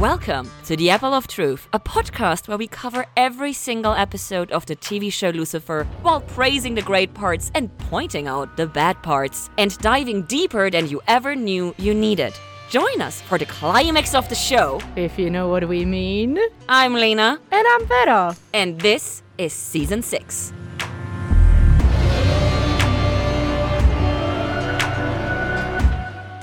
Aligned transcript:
Welcome 0.00 0.50
to 0.64 0.76
The 0.76 0.88
Apple 0.88 1.12
of 1.12 1.26
Truth, 1.26 1.68
a 1.74 1.78
podcast 1.78 2.48
where 2.48 2.56
we 2.56 2.66
cover 2.66 3.04
every 3.18 3.52
single 3.52 3.92
episode 3.92 4.50
of 4.50 4.64
the 4.64 4.74
TV 4.74 5.12
show 5.12 5.28
Lucifer 5.28 5.86
while 6.00 6.22
praising 6.22 6.74
the 6.74 6.80
great 6.80 7.12
parts 7.12 7.50
and 7.54 7.76
pointing 7.76 8.26
out 8.26 8.56
the 8.56 8.66
bad 8.66 9.02
parts, 9.02 9.50
and 9.58 9.76
diving 9.78 10.22
deeper 10.22 10.70
than 10.70 10.88
you 10.88 11.02
ever 11.06 11.36
knew 11.36 11.74
you 11.76 11.92
needed. 11.92 12.32
Join 12.70 13.02
us 13.02 13.20
for 13.20 13.36
the 13.36 13.44
climax 13.44 14.14
of 14.14 14.26
the 14.30 14.34
show. 14.34 14.80
If 14.96 15.18
you 15.18 15.28
know 15.28 15.48
what 15.48 15.68
we 15.68 15.84
mean. 15.84 16.38
I'm 16.66 16.94
Lena, 16.94 17.38
And 17.52 17.66
I'm 17.68 17.86
Vera. 17.86 18.34
and 18.54 18.80
this 18.80 19.22
is 19.36 19.52
season 19.52 20.00
6. 20.00 20.54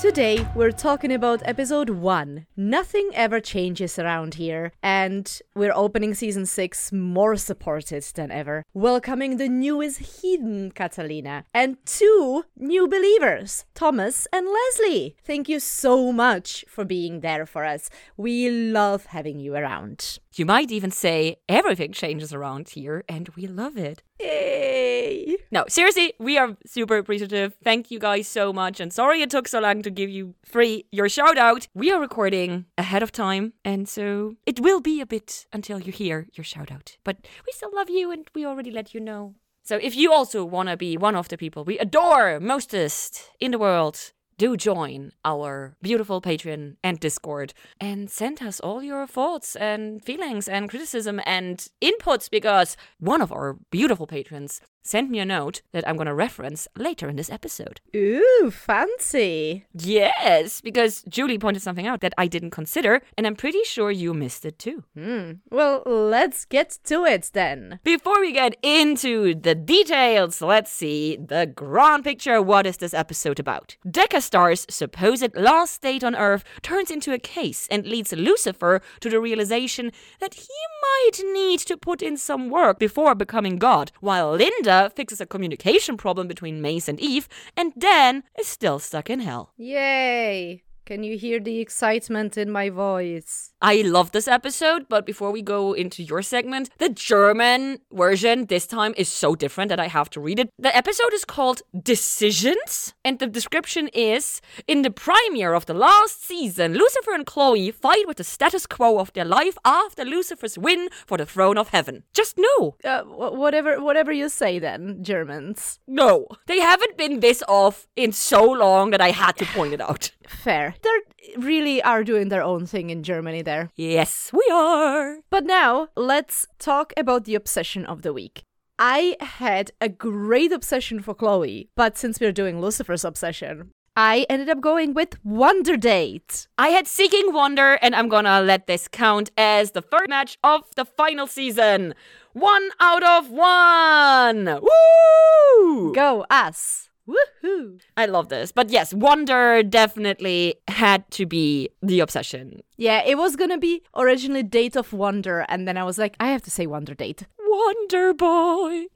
Today 0.08 0.48
we're 0.56 0.72
talking 0.72 1.12
about 1.12 1.42
episode 1.44 1.90
1. 1.90 2.48
Nothing 2.56 3.12
ever 3.14 3.42
changes 3.42 4.00
around 4.00 4.36
here. 4.36 4.72
And 4.82 5.30
we're 5.54 5.74
opening 5.76 6.14
season 6.14 6.46
6 6.46 6.94
more 6.94 7.36
supported 7.36 8.04
than 8.16 8.32
ever. 8.32 8.64
Welcoming 8.74 9.36
the 9.36 9.50
newest 9.50 10.22
heathen, 10.22 10.72
Catalina. 10.72 11.44
And 11.54 11.76
two 11.86 12.46
new 12.56 12.88
believers, 12.88 13.66
Thomas 13.76 14.30
and 14.32 14.48
Leslie. 14.48 15.18
Thank 15.26 15.50
you 15.50 15.60
so 15.60 16.14
much 16.14 16.64
for 16.70 16.86
being 16.86 17.20
there 17.20 17.46
for 17.46 17.66
us. 17.66 17.90
We 18.16 18.50
love 18.50 19.08
having 19.08 19.42
you 19.42 19.56
around. 19.56 20.20
You 20.38 20.46
might 20.46 20.70
even 20.70 20.92
say 20.92 21.38
everything 21.50 21.94
changes 21.94 22.32
around 22.32 22.70
here, 22.70 23.04
and 23.10 23.28
we 23.30 23.48
love 23.48 23.76
it. 23.76 24.04
Yay! 24.20 25.36
No, 25.50 25.66
seriously, 25.68 26.14
we 26.20 26.38
are 26.38 26.56
super 26.64 26.98
appreciative. 26.98 27.56
Thank 27.64 27.90
you 27.90 27.98
guys 27.98 28.28
so 28.28 28.54
much. 28.54 28.80
And 28.80 28.94
sorry 28.94 29.24
it 29.24 29.32
took 29.32 29.48
so 29.48 29.62
long 29.62 29.82
to 29.82 29.90
give 29.90 30.12
you 30.12 30.36
free 30.46 30.86
your 30.92 31.10
shout 31.10 31.40
out. 31.40 31.68
We 31.74 31.92
are 31.92 32.00
recording 32.00 32.66
ahead 32.78 33.02
of 33.02 33.12
time, 33.12 33.54
and 33.66 33.90
so 33.90 34.36
it 34.46 34.60
will 34.60 34.80
be 34.80 35.02
a 35.02 35.08
bit 35.08 35.48
until 35.52 35.80
you 35.80 35.92
hear 35.92 36.28
your 36.36 36.44
shout 36.44 36.72
out. 36.72 36.98
But 37.04 37.18
we 37.48 37.52
still 37.52 37.72
love 37.74 37.90
you, 37.90 38.12
and 38.12 38.30
we 38.36 38.46
already 38.46 38.70
let 38.70 38.94
you 38.94 39.00
know. 39.00 39.34
So 39.64 39.78
if 39.82 39.96
you 39.96 40.14
also 40.14 40.46
want 40.46 40.70
to 40.70 40.78
be 40.78 40.98
one 40.98 41.16
of 41.16 41.30
the 41.30 41.38
people 41.38 41.66
we 41.66 41.80
adore 41.80 42.40
mostest 42.40 43.32
in 43.40 43.50
the 43.50 43.58
world, 43.58 44.14
do 44.38 44.56
join 44.56 45.12
our 45.26 45.76
beautiful 45.82 46.22
Patreon 46.22 46.76
and 46.84 47.00
Discord 47.00 47.54
and 47.82 48.10
send 48.10 48.42
us 48.42 48.60
all 48.60 48.84
your 48.84 49.08
thoughts 49.08 49.56
and 49.56 50.04
feelings 50.04 50.48
and 50.48 50.70
criticism 50.70 51.20
and 51.26 51.68
inputs 51.82 52.30
because 52.30 52.78
one 53.00 53.22
of 53.22 53.32
our 53.32 53.58
beautiful 53.72 54.06
patrons 54.06 54.62
sent 54.88 55.10
me 55.10 55.20
a 55.20 55.26
note 55.26 55.62
that 55.74 55.88
I'm 55.88 55.96
going 55.96 56.08
to 56.08 56.14
reference 56.14 56.68
later 56.78 57.10
in 57.10 57.16
this 57.16 57.30
episode. 57.30 57.82
Ooh, 57.96 58.52
fancy. 58.52 59.66
Yes, 59.74 60.62
because 60.62 61.04
Julie 61.10 61.38
pointed 61.38 61.62
something 61.62 61.88
out 61.88 62.02
that 62.02 62.14
I 62.18 62.28
didn't 62.28 62.52
consider, 62.52 63.02
and 63.18 63.28
I'm 63.28 63.36
pretty 63.36 63.64
sure 63.64 63.92
you 63.92 64.14
missed 64.14 64.46
it 64.46 64.58
too. 64.60 64.84
Hmm. 64.96 65.32
Well, 65.50 65.84
let's 65.86 66.46
get 66.46 66.80
to 66.86 67.04
it 67.06 67.30
then. 67.34 67.80
Before 67.84 68.20
we 68.20 68.32
get 68.32 68.56
into 68.62 69.36
the 69.36 69.56
details, 69.56 70.42
let's 70.42 70.72
see 70.72 71.18
the 71.18 71.52
grand 71.54 72.04
picture. 72.04 72.42
What 72.42 72.66
is 72.66 72.78
this 72.78 72.94
episode 72.94 73.40
about? 73.40 73.76
Deckerstar's 73.86 74.66
supposed 74.70 75.36
last 75.36 75.74
state 75.74 76.04
on 76.04 76.16
Earth 76.16 76.44
turns 76.62 76.92
into 76.92 77.14
a 77.14 77.20
case 77.20 77.68
and 77.70 77.86
leads 77.86 78.14
Lucifer 78.14 78.82
to 79.02 79.10
the 79.10 79.20
realization 79.20 79.92
that 80.20 80.36
he 80.36 80.58
might 80.88 81.20
need 81.34 81.60
to 81.62 81.78
put 81.78 82.02
in 82.02 82.18
some 82.18 82.50
work 82.50 82.80
before 82.80 83.16
becoming 83.16 83.58
God, 83.58 83.92
while 84.00 84.32
Linda 84.32 84.77
fixes 84.96 85.22
a 85.22 85.26
communication 85.26 85.98
problem 85.98 86.28
between 86.28 86.62
Maze 86.62 86.90
and 86.90 87.00
Eve, 87.00 87.28
and 87.56 87.74
Dan 87.78 88.24
is 88.40 88.48
still 88.48 88.80
stuck 88.80 89.10
in 89.10 89.20
hell. 89.20 89.52
Yay! 89.58 90.64
Can 90.88 91.04
you 91.04 91.18
hear 91.18 91.42
the 91.42 91.60
excitement 91.60 92.38
in 92.38 92.50
my 92.50 92.70
voice? 92.70 93.52
I 93.62 93.82
love 93.82 94.14
this 94.14 94.26
episode, 94.26 94.86
but 94.88 95.06
before 95.06 95.32
we 95.32 95.42
go 95.42 95.74
into 95.74 96.02
your 96.02 96.22
segment, 96.22 96.70
the 96.78 96.88
German 96.88 97.80
version 97.92 98.46
this 98.46 98.66
time 98.66 98.94
is 98.96 99.10
so 99.10 99.36
different 99.36 99.68
that 99.68 99.82
I 99.82 99.88
have 99.88 100.10
to 100.12 100.22
read 100.22 100.40
it. 100.40 100.50
The 100.58 100.74
episode 100.74 101.12
is 101.12 101.26
called 101.26 101.62
Decisions, 101.78 102.94
and 103.04 103.20
the 103.20 103.28
description 103.28 103.90
is 103.90 104.40
In 104.66 104.84
the 104.84 104.90
premiere 104.90 105.54
of 105.54 105.66
the 105.66 105.74
last 105.74 106.26
season, 106.26 106.76
Lucifer 106.76 107.14
and 107.14 107.26
Chloe 107.26 107.70
fight 107.72 108.08
with 108.08 108.16
the 108.16 108.24
status 108.24 108.66
quo 108.66 108.98
of 108.98 109.12
their 109.12 109.26
life 109.26 109.58
after 109.66 110.06
Lucifer's 110.06 110.58
win 110.58 110.88
for 111.06 111.18
the 111.18 111.26
throne 111.26 111.58
of 111.58 111.68
heaven. 111.70 112.04
Just 112.14 112.38
no. 112.38 112.78
Uh, 112.86 113.02
whatever, 113.04 113.82
whatever 113.82 114.14
you 114.14 114.30
say 114.30 114.58
then, 114.58 115.04
Germans. 115.04 115.82
No. 115.86 116.28
They 116.46 116.62
haven't 116.62 116.98
been 116.98 117.20
this 117.20 117.44
off 117.50 117.90
in 117.98 118.14
so 118.14 118.46
long 118.46 118.92
that 118.92 119.02
I 119.02 119.12
had 119.12 119.36
to 119.40 119.46
point 119.48 119.74
it 119.74 119.82
out. 119.82 120.12
Fair. 120.28 120.76
They 120.82 121.38
really 121.38 121.82
are 121.82 122.04
doing 122.04 122.30
their 122.30 122.44
own 122.44 122.66
thing 122.66 122.90
in 122.90 123.04
Germany 123.04 123.42
there. 123.42 123.72
Yes, 123.76 124.32
we 124.34 124.48
are. 124.54 125.20
But 125.30 125.46
now, 125.46 125.90
let's 125.96 126.48
talk 126.60 126.94
about 126.98 127.26
the 127.26 127.36
obsession 127.36 127.86
of 127.86 128.02
the 128.02 128.14
week. 128.14 128.44
I 128.80 129.16
had 129.20 129.72
a 129.82 129.90
great 129.90 130.52
obsession 130.52 131.02
for 131.02 131.16
Chloe, 131.16 131.70
but 131.76 131.98
since 131.98 132.20
we're 132.20 132.32
doing 132.32 132.62
Lucifer's 132.62 133.04
obsession, 133.04 133.72
I 133.96 134.28
ended 134.30 134.50
up 134.50 134.62
going 134.62 134.94
with 134.94 135.18
Wonder 135.26 135.76
Date. 135.76 136.48
I 136.60 136.68
had 136.68 136.86
Seeking 136.86 137.34
Wonder, 137.34 137.80
and 137.82 137.96
I'm 137.96 138.10
gonna 138.10 138.42
let 138.42 138.68
this 138.68 138.88
count 138.88 139.32
as 139.36 139.72
the 139.72 139.82
third 139.82 140.10
match 140.10 140.38
of 140.44 140.62
the 140.76 140.86
final 140.86 141.26
season. 141.26 141.96
One 142.34 142.70
out 142.80 143.02
of 143.02 143.32
one! 143.32 144.60
Woo! 144.62 145.94
Go 145.96 146.28
us. 146.30 146.90
Woohoo! 147.08 147.80
I 147.96 148.06
love 148.06 148.30
this. 148.30 148.52
But 148.52 148.70
yes, 148.70 148.94
Wonder 148.94 149.64
definitely 149.64 150.56
had 150.68 151.10
to 151.12 151.26
be 151.26 151.70
the 151.82 152.00
obsession. 152.00 152.62
Yeah, 152.76 153.02
it 153.06 153.18
was 153.18 153.36
gonna 153.36 153.58
be 153.58 153.84
originally 153.96 154.44
Date 154.44 154.76
of 154.76 154.94
Wonder, 154.94 155.46
and 155.50 155.68
then 155.68 155.78
I 155.78 155.84
was 155.84 155.98
like, 155.98 156.16
I 156.20 156.28
have 156.28 156.42
to 156.44 156.52
say 156.52 156.68
Wonder 156.68 156.94
Date. 156.94 157.24
Wonder 157.40 158.14
Boy! 158.14 158.88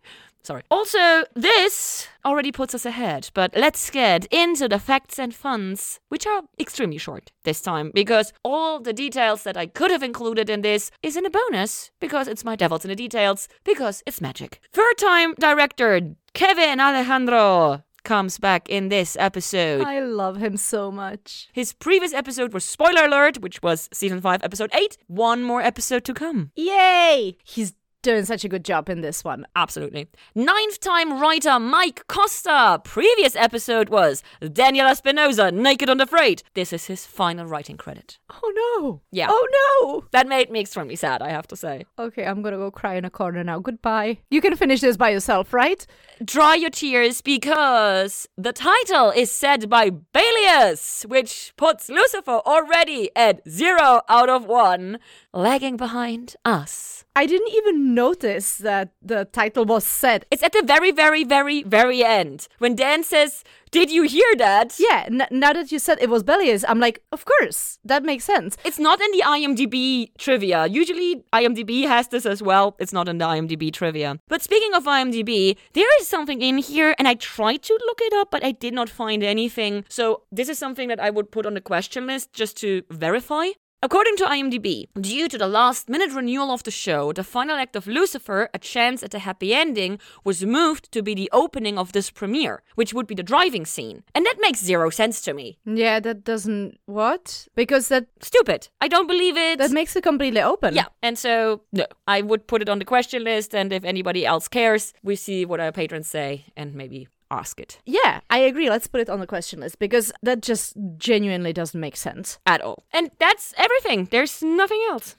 Sorry. 0.44 0.64
Also, 0.72 1.24
this 1.36 2.08
already 2.26 2.52
puts 2.52 2.74
us 2.74 2.84
ahead, 2.84 3.30
but 3.36 3.52
let's 3.56 3.92
get 3.92 4.26
into 4.32 4.68
the 4.68 4.80
facts 4.80 5.20
and 5.20 5.36
funs, 5.36 6.00
which 6.10 6.26
are 6.26 6.42
extremely 6.60 6.98
short 6.98 7.32
this 7.44 7.62
time, 7.62 7.92
because 7.94 8.34
all 8.44 8.80
the 8.80 8.92
details 8.92 9.44
that 9.44 9.56
I 9.56 9.68
could 9.68 9.92
have 9.92 10.02
included 10.02 10.50
in 10.50 10.62
this 10.62 10.90
is 11.04 11.16
in 11.16 11.28
a 11.28 11.30
bonus, 11.30 11.92
because 12.00 12.28
it's 12.28 12.44
my 12.44 12.56
devils 12.56 12.84
in 12.84 12.90
the 12.90 12.96
details, 12.96 13.48
because 13.64 14.02
it's 14.08 14.20
magic. 14.20 14.60
Third 14.74 14.98
time 14.98 15.36
director 15.36 16.02
Kevin 16.34 16.80
Alejandro 16.80 17.84
comes 18.04 18.38
back 18.38 18.70
in 18.70 18.90
this 18.90 19.16
episode. 19.20 19.82
I 19.86 20.00
love 20.00 20.38
him 20.38 20.58
so 20.58 20.92
much. 20.92 21.50
His 21.54 21.74
previous 21.74 22.14
episode 22.14 22.54
was 22.54 22.66
Spoiler 22.66 23.06
Alert, 23.06 23.40
which 23.40 23.62
was 23.62 23.90
season 23.94 24.22
5, 24.22 24.44
episode 24.44 24.70
8. 24.74 24.98
One 25.08 25.44
more 25.44 25.62
episode 25.62 26.04
to 26.06 26.14
come. 26.14 26.52
Yay! 26.56 27.38
He's 27.44 27.74
doing 28.02 28.26
such 28.26 28.44
a 28.44 28.50
good 28.50 28.66
job 28.66 28.90
in 28.90 29.02
this 29.02 29.24
one. 29.24 29.46
Absolutely. 29.56 30.08
Ninth 30.36 30.80
time 30.80 31.20
writer 31.20 31.60
Mike 31.60 32.08
Costa. 32.08 32.82
Previous 32.84 33.36
episode 33.36 33.90
was 33.90 34.24
Daniel 34.54 34.88
Espinoza, 34.88 35.54
Naked 35.54 35.90
and 35.90 36.02
Afraid. 36.02 36.44
This 36.54 36.74
is 36.74 36.86
his 36.86 37.06
final 37.06 37.46
writing 37.46 37.78
credit. 37.78 38.20
Oh 38.30 38.80
no! 38.80 39.02
Yeah. 39.12 39.28
Oh 39.30 39.48
no! 39.82 40.06
That 40.12 40.28
made 40.28 40.50
me 40.50 40.62
extremely 40.62 40.96
sad, 40.96 41.22
I 41.22 41.30
have 41.30 41.48
to 41.48 41.56
say. 41.56 41.86
Okay, 42.00 42.26
I'm 42.26 42.42
gonna 42.42 42.58
go 42.58 42.72
cry 42.72 42.96
in 42.96 43.06
a 43.06 43.10
corner 43.10 43.44
now. 43.44 43.60
Goodbye. 43.60 44.20
You 44.30 44.42
can 44.42 44.56
finish 44.56 44.82
this 44.82 44.98
by 44.98 45.10
yourself, 45.10 45.54
right? 45.54 45.86
Dry 46.24 46.56
your 46.56 46.70
tears 46.70 47.22
because 47.22 48.28
the 48.38 48.54
title 48.54 49.12
is 49.12 49.32
said 49.32 49.70
by 49.70 49.90
Belias, 49.90 51.06
which 51.06 51.54
puts 51.58 51.90
Lucifer 51.90 52.42
already 52.46 53.10
at 53.16 53.48
zero 53.50 54.02
out 54.08 54.30
of 54.30 54.46
one, 54.46 55.00
lagging 55.34 55.78
behind 55.78 56.36
us. 56.46 57.06
I 57.16 57.26
didn't 57.26 57.54
even 57.54 57.94
notice 57.94 58.58
that 58.60 58.94
the 59.02 59.26
title 59.26 59.66
was 59.66 59.86
said. 59.86 60.26
It's 60.32 60.44
at 60.44 60.54
the 60.54 60.64
very, 60.64 60.92
very, 60.92 61.24
very, 61.24 61.64
very 61.64 62.04
end 62.04 62.48
when 62.60 62.76
Dan 62.76 63.04
says, 63.04 63.44
Did 63.70 63.92
you 63.92 64.04
hear 64.04 64.36
that? 64.38 64.76
Yeah, 64.80 65.04
n- 65.08 65.28
now 65.30 65.52
that 65.54 65.72
you 65.74 65.80
said 65.80 65.98
it 66.02 66.10
was 66.10 66.24
Belias, 66.24 66.64
I'm 66.68 66.80
like, 66.80 67.02
of 67.12 67.26
course, 67.26 67.80
that 67.84 68.04
makes 68.04 68.24
sense. 68.24 68.58
It's 68.64 68.80
not 68.80 69.02
in 69.02 69.12
the 69.12 69.24
IMDb 69.26 70.12
trivia. 70.18 70.68
Usually, 70.68 71.24
IMDb 71.34 71.86
has 71.86 72.08
this 72.08 72.26
as 72.26 72.42
well. 72.42 72.76
It's 72.80 72.94
not 72.94 73.10
in 73.10 73.18
the 73.18 73.26
IMDb 73.26 73.74
trivia. 73.74 74.20
But 74.30 74.42
speaking 74.42 74.74
of 74.74 74.86
IMDb, 74.86 75.58
there 75.74 75.88
is 76.00 76.08
something 76.08 76.42
in 76.42 76.60
here, 76.60 76.96
and 76.98 77.08
I 77.08 77.16
tried 77.16 77.62
to 77.64 77.74
look 77.88 78.00
it 78.02 78.14
up, 78.14 78.32
but 78.32 78.44
I 78.44 78.52
did 78.52 78.74
not 78.74 78.90
find 78.90 79.22
anything. 79.22 79.84
So, 79.90 80.24
this 80.32 80.48
is 80.48 80.58
something 80.58 80.88
that 80.88 81.00
I 81.02 81.10
would 81.10 81.32
put 81.32 81.46
on 81.46 81.56
the 81.56 81.62
question 81.62 82.08
list 82.08 82.32
just 82.32 82.56
to 82.58 82.84
verify. 82.90 83.48
According 83.84 84.16
to 84.18 84.26
IMDb, 84.26 84.90
due 85.00 85.28
to 85.28 85.40
the 85.40 85.48
last 85.48 85.90
minute 85.90 86.12
renewal 86.12 86.52
of 86.52 86.62
the 86.62 86.70
show, 86.70 87.12
the 87.14 87.24
final 87.24 87.56
act 87.58 87.76
of 87.76 87.88
Lucifer, 87.88 88.48
A 88.54 88.60
Chance 88.60 89.02
at 89.02 89.16
a 89.16 89.20
Happy 89.20 89.56
Ending, 89.56 89.98
was 90.24 90.46
moved 90.46 90.92
to 90.92 91.02
be 91.02 91.16
the 91.16 91.32
opening 91.34 91.80
of 91.80 91.92
this 91.92 92.12
premiere, 92.12 92.62
which 92.76 92.94
would 92.94 93.08
be 93.08 93.16
the 93.16 93.24
driving 93.24 93.66
scene. 93.66 94.04
And 94.14 94.24
that 94.28 94.36
makes 94.40 94.64
zero 94.64 94.92
sense 94.92 95.20
to 95.24 95.34
me. 95.34 95.58
Yeah, 95.66 96.00
that 96.00 96.24
doesn't. 96.24 96.80
What? 96.86 97.48
Because 97.56 97.88
that 97.88 98.06
Stupid. 98.22 98.68
I 98.82 98.88
don't 98.88 99.08
believe 99.08 99.36
it. 99.36 99.58
that 99.58 99.72
makes 99.72 99.96
it 99.96 100.04
completely 100.04 100.42
open. 100.42 100.76
Yeah, 100.76 100.86
and 101.02 101.18
so 101.18 101.62
no, 101.72 101.88
I 102.08 102.22
would 102.22 102.46
put 102.46 102.62
it 102.62 102.70
on 102.70 102.78
the 102.78 102.86
question 102.86 103.24
list, 103.24 103.56
and 103.56 103.74
if 103.74 103.84
anybody 103.84 104.28
else 104.28 104.48
cares, 104.48 104.94
we 105.02 105.16
see 105.16 105.44
what 105.44 105.60
our 105.60 105.72
patrons 105.72 106.08
say, 106.08 106.46
and 106.56 106.76
maybe 106.76 107.08
ask 107.32 107.60
it 107.60 107.80
Yeah, 107.86 108.20
I 108.30 108.40
agree. 108.40 108.70
Let's 108.70 108.88
put 108.88 109.02
it 109.02 109.10
on 109.10 109.20
the 109.20 109.28
question 109.28 109.60
list 109.60 109.80
because 109.80 110.12
that 110.22 110.42
just 110.42 110.76
genuinely 110.98 111.54
doesn't 111.54 111.80
make 111.80 111.96
sense. 111.98 112.40
at 112.46 112.62
all. 112.62 112.84
And 112.94 113.12
that's 113.20 113.54
everything. 113.58 114.08
There's 114.12 114.44
nothing 114.44 114.82
else. 114.92 115.16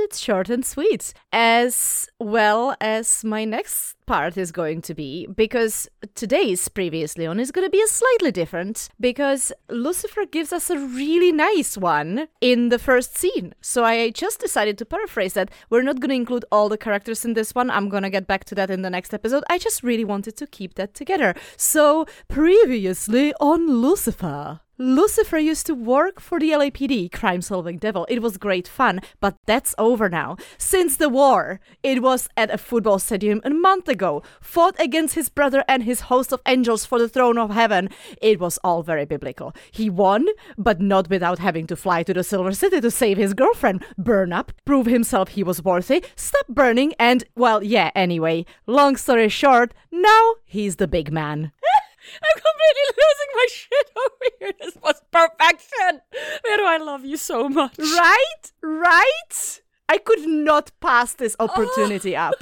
It's 0.00 0.18
short 0.18 0.50
and 0.50 0.64
sweet, 0.66 1.14
as 1.32 2.08
well 2.20 2.76
as 2.80 3.24
my 3.24 3.44
next 3.44 3.96
part 4.06 4.36
is 4.36 4.52
going 4.52 4.82
to 4.82 4.94
be, 4.94 5.26
because 5.26 5.88
today's 6.14 6.68
previously 6.68 7.26
on 7.26 7.40
is 7.40 7.50
going 7.50 7.66
to 7.66 7.70
be 7.70 7.80
a 7.80 7.86
slightly 7.86 8.30
different, 8.30 8.90
because 9.00 9.50
Lucifer 9.70 10.26
gives 10.26 10.52
us 10.52 10.68
a 10.68 10.78
really 10.78 11.32
nice 11.32 11.78
one 11.78 12.28
in 12.40 12.68
the 12.68 12.78
first 12.78 13.16
scene. 13.16 13.54
So 13.62 13.82
I 13.84 14.10
just 14.10 14.40
decided 14.40 14.76
to 14.78 14.84
paraphrase 14.84 15.32
that. 15.34 15.50
We're 15.70 15.82
not 15.82 16.00
going 16.00 16.10
to 16.10 16.16
include 16.16 16.44
all 16.52 16.68
the 16.68 16.78
characters 16.78 17.24
in 17.24 17.32
this 17.32 17.54
one. 17.54 17.70
I'm 17.70 17.88
going 17.88 18.02
to 18.02 18.10
get 18.10 18.26
back 18.26 18.44
to 18.46 18.54
that 18.56 18.70
in 18.70 18.82
the 18.82 18.90
next 18.90 19.14
episode. 19.14 19.44
I 19.48 19.58
just 19.58 19.82
really 19.82 20.04
wanted 20.04 20.36
to 20.36 20.46
keep 20.46 20.74
that 20.74 20.94
together. 20.94 21.34
So, 21.56 22.06
previously 22.28 23.32
on 23.40 23.68
Lucifer. 23.68 24.60
Lucifer 24.76 25.38
used 25.38 25.66
to 25.66 25.74
work 25.74 26.18
for 26.18 26.40
the 26.40 26.50
LAPD, 26.50 27.12
crime 27.12 27.40
solving 27.40 27.78
devil. 27.78 28.04
It 28.08 28.20
was 28.20 28.36
great 28.36 28.66
fun, 28.66 29.00
but 29.20 29.36
that's 29.46 29.72
over 29.78 30.08
now. 30.08 30.36
Since 30.58 30.96
the 30.96 31.08
war, 31.08 31.60
it 31.84 32.02
was 32.02 32.28
at 32.36 32.52
a 32.52 32.58
football 32.58 32.98
stadium 32.98 33.40
a 33.44 33.50
month 33.50 33.88
ago, 33.88 34.24
fought 34.40 34.74
against 34.80 35.14
his 35.14 35.28
brother 35.28 35.62
and 35.68 35.84
his 35.84 36.02
host 36.02 36.32
of 36.32 36.40
angels 36.46 36.84
for 36.84 36.98
the 36.98 37.08
throne 37.08 37.38
of 37.38 37.50
heaven. 37.50 37.88
It 38.20 38.40
was 38.40 38.58
all 38.64 38.82
very 38.82 39.04
biblical. 39.04 39.54
He 39.70 39.88
won, 39.88 40.26
but 40.58 40.80
not 40.80 41.08
without 41.08 41.38
having 41.38 41.68
to 41.68 41.76
fly 41.76 42.02
to 42.02 42.12
the 42.12 42.24
Silver 42.24 42.50
City 42.50 42.80
to 42.80 42.90
save 42.90 43.16
his 43.16 43.32
girlfriend, 43.32 43.84
burn 43.96 44.32
up, 44.32 44.50
prove 44.64 44.86
himself 44.86 45.28
he 45.28 45.44
was 45.44 45.62
worthy, 45.62 46.04
stop 46.16 46.48
burning, 46.48 46.94
and, 46.98 47.22
well, 47.36 47.62
yeah, 47.62 47.92
anyway, 47.94 48.44
long 48.66 48.96
story 48.96 49.28
short, 49.28 49.72
now 49.92 50.34
he's 50.44 50.76
the 50.76 50.88
big 50.88 51.12
man. 51.12 51.52
I'm 52.22 52.42
completely 52.42 52.86
losing 53.00 53.30
my 53.34 53.46
shit 53.50 53.90
over 53.96 54.36
here. 54.40 54.52
This 54.60 54.76
was 54.82 55.02
perfection. 55.10 56.00
Where 56.44 56.56
do 56.56 56.64
I 56.64 56.76
love 56.78 57.04
you 57.04 57.16
so 57.16 57.48
much? 57.48 57.78
Right? 57.78 58.52
Right? 58.62 59.60
I 59.88 59.98
could 59.98 60.26
not 60.26 60.72
pass 60.80 61.14
this 61.14 61.36
opportunity 61.38 62.16
up. 62.26 62.34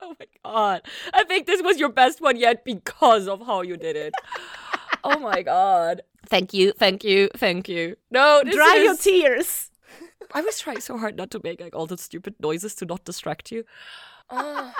Oh 0.00 0.14
my 0.18 0.26
god. 0.44 0.82
I 1.12 1.24
think 1.24 1.46
this 1.46 1.62
was 1.62 1.78
your 1.78 1.90
best 1.90 2.20
one 2.20 2.36
yet 2.36 2.64
because 2.64 3.28
of 3.28 3.44
how 3.46 3.62
you 3.62 3.76
did 3.76 3.96
it. 3.96 4.14
oh 5.04 5.18
my 5.18 5.42
god. 5.54 6.02
Thank 6.26 6.52
you, 6.54 6.72
thank 6.72 7.04
you, 7.04 7.28
thank 7.36 7.68
you. 7.68 7.96
No, 8.10 8.42
Dry 8.44 8.80
your 8.84 8.96
tears. 8.96 9.70
I 10.32 10.42
was 10.42 10.58
trying 10.60 10.80
so 10.80 10.98
hard 10.98 11.16
not 11.16 11.30
to 11.32 11.40
make 11.42 11.60
like 11.60 11.74
all 11.74 11.86
the 11.86 11.96
stupid 11.96 12.34
noises 12.40 12.74
to 12.76 12.86
not 12.86 13.04
distract 13.04 13.50
you. 13.50 13.64
Ah. 14.30 14.74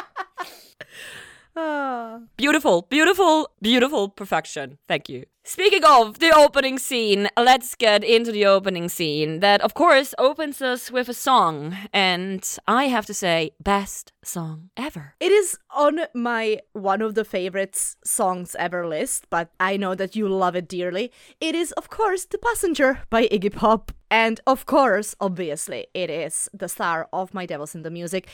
Ah. 1.61 2.21
Beautiful, 2.37 2.83
beautiful, 2.89 3.51
beautiful 3.61 4.09
perfection. 4.09 4.79
Thank 4.87 5.09
you. 5.09 5.25
Speaking 5.49 5.83
of 5.83 6.19
the 6.19 6.31
opening 6.31 6.79
scene, 6.79 7.27
let's 7.35 7.75
get 7.75 8.05
into 8.05 8.31
the 8.31 8.45
opening 8.45 8.91
scene 8.91 9.41
that, 9.41 9.63
of 9.63 9.73
course, 9.73 10.15
opens 10.19 10.61
us 10.61 10.91
with 10.91 11.09
a 11.09 11.15
song. 11.15 11.75
And 11.91 12.47
I 12.69 12.89
have 12.89 13.07
to 13.07 13.15
say, 13.15 13.53
best 13.59 14.13
song 14.23 14.69
ever. 14.77 15.15
It 15.21 15.33
is 15.33 15.59
on 15.71 16.01
my 16.13 16.61
one 16.75 17.01
of 17.01 17.15
the 17.15 17.25
favorites 17.25 17.97
songs 18.05 18.55
ever 18.59 18.87
list, 18.87 19.27
but 19.31 19.51
I 19.59 19.79
know 19.79 19.95
that 19.95 20.15
you 20.15 20.29
love 20.29 20.55
it 20.55 20.69
dearly. 20.69 21.11
It 21.41 21.55
is, 21.55 21.73
of 21.73 21.89
course, 21.89 22.27
The 22.27 22.37
Passenger 22.37 23.01
by 23.09 23.27
Iggy 23.29 23.55
Pop. 23.55 23.93
And 24.11 24.41
of 24.47 24.67
course, 24.67 25.15
obviously, 25.21 25.87
it 25.93 26.11
is 26.11 26.49
the 26.53 26.69
star 26.69 27.09
of 27.13 27.35
My 27.35 27.47
Devils 27.47 27.75
in 27.75 27.83
the 27.83 27.91
Music. 27.91 28.29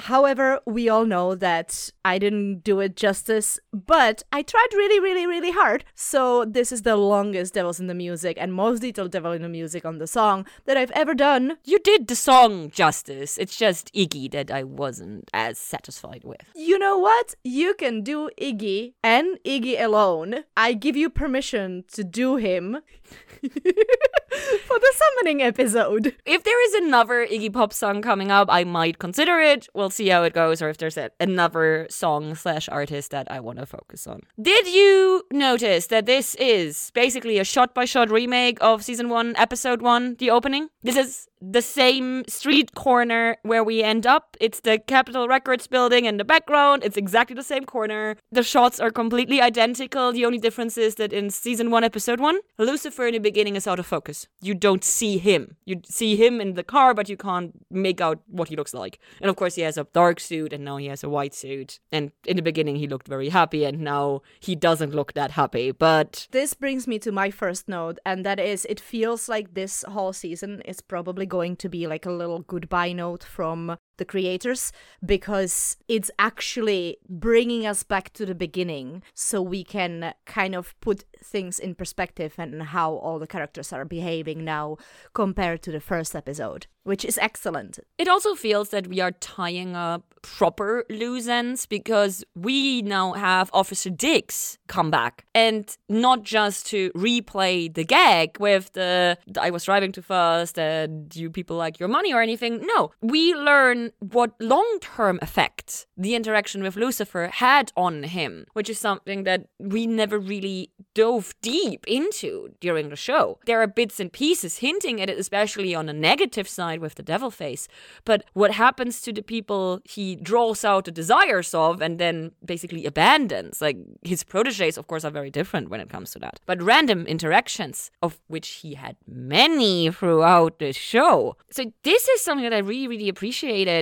However, 0.00 0.60
we 0.64 0.88
all 0.88 1.04
know 1.04 1.34
that 1.34 1.90
I 2.04 2.18
didn't 2.18 2.60
do 2.62 2.80
it 2.80 2.96
justice, 2.96 3.58
but 3.72 4.22
I 4.32 4.42
tried 4.42 4.68
really, 4.72 5.00
really, 5.00 5.26
really 5.26 5.50
hard. 5.50 5.84
So, 5.94 6.44
this 6.58 6.72
is 6.72 6.82
the 6.82 6.96
longest 6.96 7.54
Devils 7.54 7.78
in 7.78 7.86
the 7.86 7.94
Music 7.94 8.36
and 8.36 8.52
most 8.52 8.80
detailed 8.80 9.12
Devil 9.12 9.30
in 9.30 9.42
the 9.42 9.48
Music 9.48 9.84
on 9.84 9.98
the 9.98 10.08
song 10.08 10.44
that 10.64 10.76
I've 10.76 10.90
ever 10.90 11.14
done. 11.14 11.56
You 11.62 11.78
did 11.78 12.08
the 12.08 12.16
song 12.16 12.72
justice. 12.72 13.38
It's 13.38 13.56
just 13.56 13.94
Iggy 13.94 14.28
that 14.32 14.50
I 14.50 14.64
wasn't 14.64 15.30
as 15.32 15.56
satisfied 15.56 16.24
with. 16.24 16.42
You 16.56 16.76
know 16.80 16.98
what? 16.98 17.36
You 17.44 17.74
can 17.74 18.02
do 18.02 18.28
Iggy 18.42 18.94
and 19.04 19.38
Iggy 19.44 19.80
alone. 19.80 20.42
I 20.56 20.72
give 20.72 20.96
you 20.96 21.10
permission 21.10 21.84
to 21.92 22.02
do 22.02 22.34
him 22.34 22.78
for 23.40 24.78
the 24.78 24.94
summoning 24.96 25.40
episode. 25.40 26.16
If 26.26 26.42
there 26.42 26.64
is 26.66 26.74
another 26.86 27.24
Iggy 27.24 27.52
Pop 27.52 27.72
song 27.72 28.02
coming 28.02 28.32
up, 28.32 28.48
I 28.50 28.64
might 28.64 28.98
consider 28.98 29.38
it. 29.38 29.68
We'll 29.74 29.90
see 29.90 30.08
how 30.08 30.24
it 30.24 30.34
goes, 30.34 30.60
or 30.60 30.68
if 30.68 30.78
there's 30.78 30.96
a, 30.96 31.10
another 31.20 31.86
song 31.88 32.34
slash 32.34 32.68
artist 32.68 33.12
that 33.12 33.30
I 33.30 33.38
want 33.38 33.60
to 33.60 33.66
focus 33.66 34.08
on. 34.08 34.22
Did 34.40 34.66
you 34.66 35.24
notice 35.30 35.86
that 35.86 36.06
this 36.06 36.34
is 36.38 36.90
basically 36.94 37.38
a 37.38 37.44
shot 37.44 37.74
by 37.74 37.84
shot 37.84 38.10
remake 38.10 38.58
of 38.60 38.84
season 38.84 39.08
one, 39.08 39.34
episode 39.36 39.82
one, 39.82 40.14
the 40.16 40.30
opening? 40.30 40.70
This 40.88 40.96
is 40.96 41.28
the 41.40 41.60
same 41.60 42.24
street 42.28 42.74
corner 42.74 43.36
where 43.42 43.62
we 43.62 43.82
end 43.82 44.06
up. 44.06 44.38
It's 44.40 44.60
the 44.60 44.78
Capitol 44.78 45.28
Records 45.28 45.66
building 45.66 46.06
in 46.06 46.16
the 46.16 46.24
background. 46.24 46.82
It's 46.82 46.96
exactly 46.96 47.34
the 47.34 47.42
same 47.42 47.64
corner. 47.64 48.16
The 48.32 48.42
shots 48.42 48.80
are 48.80 48.90
completely 48.90 49.40
identical. 49.40 50.12
The 50.12 50.24
only 50.24 50.38
difference 50.38 50.78
is 50.78 50.94
that 50.94 51.12
in 51.12 51.28
season 51.28 51.70
one, 51.70 51.84
episode 51.84 52.20
one, 52.20 52.40
Lucifer 52.56 53.06
in 53.06 53.12
the 53.12 53.18
beginning 53.18 53.54
is 53.54 53.66
out 53.66 53.78
of 53.78 53.86
focus. 53.86 54.28
You 54.40 54.54
don't 54.54 54.82
see 54.82 55.18
him. 55.18 55.56
You 55.66 55.82
see 55.84 56.16
him 56.16 56.40
in 56.40 56.54
the 56.54 56.64
car, 56.64 56.94
but 56.94 57.10
you 57.10 57.18
can't 57.18 57.52
make 57.70 58.00
out 58.00 58.20
what 58.26 58.48
he 58.48 58.56
looks 58.56 58.72
like. 58.74 58.98
And 59.20 59.28
of 59.28 59.36
course, 59.36 59.56
he 59.56 59.62
has 59.62 59.76
a 59.76 59.86
dark 59.92 60.20
suit 60.20 60.54
and 60.54 60.64
now 60.64 60.78
he 60.78 60.86
has 60.86 61.04
a 61.04 61.08
white 61.10 61.34
suit. 61.34 61.80
And 61.92 62.12
in 62.24 62.36
the 62.36 62.42
beginning, 62.42 62.76
he 62.76 62.88
looked 62.88 63.08
very 63.08 63.28
happy 63.28 63.64
and 63.64 63.80
now 63.80 64.22
he 64.40 64.56
doesn't 64.56 64.94
look 64.94 65.12
that 65.12 65.32
happy. 65.32 65.70
But 65.70 66.28
This 66.30 66.54
brings 66.54 66.88
me 66.88 66.98
to 67.00 67.12
my 67.12 67.30
first 67.30 67.68
note, 67.68 67.98
and 68.06 68.24
that 68.24 68.40
is 68.40 68.64
it 68.64 68.80
feels 68.80 69.28
like 69.28 69.54
this 69.54 69.84
whole 69.86 70.12
season 70.12 70.62
is 70.62 70.77
probably 70.80 71.26
going 71.26 71.56
to 71.56 71.68
be 71.68 71.86
like 71.86 72.06
a 72.06 72.12
little 72.12 72.40
goodbye 72.40 72.92
note 72.92 73.24
from 73.24 73.76
the 73.98 74.04
creators 74.04 74.72
because 75.04 75.76
it's 75.86 76.10
actually 76.18 76.96
bringing 77.08 77.66
us 77.66 77.82
back 77.82 78.12
to 78.14 78.24
the 78.24 78.34
beginning 78.34 79.02
so 79.14 79.42
we 79.42 79.62
can 79.62 80.14
kind 80.24 80.54
of 80.54 80.74
put 80.80 81.04
things 81.22 81.58
in 81.58 81.74
perspective 81.74 82.34
and 82.38 82.62
how 82.62 82.92
all 82.94 83.18
the 83.18 83.26
characters 83.26 83.72
are 83.72 83.84
behaving 83.84 84.44
now 84.44 84.76
compared 85.12 85.62
to 85.62 85.70
the 85.70 85.80
first 85.80 86.16
episode, 86.16 86.66
which 86.84 87.04
is 87.04 87.18
excellent. 87.18 87.78
It 87.98 88.08
also 88.08 88.34
feels 88.34 88.70
that 88.70 88.86
we 88.86 89.00
are 89.00 89.12
tying 89.12 89.76
up 89.76 90.04
proper 90.22 90.84
loose 90.90 91.28
ends 91.28 91.66
because 91.66 92.24
we 92.34 92.82
now 92.82 93.12
have 93.12 93.50
Officer 93.52 93.90
Diggs 93.90 94.58
come 94.66 94.90
back 94.90 95.24
and 95.34 95.76
not 95.88 96.22
just 96.22 96.66
to 96.66 96.90
replay 96.90 97.72
the 97.72 97.84
gag 97.84 98.38
with 98.38 98.72
the 98.72 99.16
I 99.40 99.50
was 99.50 99.64
driving 99.64 99.92
too 99.92 100.02
fast 100.02 100.58
and 100.58 101.14
you 101.14 101.30
people 101.30 101.56
like 101.56 101.78
your 101.78 101.88
money 101.88 102.12
or 102.12 102.20
anything. 102.20 102.66
No, 102.76 102.90
we 103.00 103.34
learn 103.34 103.87
what 103.98 104.32
long 104.40 104.78
term 104.80 105.18
effects 105.22 105.86
the 105.96 106.14
interaction 106.14 106.62
with 106.62 106.76
Lucifer 106.76 107.30
had 107.32 107.72
on 107.76 108.04
him, 108.04 108.46
which 108.52 108.70
is 108.70 108.78
something 108.78 109.24
that 109.24 109.46
we 109.58 109.86
never 109.86 110.18
really 110.18 110.70
dove 110.94 111.34
deep 111.42 111.86
into 111.86 112.50
during 112.60 112.88
the 112.88 112.96
show. 112.96 113.38
There 113.46 113.60
are 113.62 113.66
bits 113.66 114.00
and 114.00 114.12
pieces 114.12 114.58
hinting 114.58 115.00
at 115.00 115.10
it, 115.10 115.18
especially 115.18 115.74
on 115.74 115.86
the 115.86 115.92
negative 115.92 116.48
side 116.48 116.80
with 116.80 116.94
the 116.96 117.02
devil 117.02 117.30
face. 117.30 117.68
But 118.04 118.24
what 118.32 118.52
happens 118.52 119.00
to 119.02 119.12
the 119.12 119.22
people 119.22 119.80
he 119.84 120.16
draws 120.16 120.64
out 120.64 120.84
the 120.86 120.90
desires 120.90 121.54
of 121.54 121.80
and 121.80 121.98
then 121.98 122.32
basically 122.44 122.84
abandons? 122.86 123.60
Like 123.60 123.78
his 124.02 124.24
proteges, 124.24 124.76
of 124.76 124.86
course, 124.86 125.04
are 125.04 125.10
very 125.10 125.30
different 125.30 125.70
when 125.70 125.80
it 125.80 125.88
comes 125.88 126.10
to 126.12 126.18
that. 126.18 126.40
But 126.46 126.62
random 126.62 127.06
interactions, 127.06 127.90
of 128.02 128.18
which 128.26 128.48
he 128.62 128.74
had 128.74 128.96
many 129.06 129.90
throughout 129.90 130.58
the 130.58 130.72
show. 130.72 131.36
So 131.50 131.72
this 131.82 132.08
is 132.08 132.20
something 132.20 132.44
that 132.44 132.56
I 132.56 132.58
really, 132.58 132.88
really 132.88 133.08
appreciated. 133.08 133.77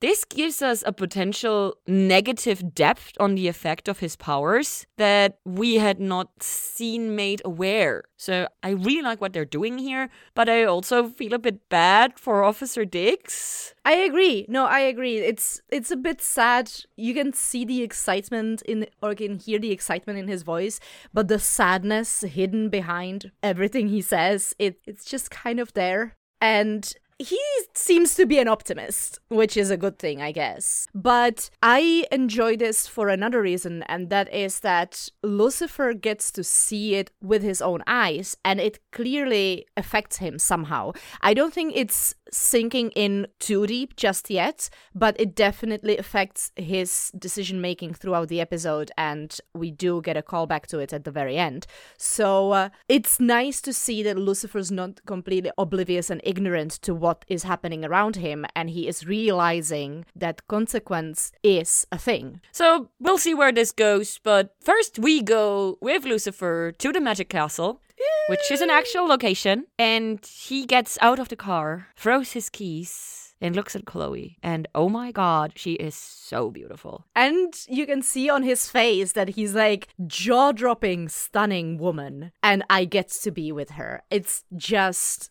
This 0.00 0.24
gives 0.24 0.62
us 0.62 0.82
a 0.86 0.92
potential 0.92 1.76
negative 1.86 2.74
depth 2.74 3.12
on 3.20 3.34
the 3.34 3.48
effect 3.48 3.88
of 3.88 3.98
his 3.98 4.16
powers 4.16 4.86
that 4.96 5.38
we 5.44 5.74
had 5.74 6.00
not 6.00 6.42
seen 6.42 7.14
made 7.14 7.42
aware. 7.44 8.04
So 8.16 8.48
I 8.62 8.70
really 8.70 9.02
like 9.02 9.20
what 9.20 9.32
they're 9.32 9.44
doing 9.44 9.78
here, 9.78 10.08
but 10.34 10.48
I 10.48 10.64
also 10.64 11.08
feel 11.08 11.34
a 11.34 11.38
bit 11.38 11.68
bad 11.68 12.18
for 12.18 12.44
Officer 12.44 12.84
Diggs. 12.84 13.74
I 13.84 13.94
agree. 13.94 14.46
No, 14.48 14.66
I 14.66 14.80
agree. 14.80 15.18
It's 15.18 15.60
it's 15.70 15.90
a 15.90 15.96
bit 15.96 16.20
sad. 16.22 16.70
You 16.96 17.12
can 17.14 17.32
see 17.32 17.64
the 17.64 17.82
excitement 17.82 18.62
in 18.62 18.86
or 19.02 19.14
can 19.14 19.38
hear 19.38 19.58
the 19.58 19.72
excitement 19.72 20.18
in 20.18 20.28
his 20.28 20.42
voice, 20.42 20.80
but 21.12 21.28
the 21.28 21.38
sadness 21.38 22.22
hidden 22.22 22.68
behind 22.68 23.32
everything 23.42 23.88
he 23.88 24.00
says, 24.02 24.54
it 24.58 24.80
it's 24.86 25.04
just 25.04 25.30
kind 25.30 25.60
of 25.60 25.72
there. 25.74 26.16
And 26.40 26.92
he 27.20 27.38
seems 27.74 28.14
to 28.14 28.24
be 28.24 28.38
an 28.38 28.48
optimist, 28.48 29.18
which 29.28 29.54
is 29.54 29.70
a 29.70 29.76
good 29.76 29.98
thing, 29.98 30.22
I 30.22 30.32
guess. 30.32 30.86
But 30.94 31.50
I 31.62 32.06
enjoy 32.10 32.56
this 32.56 32.86
for 32.86 33.10
another 33.10 33.42
reason, 33.42 33.82
and 33.84 34.08
that 34.08 34.32
is 34.32 34.60
that 34.60 35.10
Lucifer 35.22 35.92
gets 35.92 36.30
to 36.32 36.42
see 36.42 36.94
it 36.94 37.10
with 37.20 37.42
his 37.42 37.60
own 37.60 37.82
eyes, 37.86 38.38
and 38.42 38.58
it 38.58 38.78
clearly 38.90 39.66
affects 39.76 40.16
him 40.16 40.38
somehow. 40.38 40.92
I 41.20 41.34
don't 41.34 41.52
think 41.52 41.74
it's 41.76 42.14
sinking 42.32 42.90
in 42.92 43.26
too 43.38 43.66
deep 43.66 43.96
just 43.96 44.30
yet, 44.30 44.68
but 44.94 45.18
it 45.20 45.34
definitely 45.34 45.96
affects 45.98 46.52
his 46.56 47.10
decision 47.18 47.60
making 47.60 47.94
throughout 47.94 48.28
the 48.28 48.40
episode, 48.40 48.90
and 48.96 49.38
we 49.54 49.70
do 49.70 50.00
get 50.02 50.16
a 50.16 50.22
callback 50.22 50.66
to 50.66 50.78
it 50.78 50.92
at 50.92 51.04
the 51.04 51.10
very 51.10 51.36
end. 51.36 51.66
So 51.98 52.52
uh, 52.52 52.68
it's 52.88 53.20
nice 53.20 53.60
to 53.62 53.72
see 53.72 54.02
that 54.02 54.18
Lucifer's 54.18 54.70
not 54.70 55.04
completely 55.06 55.50
oblivious 55.58 56.10
and 56.10 56.20
ignorant 56.24 56.72
to 56.82 56.94
what 56.94 57.24
is 57.28 57.42
happening 57.44 57.84
around 57.84 58.16
him, 58.16 58.46
and 58.54 58.70
he 58.70 58.88
is 58.88 59.06
realizing 59.06 60.04
that 60.14 60.46
consequence 60.48 61.32
is 61.42 61.86
a 61.92 61.98
thing. 61.98 62.40
So 62.52 62.90
we'll 62.98 63.18
see 63.18 63.34
where 63.34 63.52
this 63.52 63.72
goes, 63.72 64.18
but 64.22 64.54
first 64.60 64.98
we 64.98 65.22
go 65.22 65.78
with 65.80 66.04
Lucifer 66.04 66.72
to 66.72 66.92
the 66.92 67.00
Magic 67.00 67.28
Castle. 67.28 67.80
Which 68.28 68.50
is 68.50 68.60
an 68.60 68.70
actual 68.70 69.06
location, 69.06 69.66
and 69.78 70.24
he 70.24 70.64
gets 70.64 70.98
out 71.00 71.18
of 71.18 71.28
the 71.28 71.36
car, 71.36 71.88
throws 71.96 72.32
his 72.32 72.48
keys, 72.48 73.34
and 73.40 73.56
looks 73.56 73.74
at 73.74 73.86
Chloe. 73.86 74.38
And 74.42 74.68
oh 74.74 74.88
my 74.88 75.12
god, 75.12 75.52
she 75.56 75.72
is 75.72 75.94
so 75.94 76.50
beautiful. 76.50 77.06
And 77.16 77.54
you 77.68 77.86
can 77.86 78.02
see 78.02 78.28
on 78.28 78.42
his 78.42 78.68
face 78.68 79.12
that 79.12 79.30
he's 79.30 79.54
like 79.54 79.88
jaw 80.06 80.52
dropping, 80.52 81.08
stunning 81.08 81.78
woman. 81.78 82.32
And 82.42 82.62
I 82.70 82.84
get 82.84 83.08
to 83.22 83.30
be 83.30 83.50
with 83.50 83.70
her. 83.70 84.02
It's 84.10 84.44
just 84.56 85.30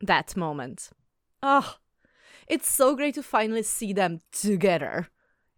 that 0.00 0.36
moment. 0.36 0.90
Oh, 1.42 1.76
it's 2.46 2.70
so 2.70 2.94
great 2.94 3.14
to 3.14 3.22
finally 3.22 3.62
see 3.62 3.92
them 3.92 4.20
together. 4.32 5.08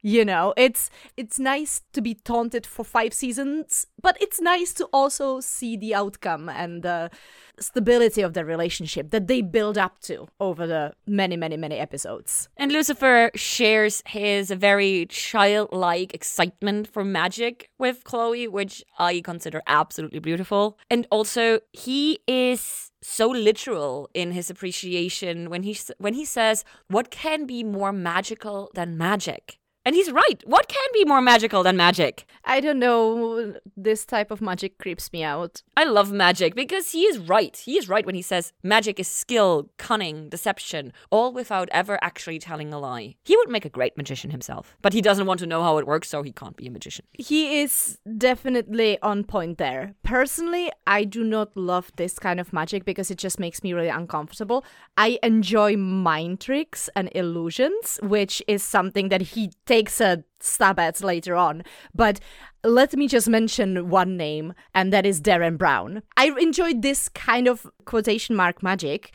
You 0.01 0.25
know, 0.25 0.55
it's 0.57 0.91
it's 1.17 1.39
nice 1.39 1.83
to 1.93 2.01
be 2.01 2.15
taunted 2.15 2.65
for 2.67 2.85
five 2.85 3.13
seasons, 3.13 3.87
but 4.01 4.17
it's 4.21 4.41
nice 4.41 4.73
to 4.75 4.85
also 4.93 5.41
see 5.41 5.77
the 5.77 5.95
outcome 5.95 6.49
and 6.49 6.83
the 6.83 7.11
stability 7.59 8.23
of 8.23 8.35
the 8.35 8.45
relationship 8.45 9.11
that 9.11 9.27
they 9.27 9.43
build 9.43 9.77
up 9.77 9.99
to 10.03 10.29
over 10.39 10.69
the 10.69 10.93
many, 11.09 11.37
many, 11.37 11.57
many 11.57 11.77
episodes. 11.79 12.49
And 12.57 12.71
Lucifer 12.71 13.33
shares 13.35 14.03
his 14.07 14.53
very 14.53 15.07
childlike 15.07 16.15
excitement 16.15 16.87
for 16.87 17.05
magic 17.05 17.69
with 17.79 18.05
Chloe, 18.05 18.47
which 18.47 18.85
I 18.99 19.21
consider 19.21 19.63
absolutely 19.67 20.21
beautiful. 20.21 20.79
And 20.89 21.09
also, 21.11 21.59
he 21.73 22.21
is 22.29 22.93
so 23.03 23.29
literal 23.29 24.11
in 24.15 24.33
his 24.33 24.49
appreciation 24.51 25.51
when 25.51 25.65
he 25.65 25.77
when 25.99 26.15
he 26.15 26.25
says, 26.25 26.65
"What 26.87 27.11
can 27.11 27.47
be 27.47 27.65
more 27.65 27.93
magical 27.93 28.71
than 28.75 28.97
magic?" 28.97 29.59
And 29.89 29.97
he's 29.97 30.13
right. 30.13 30.43
What 30.45 30.69
can 30.69 30.87
be 30.93 31.07
more 31.07 31.23
magical 31.23 31.63
than 31.63 31.79
magic? 31.79 32.27
I 32.45 32.61
don't 32.61 32.79
know. 32.79 33.55
This 33.75 34.05
type 34.05 34.31
of 34.31 34.43
magic 34.43 34.77
creeps 34.77 35.11
me 35.15 35.25
out. 35.25 35.63
I 35.79 35.85
love 35.85 36.13
magic 36.13 36.55
because 36.55 36.91
he 36.91 37.05
is 37.05 37.17
right. 37.17 37.57
He 37.57 37.79
is 37.79 37.89
right 37.89 38.05
when 38.05 38.15
he 38.15 38.21
says 38.21 38.53
magic 38.63 39.01
is 39.01 39.09
skill, 39.09 39.71
cunning, 39.79 40.29
deception, 40.29 40.93
all 41.11 41.33
without 41.33 41.71
ever 41.73 41.99
actually 42.03 42.39
telling 42.39 42.71
a 42.71 42.79
lie. 42.79 43.17
He 43.25 43.35
would 43.39 43.49
make 43.49 43.65
a 43.65 43.71
great 43.71 43.97
magician 43.97 44.31
himself, 44.31 44.77
but 44.83 44.93
he 44.93 45.01
doesn't 45.01 45.25
want 45.25 45.41
to 45.41 45.47
know 45.47 45.63
how 45.63 45.79
it 45.79 45.87
works, 45.87 46.11
so 46.11 46.23
he 46.23 46.33
can't 46.33 46.57
be 46.59 46.67
a 46.67 46.71
magician. 46.71 47.07
He 47.15 47.63
is 47.63 47.99
definitely 48.19 48.99
on 49.01 49.25
point 49.25 49.57
there. 49.57 49.95
Personally, 50.03 50.71
I 50.87 51.05
do 51.05 51.25
not 51.25 51.57
love 51.57 51.93
this 51.97 52.19
kind 52.19 52.41
of 52.41 52.53
magic 52.53 52.85
because 52.85 53.11
it 53.11 53.17
just 53.17 53.41
makes 53.41 53.63
me 53.63 53.73
really 53.73 53.89
uncomfortable. 53.89 54.67
I 54.99 55.19
enjoy 55.23 55.79
mind 55.79 56.41
tricks 56.41 56.91
and 56.95 57.09
illusions, 57.15 57.99
which 58.03 58.43
is 58.47 58.63
something 58.63 59.09
that 59.09 59.23
he 59.23 59.51
takes 59.65 59.78
takes 59.79 60.01
a 60.01 60.25
stab 60.41 60.79
at 60.79 61.03
later 61.03 61.35
on. 61.35 61.63
But 61.95 62.21
let 62.65 62.97
me 62.97 63.07
just 63.07 63.29
mention 63.29 63.89
one 63.89 64.17
name, 64.17 64.53
and 64.75 64.93
that 64.93 65.07
is 65.07 65.21
Derren 65.21 65.57
Brown. 65.57 66.03
I 66.17 66.31
enjoyed 66.39 66.83
this 66.83 67.09
kind 67.09 67.47
of 67.47 67.67
quotation 67.85 68.35
mark 68.35 68.63
magic 68.63 69.13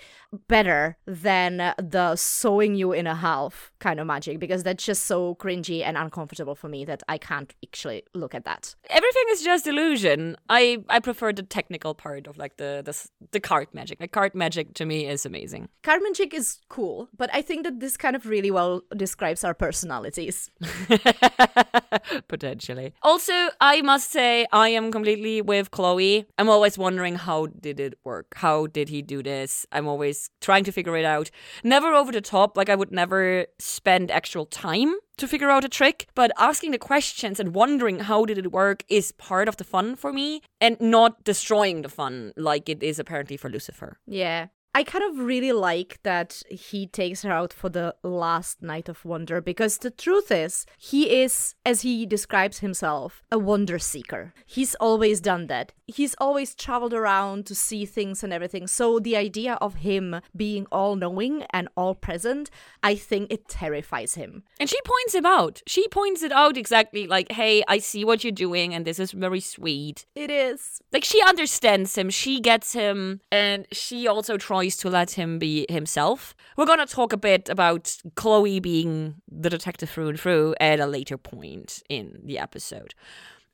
better 0.47 0.97
than 1.05 1.57
the 1.77 2.15
sewing 2.15 2.73
you 2.75 2.91
in 2.91 3.05
a 3.05 3.15
half 3.15 3.71
kind 3.79 3.99
of 3.99 4.07
magic 4.07 4.39
because 4.39 4.63
that's 4.63 4.83
just 4.83 5.05
so 5.05 5.35
cringy 5.35 5.83
and 5.83 5.97
uncomfortable 5.97 6.55
for 6.55 6.67
me 6.67 6.85
that 6.85 7.03
I 7.07 7.17
can't 7.17 7.53
actually 7.63 8.03
look 8.15 8.33
at 8.33 8.45
that. 8.45 8.75
Everything 8.89 9.23
is 9.29 9.43
just 9.43 9.67
illusion. 9.67 10.35
I 10.49 10.83
I 10.89 10.99
prefer 10.99 11.33
the 11.33 11.43
technical 11.43 11.93
part 11.93 12.27
of 12.27 12.37
like 12.37 12.57
the 12.57 12.81
the, 12.83 13.27
the 13.31 13.39
card 13.39 13.67
magic. 13.73 13.99
Like 13.99 14.11
card 14.11 14.33
magic 14.33 14.73
to 14.75 14.85
me 14.85 15.05
is 15.05 15.25
amazing. 15.25 15.69
Card 15.83 16.01
magic 16.01 16.33
is 16.33 16.59
cool, 16.69 17.09
but 17.15 17.29
I 17.33 17.41
think 17.41 17.63
that 17.63 17.79
this 17.79 17.97
kind 17.97 18.15
of 18.15 18.25
really 18.25 18.51
well 18.51 18.81
describes 18.95 19.43
our 19.43 19.53
personalities. 19.53 20.49
Potentially. 22.27 22.93
Also, 23.01 23.49
I 23.59 23.81
must 23.81 24.11
say 24.11 24.45
I 24.51 24.69
am 24.69 24.91
completely 24.91 25.41
with 25.41 25.71
Chloe. 25.71 26.25
I'm 26.37 26.49
always 26.49 26.77
wondering 26.77 27.15
how 27.15 27.47
did 27.47 27.79
it 27.79 27.97
work? 28.03 28.33
How 28.35 28.67
did 28.67 28.89
he 28.89 29.01
do 29.01 29.23
this? 29.23 29.65
I'm 29.71 29.87
always 29.87 30.29
trying 30.41 30.63
to 30.65 30.71
figure 30.71 30.97
it 30.97 31.05
out. 31.05 31.29
Never 31.63 31.93
over 31.93 32.11
the 32.11 32.21
top, 32.21 32.57
like 32.57 32.69
I 32.69 32.75
would 32.75 32.91
never 32.91 33.45
spend 33.59 34.11
actual 34.11 34.45
time 34.45 34.95
to 35.17 35.27
figure 35.27 35.49
out 35.49 35.63
a 35.63 35.69
trick, 35.69 36.07
but 36.15 36.31
asking 36.37 36.71
the 36.71 36.77
questions 36.77 37.39
and 37.39 37.53
wondering 37.53 37.99
how 37.99 38.25
did 38.25 38.37
it 38.37 38.51
work 38.51 38.83
is 38.87 39.11
part 39.11 39.47
of 39.47 39.57
the 39.57 39.63
fun 39.63 39.95
for 39.95 40.11
me 40.11 40.41
and 40.59 40.79
not 40.81 41.23
destroying 41.23 41.81
the 41.83 41.89
fun 41.89 42.33
like 42.35 42.67
it 42.67 42.81
is 42.81 42.99
apparently 42.99 43.37
for 43.37 43.49
Lucifer. 43.49 43.99
Yeah. 44.07 44.47
I 44.75 44.83
kind 44.83 45.03
of 45.03 45.19
really 45.19 45.51
like 45.51 45.99
that 46.01 46.41
he 46.49 46.87
takes 46.87 47.21
her 47.21 47.31
out 47.31 47.53
for 47.53 47.69
the 47.69 47.95
last 48.01 48.63
night 48.63 48.89
of 48.89 49.05
wonder 49.05 49.39
because 49.39 49.77
the 49.77 49.91
truth 49.91 50.31
is, 50.31 50.65
he 50.79 51.21
is, 51.21 51.53
as 51.63 51.81
he 51.81 52.07
describes 52.07 52.59
himself, 52.59 53.21
a 53.31 53.37
wonder 53.37 53.77
seeker. 53.77 54.33
He's 54.47 54.73
always 54.75 55.21
done 55.21 55.45
that. 55.47 55.73
He's 55.85 56.15
always 56.17 56.55
traveled 56.55 56.93
around 56.93 57.45
to 57.47 57.55
see 57.55 57.85
things 57.85 58.23
and 58.23 58.33
everything. 58.33 58.65
So 58.65 58.99
the 58.99 59.15
idea 59.15 59.59
of 59.61 59.75
him 59.75 60.21
being 60.35 60.65
all 60.71 60.95
knowing 60.95 61.43
and 61.51 61.67
all 61.77 61.93
present, 61.93 62.49
I 62.81 62.95
think 62.95 63.31
it 63.31 63.47
terrifies 63.47 64.15
him. 64.15 64.43
And 64.59 64.67
she 64.67 64.79
points 64.83 65.13
him 65.13 65.25
out. 65.25 65.61
She 65.67 65.87
points 65.89 66.23
it 66.23 66.31
out 66.31 66.57
exactly 66.57 67.05
like, 67.05 67.31
hey, 67.31 67.63
I 67.67 67.77
see 67.77 68.03
what 68.03 68.23
you're 68.23 68.31
doing 68.31 68.73
and 68.73 68.85
this 68.85 68.97
is 68.97 69.11
very 69.11 69.39
sweet. 69.39 70.07
It 70.15 70.31
is. 70.31 70.81
Like 70.91 71.03
she 71.03 71.21
understands 71.21 71.95
him, 71.95 72.09
she 72.09 72.39
gets 72.39 72.73
him, 72.73 73.21
and 73.31 73.67
she 73.71 74.07
also 74.07 74.37
tries 74.37 74.62
to 74.71 74.89
let 74.89 75.11
him 75.11 75.39
be 75.39 75.65
himself. 75.69 76.35
We're 76.57 76.65
gonna 76.65 76.85
talk 76.85 77.13
a 77.13 77.17
bit 77.17 77.49
about 77.49 77.97
Chloe 78.15 78.59
being 78.59 79.15
the 79.31 79.49
detective 79.49 79.89
through 79.89 80.09
and 80.09 80.19
through 80.19 80.55
at 80.59 80.79
a 80.79 80.85
later 80.87 81.17
point 81.17 81.83
in 81.89 82.19
the 82.23 82.39
episode. 82.39 82.93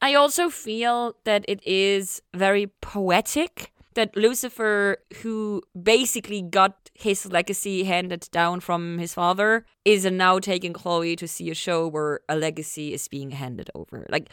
I 0.01 0.13
also 0.13 0.49
feel 0.49 1.15
that 1.25 1.43
it 1.47 1.65
is 1.65 2.21
very 2.33 2.67
poetic 2.81 3.73
that 3.99 4.15
Lucifer, 4.15 4.97
who 5.21 5.61
basically 5.79 6.41
got 6.41 6.89
his 6.93 7.25
legacy 7.25 7.83
handed 7.83 8.27
down 8.31 8.61
from 8.61 8.97
his 8.97 9.13
father, 9.13 9.65
is 9.83 10.05
now 10.05 10.39
taking 10.39 10.73
Chloe 10.73 11.15
to 11.17 11.27
see 11.27 11.49
a 11.49 11.53
show 11.53 11.87
where 11.87 12.21
a 12.29 12.35
legacy 12.35 12.93
is 12.93 13.07
being 13.07 13.31
handed 13.31 13.69
over. 13.75 14.05
Like, 14.09 14.29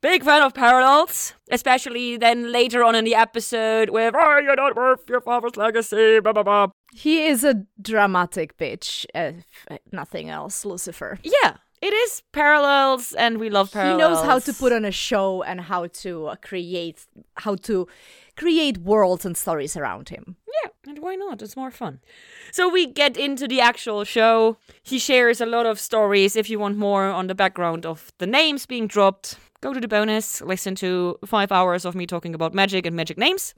big 0.00 0.22
fan 0.22 0.42
of 0.42 0.54
parallels, 0.54 1.34
especially 1.50 2.16
then 2.16 2.52
later 2.52 2.84
on 2.84 2.94
in 2.94 3.04
the 3.04 3.14
episode 3.14 3.90
with, 3.90 4.14
oh, 4.16 4.38
you're 4.38 4.56
not 4.56 4.76
worth 4.76 5.08
your 5.08 5.20
father's 5.20 5.56
legacy, 5.56 6.20
blah, 6.20 6.32
blah, 6.32 6.44
blah. 6.44 6.68
He 6.94 7.26
is 7.26 7.44
a 7.44 7.66
dramatic 7.82 8.56
bitch, 8.56 9.04
if 9.14 9.44
nothing 9.92 10.30
else, 10.30 10.64
Lucifer. 10.64 11.18
Yeah, 11.22 11.56
it 11.80 11.92
is 11.92 12.22
parallels 12.32 13.12
and 13.12 13.38
we 13.38 13.50
love 13.50 13.72
parallels. 13.72 14.00
He 14.00 14.08
knows 14.08 14.24
how 14.24 14.38
to 14.38 14.52
put 14.52 14.72
on 14.72 14.84
a 14.84 14.90
show 14.90 15.42
and 15.42 15.60
how 15.60 15.86
to 15.86 16.26
uh, 16.26 16.36
create 16.36 17.06
how 17.36 17.54
to 17.56 17.86
create 18.36 18.78
worlds 18.78 19.24
and 19.24 19.36
stories 19.36 19.76
around 19.76 20.08
him. 20.08 20.36
Yeah, 20.62 20.70
and 20.88 20.98
why 21.00 21.16
not? 21.16 21.42
It's 21.42 21.56
more 21.56 21.70
fun. 21.70 22.00
So 22.52 22.68
we 22.68 22.86
get 22.86 23.16
into 23.16 23.48
the 23.48 23.60
actual 23.60 24.04
show. 24.04 24.56
He 24.82 24.98
shares 24.98 25.40
a 25.40 25.46
lot 25.46 25.66
of 25.66 25.78
stories 25.80 26.36
if 26.36 26.48
you 26.48 26.58
want 26.58 26.76
more 26.76 27.04
on 27.06 27.26
the 27.26 27.34
background 27.34 27.84
of 27.84 28.12
the 28.18 28.26
names 28.26 28.66
being 28.66 28.86
dropped. 28.86 29.36
Go 29.60 29.72
to 29.72 29.80
the 29.80 29.88
bonus, 29.88 30.40
listen 30.40 30.76
to 30.76 31.18
five 31.26 31.50
hours 31.50 31.84
of 31.84 31.96
me 31.96 32.06
talking 32.06 32.32
about 32.32 32.54
magic 32.54 32.86
and 32.86 32.94
magic 32.94 33.18
names. 33.18 33.54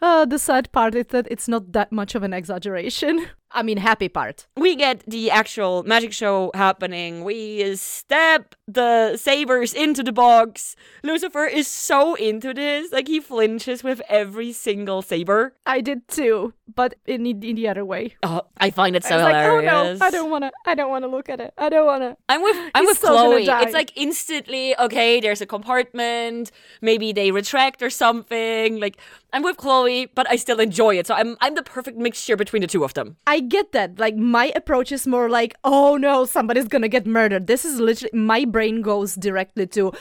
Uh, 0.00 0.24
the 0.24 0.38
sad 0.38 0.72
part 0.72 0.94
is 0.94 1.08
that 1.08 1.28
it's 1.30 1.46
not 1.46 1.72
that 1.72 1.92
much 1.92 2.14
of 2.14 2.22
an 2.22 2.32
exaggeration. 2.32 3.26
I 3.54 3.62
mean, 3.62 3.78
happy 3.78 4.08
part. 4.08 4.46
We 4.56 4.76
get 4.76 5.04
the 5.06 5.30
actual 5.30 5.82
magic 5.82 6.12
show 6.12 6.50
happening. 6.54 7.24
We 7.24 7.76
step 7.76 8.54
the 8.74 9.16
sabers 9.16 9.72
into 9.72 10.02
the 10.02 10.12
box. 10.12 10.76
Lucifer 11.02 11.44
is 11.44 11.66
so 11.66 12.14
into 12.14 12.54
this. 12.54 12.92
Like, 12.92 13.08
he 13.08 13.20
flinches 13.20 13.82
with 13.82 14.02
every 14.08 14.52
single 14.52 15.02
saber. 15.02 15.54
I 15.66 15.80
did 15.80 16.08
too, 16.08 16.54
but 16.74 16.94
in, 17.06 17.26
in 17.26 17.56
the 17.56 17.68
other 17.68 17.84
way. 17.84 18.16
Oh, 18.22 18.42
I 18.58 18.70
find 18.70 18.96
it 18.96 19.04
so 19.04 19.18
hilarious. 19.18 19.64
Like, 19.64 19.74
oh 19.74 19.92
no, 19.94 20.06
I 20.06 20.10
don't 20.10 20.30
wanna. 20.30 20.52
I 20.66 20.74
don't 20.74 20.90
wanna 20.90 21.08
look 21.08 21.28
at 21.28 21.40
it. 21.40 21.52
I 21.58 21.68
don't 21.68 21.86
wanna. 21.86 22.16
I'm 22.28 22.42
with 22.42 22.56
I'm 22.74 22.84
He's 22.84 22.90
with 22.90 23.00
Chloe. 23.00 23.46
It's 23.46 23.74
like 23.74 23.92
instantly 23.96 24.78
okay. 24.78 25.20
There's 25.20 25.40
a 25.40 25.46
compartment. 25.46 26.50
Maybe 26.80 27.12
they 27.12 27.30
retract 27.30 27.82
or 27.82 27.90
something. 27.90 28.78
Like 28.78 28.96
I'm 29.32 29.42
with 29.42 29.56
Chloe, 29.56 30.06
but 30.14 30.30
I 30.30 30.36
still 30.36 30.60
enjoy 30.60 30.98
it. 30.98 31.06
So 31.06 31.14
I'm 31.14 31.36
I'm 31.40 31.54
the 31.54 31.62
perfect 31.62 31.98
mixture 31.98 32.36
between 32.36 32.62
the 32.62 32.68
two 32.68 32.84
of 32.84 32.94
them. 32.94 33.16
I 33.26 33.40
get 33.40 33.72
that. 33.72 33.98
Like 33.98 34.16
my 34.16 34.52
approach 34.54 34.92
is 34.92 35.06
more 35.06 35.28
like, 35.28 35.54
oh 35.64 35.96
no, 35.96 36.24
somebody's 36.24 36.68
gonna 36.68 36.88
get 36.88 37.06
murdered. 37.06 37.46
This 37.46 37.64
is 37.64 37.80
literally 37.80 38.16
my 38.16 38.44
brain 38.44 38.61
brain 38.62 38.80
goes 38.80 39.16
directly 39.16 39.66
to, 39.66 39.92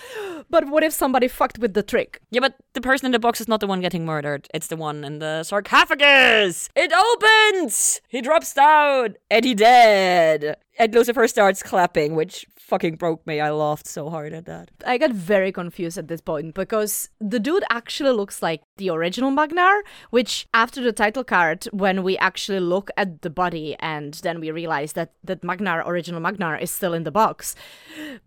but 0.51 0.67
what 0.67 0.83
if 0.83 0.93
somebody 0.93 1.27
fucked 1.27 1.57
with 1.57 1.73
the 1.73 1.81
trick? 1.81 2.21
Yeah, 2.29 2.41
but 2.41 2.53
the 2.73 2.81
person 2.81 3.07
in 3.07 3.11
the 3.11 3.17
box 3.17 3.41
is 3.41 3.47
not 3.47 3.59
the 3.59 3.65
one 3.65 3.81
getting 3.81 4.05
murdered. 4.05 4.47
It's 4.53 4.67
the 4.67 4.75
one 4.75 5.03
in 5.03 5.17
the 5.17 5.41
sarcophagus. 5.41 6.69
It 6.75 6.93
opens. 6.93 8.01
He 8.07 8.21
drops 8.21 8.53
down, 8.53 9.15
and 9.31 9.43
he 9.43 9.55
dead. 9.55 10.57
And 10.77 10.93
Lucifer 10.93 11.27
starts 11.27 11.63
clapping, 11.63 12.13
which 12.13 12.45
fucking 12.55 12.97
broke 12.97 13.25
me. 13.25 13.39
I 13.39 13.49
laughed 13.49 13.87
so 13.87 14.09
hard 14.11 14.31
at 14.31 14.45
that. 14.45 14.69
I 14.85 14.99
got 14.99 15.11
very 15.11 15.51
confused 15.51 15.97
at 15.97 16.07
this 16.07 16.21
point 16.21 16.53
because 16.53 17.09
the 17.19 17.39
dude 17.39 17.63
actually 17.71 18.11
looks 18.11 18.43
like 18.43 18.61
the 18.81 18.89
original 18.89 19.29
Magnar, 19.29 19.83
which 20.09 20.47
after 20.55 20.81
the 20.81 20.91
title 20.91 21.23
card, 21.23 21.65
when 21.71 22.01
we 22.01 22.17
actually 22.17 22.59
look 22.59 22.89
at 22.97 23.21
the 23.21 23.29
body 23.29 23.75
and 23.79 24.15
then 24.25 24.39
we 24.39 24.49
realize 24.49 24.93
that 24.93 25.11
that 25.23 25.43
Magnar, 25.43 25.83
original 25.85 26.19
Magnar, 26.19 26.57
is 26.57 26.71
still 26.71 26.93
in 26.93 27.03
the 27.03 27.11
box 27.11 27.55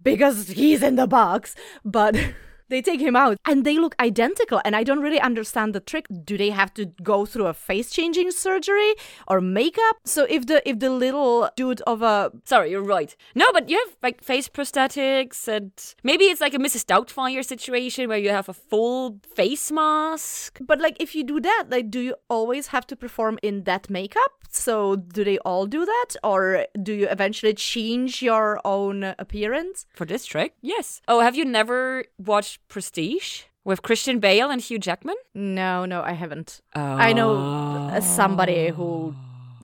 because 0.03 0.49
he's 0.49 0.83
in 0.83 0.95
the 0.97 1.09
box, 1.09 1.55
but. 1.85 2.15
They 2.69 2.81
take 2.83 3.01
him 3.01 3.17
out 3.17 3.37
and 3.45 3.65
they 3.65 3.79
look 3.79 3.95
identical. 4.01 4.61
And 4.65 4.75
I 4.75 4.85
don't 4.85 5.01
really 5.01 5.21
understand 5.21 5.75
the 5.75 5.81
trick. 5.81 6.07
Do 6.25 6.37
they 6.37 6.51
have 6.51 6.73
to 6.75 6.87
go 7.03 7.27
through 7.27 7.47
a 7.47 7.55
face 7.55 7.91
changing 7.91 8.31
surgery 8.31 8.95
or 9.29 9.41
makeup? 9.41 9.97
So 10.05 10.27
if 10.29 10.47
the 10.47 10.67
if 10.69 10.79
the 10.79 10.91
little 10.91 11.51
dude 11.57 11.81
of 11.83 12.03
a 12.03 12.33
Sorry, 12.45 12.71
you're 12.71 12.83
right. 12.83 13.15
No, 13.35 13.47
but 13.53 13.69
you 13.69 13.79
have 13.85 13.97
like 14.03 14.23
face 14.23 14.49
prosthetics 14.49 15.47
and 15.49 15.73
maybe 16.03 16.25
it's 16.25 16.41
like 16.41 16.55
a 16.55 16.59
Mrs. 16.59 16.85
Doubtfire 16.85 17.45
situation 17.45 18.09
where 18.09 18.19
you 18.19 18.31
have 18.31 18.49
a 18.49 18.55
full 18.55 19.19
face 19.35 19.71
mask. 19.71 20.59
but 20.61 20.81
like 20.81 20.97
if 21.01 21.15
you 21.15 21.25
do 21.25 21.41
that, 21.41 21.65
like 21.69 21.91
do 21.91 22.01
you 22.01 22.15
always 22.29 22.69
have 22.69 22.87
to 22.89 22.97
perform 22.97 23.39
in 23.43 23.65
that 23.65 23.91
makeup? 23.91 24.33
So 24.49 24.97
do 24.97 25.25
they 25.25 25.39
all 25.39 25.67
do 25.67 25.85
that? 25.85 26.11
Or 26.23 26.67
do 26.81 26.93
you 26.93 27.09
eventually 27.09 27.55
change 27.55 28.23
your 28.23 28.61
own 28.65 29.15
appearance? 29.19 29.87
For 29.95 30.05
this 30.05 30.25
trick? 30.25 30.55
Yes. 30.63 31.03
Oh, 31.09 31.21
have 31.21 31.35
you 31.35 31.45
never 31.45 32.05
watched 32.19 32.54
Prestige? 32.69 33.43
With 33.65 33.83
Christian 33.83 34.19
Bale 34.19 34.51
and 34.51 34.61
Hugh 34.61 34.79
Jackman? 34.79 35.17
No, 35.35 35.87
no, 35.87 36.03
I 36.03 36.13
haven't. 36.13 36.61
I 36.75 37.13
know 37.15 37.37
uh, 37.37 38.01
somebody 38.01 38.69
who 38.69 39.15